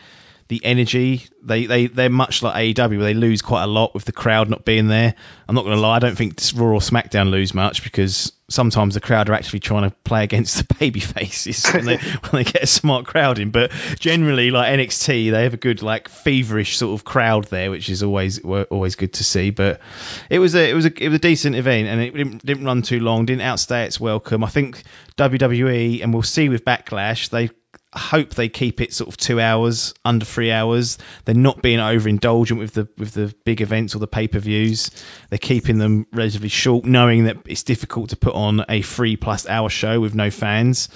[0.53, 3.01] the energy they they they're much like AEW.
[3.01, 5.15] They lose quite a lot with the crowd not being there.
[5.49, 5.97] I'm not going to lie.
[5.97, 9.89] I don't think Raw or SmackDown lose much because sometimes the crowd are actually trying
[9.89, 11.97] to play against the baby faces when they
[12.31, 13.51] when they get a smart crowd in.
[13.51, 17.89] But generally, like NXT, they have a good like feverish sort of crowd there, which
[17.89, 19.49] is always always good to see.
[19.49, 19.81] But
[20.29, 22.67] it was a it was a it was a decent event, and it didn't, didn't
[22.67, 24.45] run too long, didn't outstay its welcome.
[24.45, 24.83] I think
[25.17, 27.49] WWE, and we'll see with Backlash, they
[27.95, 30.99] hope they keep it sort of two hours, under three hours.
[31.25, 34.91] They're not being overindulgent with the with the big events or the pay per views.
[35.29, 39.47] They're keeping them relatively short, knowing that it's difficult to put on a three plus
[39.47, 40.89] hour show with no fans.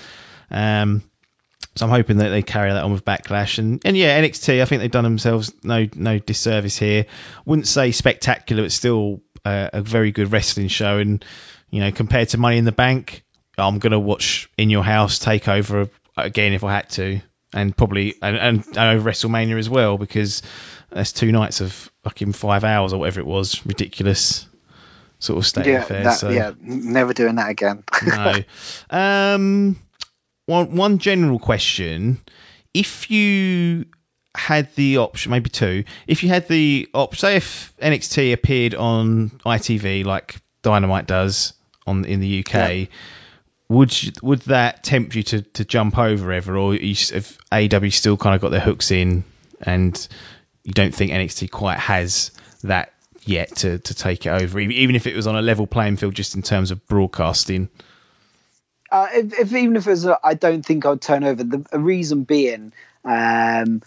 [0.50, 1.02] Um,
[1.74, 4.62] so I'm hoping that they carry that on with Backlash and and yeah, NXT.
[4.62, 7.06] I think they've done themselves no no disservice here.
[7.44, 10.98] Wouldn't say spectacular, but still uh, a very good wrestling show.
[10.98, 11.22] And
[11.70, 13.22] you know, compared to Money in the Bank,
[13.58, 17.20] I'm gonna watch In Your House take over again if I had to,
[17.52, 20.42] and probably and, and, and over WrestleMania as well because
[20.90, 24.46] that's two nights of fucking five hours or whatever it was, ridiculous
[25.18, 26.04] sort of state yeah, of affairs.
[26.04, 26.30] that, so.
[26.30, 27.84] yeah, never doing that again.
[28.06, 28.34] no.
[28.90, 29.78] Um,
[30.46, 32.20] one one general question:
[32.72, 33.86] If you
[34.34, 39.30] had the option, maybe two, if you had the option, say if NXT appeared on
[39.44, 41.54] ITV like Dynamite does
[41.86, 42.54] on in the UK.
[42.54, 42.84] Yeah.
[43.68, 47.88] Would you, would that tempt you to, to jump over ever, or you, have AW
[47.90, 49.24] still kind of got their hooks in,
[49.60, 50.08] and
[50.62, 52.30] you don't think NXT quite has
[52.62, 55.96] that yet to, to take it over, even if it was on a level playing
[55.96, 57.68] field, just in terms of broadcasting?
[58.90, 61.42] Uh, if, if even if it was, I don't think I'd turn over.
[61.42, 62.72] The, the reason being
[63.04, 63.82] um,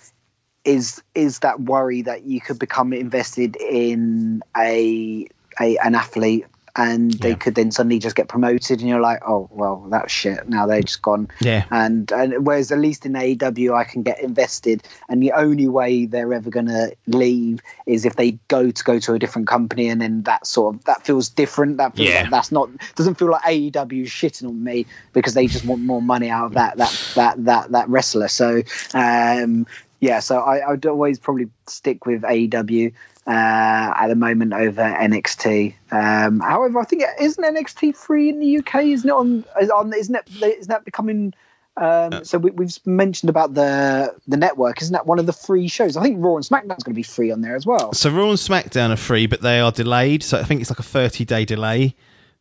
[0.65, 5.27] is is that worry that you could become invested in a,
[5.59, 7.35] a an athlete and they Yeah.
[7.35, 10.47] could then suddenly just get promoted, and you're like, oh well, that's shit.
[10.47, 11.29] Now they're just gone.
[11.41, 11.65] Yeah.
[11.71, 16.05] And and whereas at least in AEW I can get invested, and the only way
[16.05, 19.99] they're ever gonna leave is if they go to go to a different company, and
[20.01, 21.77] then that sort of that feels different.
[21.77, 22.21] That feels Yeah.
[22.21, 25.81] like that's not doesn't feel like AEW is shitting on me because they just want
[25.81, 28.27] more money out of that that that that that wrestler.
[28.27, 28.61] So
[28.93, 29.65] um,
[29.99, 32.93] yeah, so I, I would always probably stick with AEW
[33.27, 35.75] uh, at the moment over NXT.
[35.91, 38.85] Um, however, I think isn't NXT free in the UK?
[38.85, 39.45] Isn't it on?
[39.61, 40.29] Is on isn't it?
[40.41, 41.33] Isn't that becoming?
[41.77, 44.81] Um, so we, we've mentioned about the the network.
[44.81, 45.95] Isn't that one of the free shows?
[45.95, 47.93] I think Raw and SmackDown's going to be free on there as well.
[47.93, 50.23] So Raw and SmackDown are free, but they are delayed.
[50.23, 51.95] So I think it's like a 30 day delay.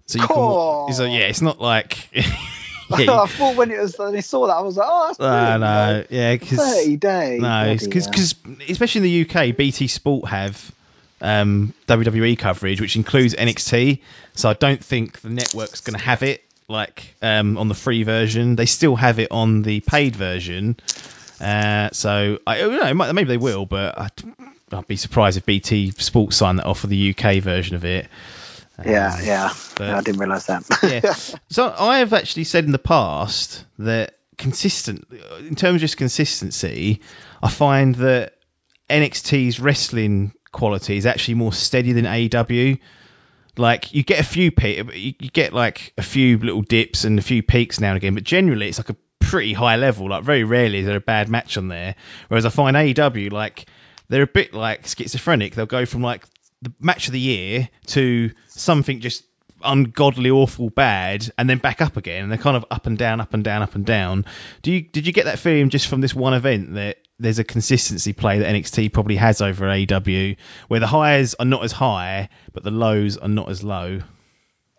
[0.07, 0.87] So you Cool.
[0.87, 0.97] can.
[0.97, 2.09] So yeah, it's not like.
[3.09, 5.29] I thought when it was when I saw that I was like, oh, that's no,
[5.29, 5.61] brilliant.
[5.61, 7.41] no, yeah, because thirty days.
[7.41, 8.35] no, because
[8.69, 10.73] especially in the UK, BT Sport have
[11.21, 14.01] um, WWE coverage, which includes NXT.
[14.35, 18.03] So I don't think the network's going to have it like um, on the free
[18.05, 18.57] version.
[18.57, 20.77] They still have it on the paid version.
[21.41, 24.13] Uh, so I don't know, might- maybe they will, but I'd,
[24.73, 28.09] I'd be surprised if BT Sports signed that off for the UK version of it.
[28.85, 30.65] Yeah, Um, yeah, but- I didn't realise that.
[30.83, 31.15] yeah.
[31.51, 35.07] So I have actually said in the past that consistent,
[35.41, 37.01] in terms of just consistency,
[37.43, 38.35] I find that
[38.89, 42.79] NXT's wrestling quality is actually more steady than AEW.
[43.57, 47.19] Like you get a few pe- you you get like a few little dips and
[47.19, 50.09] a few peaks now and again, but generally it's like a pretty high level.
[50.09, 51.97] Like very rarely is there a bad match on there.
[52.29, 53.67] Whereas I find AEW like
[54.09, 55.55] they're a bit like schizophrenic.
[55.57, 56.25] They'll go from like
[56.63, 59.25] the match of the year to something just
[59.65, 63.21] ungodly awful bad and then back up again and they're kind of up and down
[63.21, 64.25] up and down up and down
[64.63, 67.45] do you did you get that feeling just from this one event that there's a
[67.45, 70.37] consistency play that NXT probably has over AEW
[70.69, 74.01] where the highs are not as high but the lows are not as low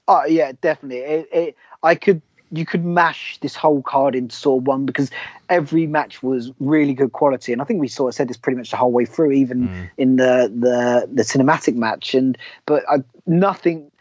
[0.10, 1.02] Oh yeah, definitely.
[1.02, 5.12] It, it, I could you could mash this whole card into sort of one because
[5.50, 8.58] every match was really good quality, and I think we sort of said this pretty
[8.58, 9.84] much the whole way through, even hmm.
[9.98, 12.16] in the the the cinematic match.
[12.16, 13.92] And but I, nothing.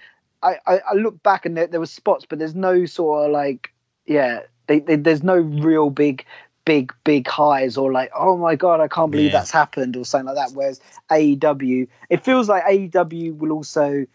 [0.42, 3.32] I, I I look back and there, there was spots, but there's no sort of
[3.32, 3.72] like
[4.06, 6.24] yeah they, they, there's no real big
[6.64, 9.38] big big highs or like oh my god I can't believe Yeah.
[9.38, 10.54] that's happened or something like that.
[10.54, 10.80] Whereas
[11.10, 14.06] AEW, it feels like AEW will also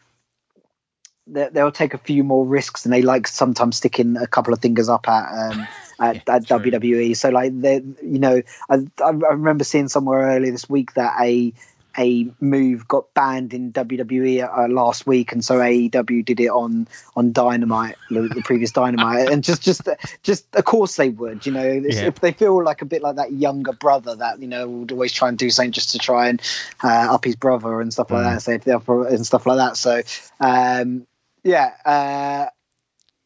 [1.28, 4.90] they'll take a few more risks and they like sometimes sticking a couple of fingers
[4.90, 5.68] up at um,
[6.00, 6.44] at, at.
[6.44, 7.16] WWE.
[7.16, 11.54] So like they, you know, I, I remember seeing somewhere earlier this week that a
[11.96, 16.88] a move got banned in WWE uh, last week, and so AEW did it on
[17.16, 19.88] on Dynamite, the, the previous Dynamite, and just just
[20.24, 22.08] just of course they would, you know, Yeah.
[22.08, 25.14] if they feel like a bit like that younger brother that you know would always
[25.14, 26.42] try and do something just to try and
[26.84, 28.66] uh, up his brother and stuff like Mm.
[28.66, 29.78] that, so and stuff like that.
[29.78, 30.02] So
[30.40, 31.06] um,
[31.44, 32.50] yeah, uh,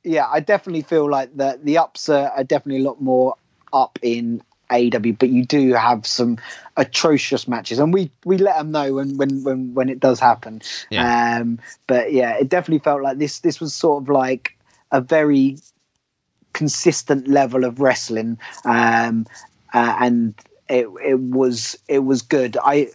[0.03, 3.35] yeah, I definitely feel like the the ups are, are definitely a lot more
[3.73, 6.37] up in AW, but you do have some
[6.75, 10.61] atrocious matches, and we we let them know when when when when it does happen.
[10.89, 11.39] Yeah.
[11.39, 14.57] Um, but yeah, it definitely felt like this this was sort of like
[14.91, 15.57] a very
[16.53, 19.27] consistent level of wrestling, um,
[19.73, 20.33] uh, and
[20.67, 22.57] it it was it was good.
[22.61, 22.89] I.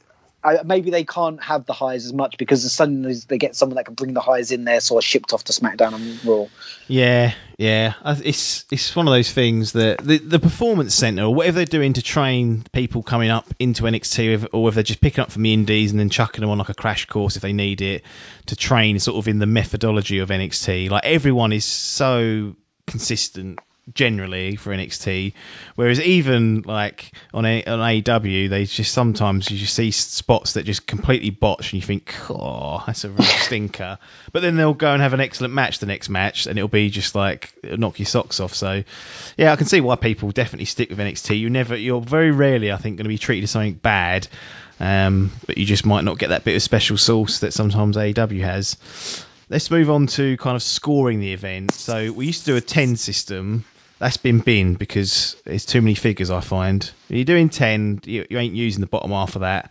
[0.45, 3.77] I, maybe they can't have the highs as much because as suddenly they get someone
[3.77, 6.47] that can bring the highs in there, sort of shipped off to SmackDown and Raw.
[6.89, 7.95] Yeah, yeah.
[8.05, 11.93] It's it's one of those things that the the performance center or whatever they're doing
[11.93, 15.53] to train people coming up into NXT, or if they're just picking up from the
[15.53, 18.03] Indies and then chucking them on like a crash course if they need it
[18.47, 20.91] to train sort of in the methodology of NXT.
[20.91, 22.57] Like everyone is so
[22.87, 23.61] consistent
[23.95, 25.33] generally for NXT,
[25.75, 30.65] whereas even like on a, on AEW, they just sometimes you just see spots that
[30.65, 33.99] just completely botch, and you think, oh, that's a real stinker.
[34.33, 36.91] But then they'll go and have an excellent match the next match, and it'll be
[36.91, 38.55] just like it'll knock your socks off.
[38.55, 38.85] So,
[39.37, 41.39] yeah, I can see why people definitely stick with NXT.
[41.39, 44.29] You never, you're very rarely, I think, going to be treated as something bad.
[44.81, 48.41] Um, but you just might not get that bit of special sauce that sometimes AEW
[48.41, 48.77] has.
[49.49, 51.73] Let's move on to kind of scoring the event.
[51.73, 53.65] So we used to do a 10 system.
[54.03, 56.91] That's been binned because it's too many figures, I find.
[57.07, 59.71] You're doing 10, you, you ain't using the bottom half of that.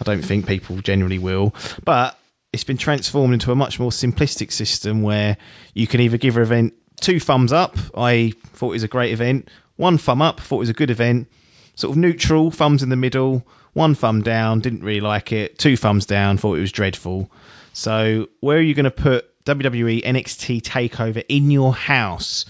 [0.00, 1.52] I don't think people generally will.
[1.84, 2.16] But
[2.52, 5.36] it's been transformed into a much more simplistic system where
[5.74, 9.14] you can either give an event two thumbs up, I thought it was a great
[9.14, 11.26] event, one thumb up, thought it was a good event,
[11.74, 15.76] sort of neutral, thumbs in the middle, one thumb down, didn't really like it, two
[15.76, 17.32] thumbs down, thought it was dreadful.
[17.72, 22.44] So where are you going to put WWE NXT Takeover in your house?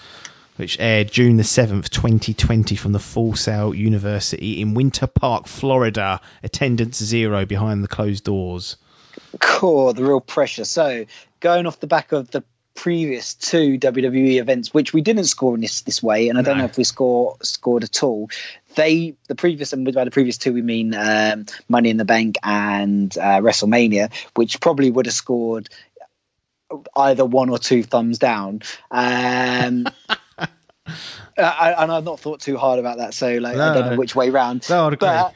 [0.57, 6.20] Which aired June the 7th, 2020, from the Full Sail University in Winter Park, Florida.
[6.43, 8.77] Attendance zero behind the closed doors.
[9.41, 10.65] Cool, the real pressure.
[10.65, 11.07] So
[11.41, 15.61] going off the back of the previous two WWE events, which we didn't score in
[15.61, 16.65] this this way, and I don't No.
[16.65, 18.31] know if we score scored at all.
[18.74, 22.37] They the previous and by the previous two we mean um, Money in the Bank
[22.43, 25.69] and uh, WrestleMania, which probably would have scored
[26.97, 28.62] either one or two thumbs down.
[28.91, 29.87] Um,
[31.39, 34.15] I, and I've not thought too hard about that, so like I don't know which
[34.15, 34.69] way round.
[34.69, 35.09] No, I'd agree.
[35.09, 35.35] But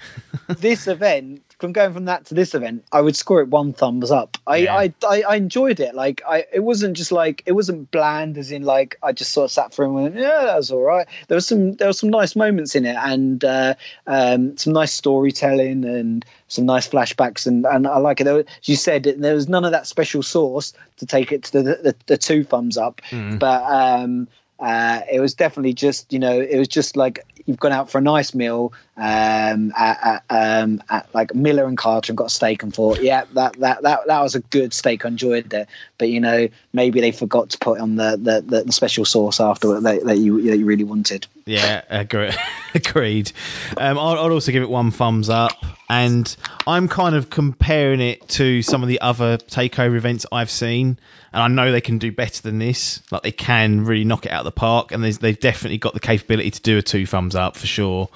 [0.60, 4.10] this event, from going from that to this event, I would score it one thumbs
[4.10, 4.36] up.
[4.47, 4.77] I, Yeah.
[4.77, 5.94] I, I, I enjoyed it.
[5.94, 9.44] Like I, it wasn't just like it wasn't bland, as in like I just sort
[9.47, 11.06] of sat through and went, yeah, that was all right.
[11.28, 13.74] There was some there were some nice moments in it, and uh,
[14.06, 18.24] um, some nice storytelling and some nice flashbacks, and, and I like it.
[18.24, 21.44] There, was- as you said, there was none of that special sauce to take it
[21.44, 23.39] to the the, the two thumbs up, Mm.
[23.39, 27.72] but um, uh, it was definitely just you know it was just like you've gone
[27.72, 32.16] out for a nice meal um, at, at, um, at like Miller and Carter and
[32.16, 35.04] got a steak and thought yeah that, that that that was a good steak.
[35.04, 35.68] I enjoyed it.
[35.98, 39.40] But you know maybe they forgot to put on the the, the, the special sauce
[39.40, 41.26] after that, that you that you really wanted.
[41.44, 42.32] Yeah, agree-
[42.74, 43.32] agreed.
[43.76, 45.52] Um, I'd, I'd also give it one thumbs up,
[45.88, 46.34] and
[46.66, 50.98] I'm kind of comparing it to some of the other takeover events I've seen,
[51.32, 53.02] and I know they can do better than this.
[53.10, 56.51] Like they can really knock it out the park, and they've definitely got the capability
[56.51, 58.09] to do a two thumbs up for sure.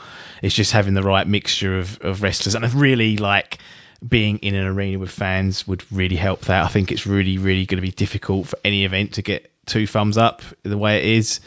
[0.43, 3.59] It's just having the right mixture of, of wrestlers, and really like
[4.07, 6.65] being in an arena with fans would really help that.
[6.65, 9.87] I think it's really, really going to be difficult for any event to get two
[9.87, 11.41] thumbs up the way it is.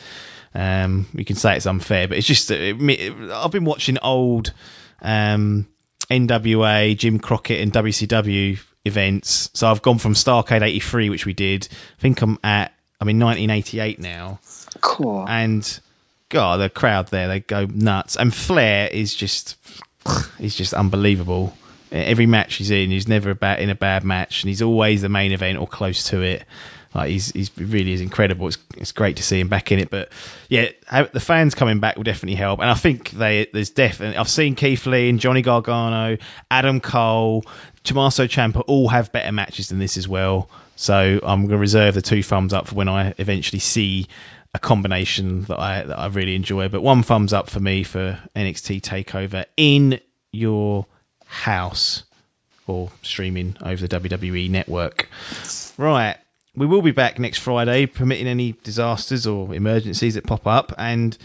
[0.54, 2.76] Um, you can say it's unfair, but it's just it,
[3.32, 4.54] I've been watching old
[5.02, 5.68] um,
[6.12, 9.50] NWA, Jim Crockett, and WCW events.
[9.54, 11.68] So I've gone from Starcade '83, which we did.
[11.98, 14.40] I think I'm at I'm in 1988 now,
[14.82, 15.80] cool and
[16.34, 18.18] God, the crowd there they go nuts.
[18.18, 19.56] And Flair is just
[20.40, 21.56] he's just unbelievable.
[21.92, 25.10] Every match he's in, he's never about in a bad match, and he's always the
[25.10, 26.44] main event or close to it.
[26.94, 28.48] Like he's he's he really is incredible.
[28.48, 29.92] It's it's great to see him back in it.
[29.92, 30.10] But
[30.50, 30.70] yeah,
[31.12, 32.60] the fans coming back will definitely help.
[32.60, 36.18] And I think they there's definitely I've seen Keith Lee and Johnny Gargano,
[36.50, 37.46] Adam Cole,
[37.84, 40.50] Tommaso Ciampa all have better matches than this as well.
[40.76, 44.08] So I'm going to reserve the two thumbs up for when I eventually see
[44.54, 46.70] a combination that I that I really enjoy.
[46.70, 50.00] But one thumbs up for me for NXT Takeover in
[50.32, 50.86] your
[51.26, 52.04] house
[52.68, 55.10] or streaming over the WWE network.
[55.78, 56.18] Right.
[56.56, 60.74] We will be back next Friday, permitting any disasters or emergencies that pop up.
[60.78, 61.18] And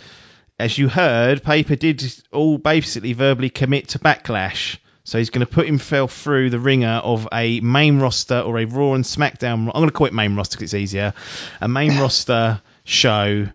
[0.59, 2.03] as you heard, Paper did
[2.33, 4.79] all basically verbally commit to Backlash.
[5.05, 8.65] So he's going to put himself through the ringer of a main roster or a
[8.65, 9.67] Raw and SmackDown.
[9.67, 11.15] I'm going to call it main roster because it's easier.
[11.61, 13.47] A main roster show,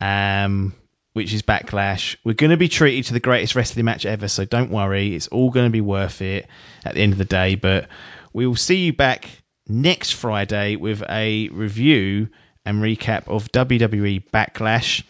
[0.00, 0.74] um,
[1.12, 2.16] which is Backlash.
[2.24, 5.14] We're going to be treated to the greatest wrestling match ever, so don't worry.
[5.14, 6.48] It's all going to be worth it
[6.84, 7.54] at the end of the day.
[7.54, 7.88] But
[8.32, 9.28] we will see you back
[9.68, 12.28] next Friday with a review
[12.64, 15.04] and recap of WWE Backlash.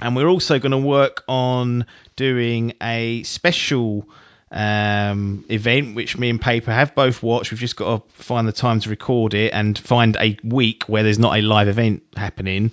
[0.00, 4.08] And we're also going to work on doing a special
[4.50, 7.50] um, event, which me and Paper have both watched.
[7.50, 11.02] We've just got to find the time to record it and find a week where
[11.02, 12.72] there's not a live event happening.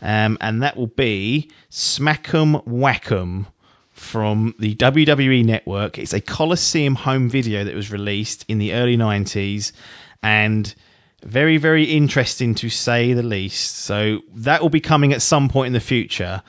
[0.00, 3.46] Um, and that will be Smack'em Whack'em
[3.92, 5.98] from the WWE Network.
[5.98, 9.72] It's a Coliseum home video that was released in the early 90s
[10.22, 10.74] and
[11.22, 13.76] very, very interesting to say the least.
[13.76, 16.42] So that will be coming at some point in the future.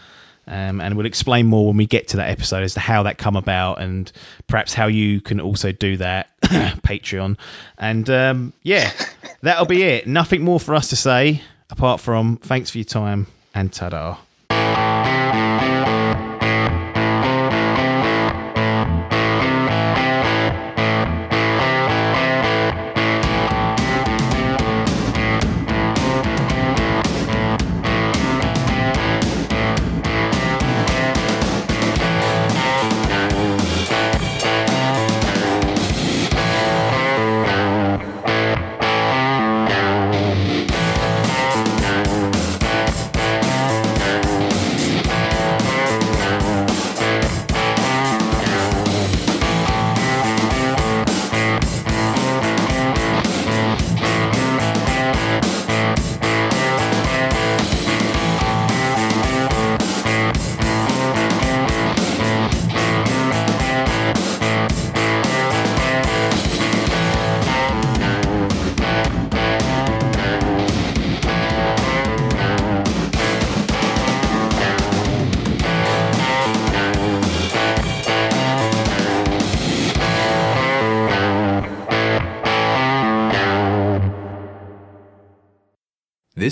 [0.45, 3.18] Um, and we'll explain more when we get to that episode as to how that
[3.18, 4.11] come about and
[4.48, 7.38] perhaps how you can also do that patreon.
[7.78, 8.91] And um, yeah
[9.41, 10.07] that'll be it.
[10.07, 14.18] Nothing more for us to say apart from thanks for your time and ta-da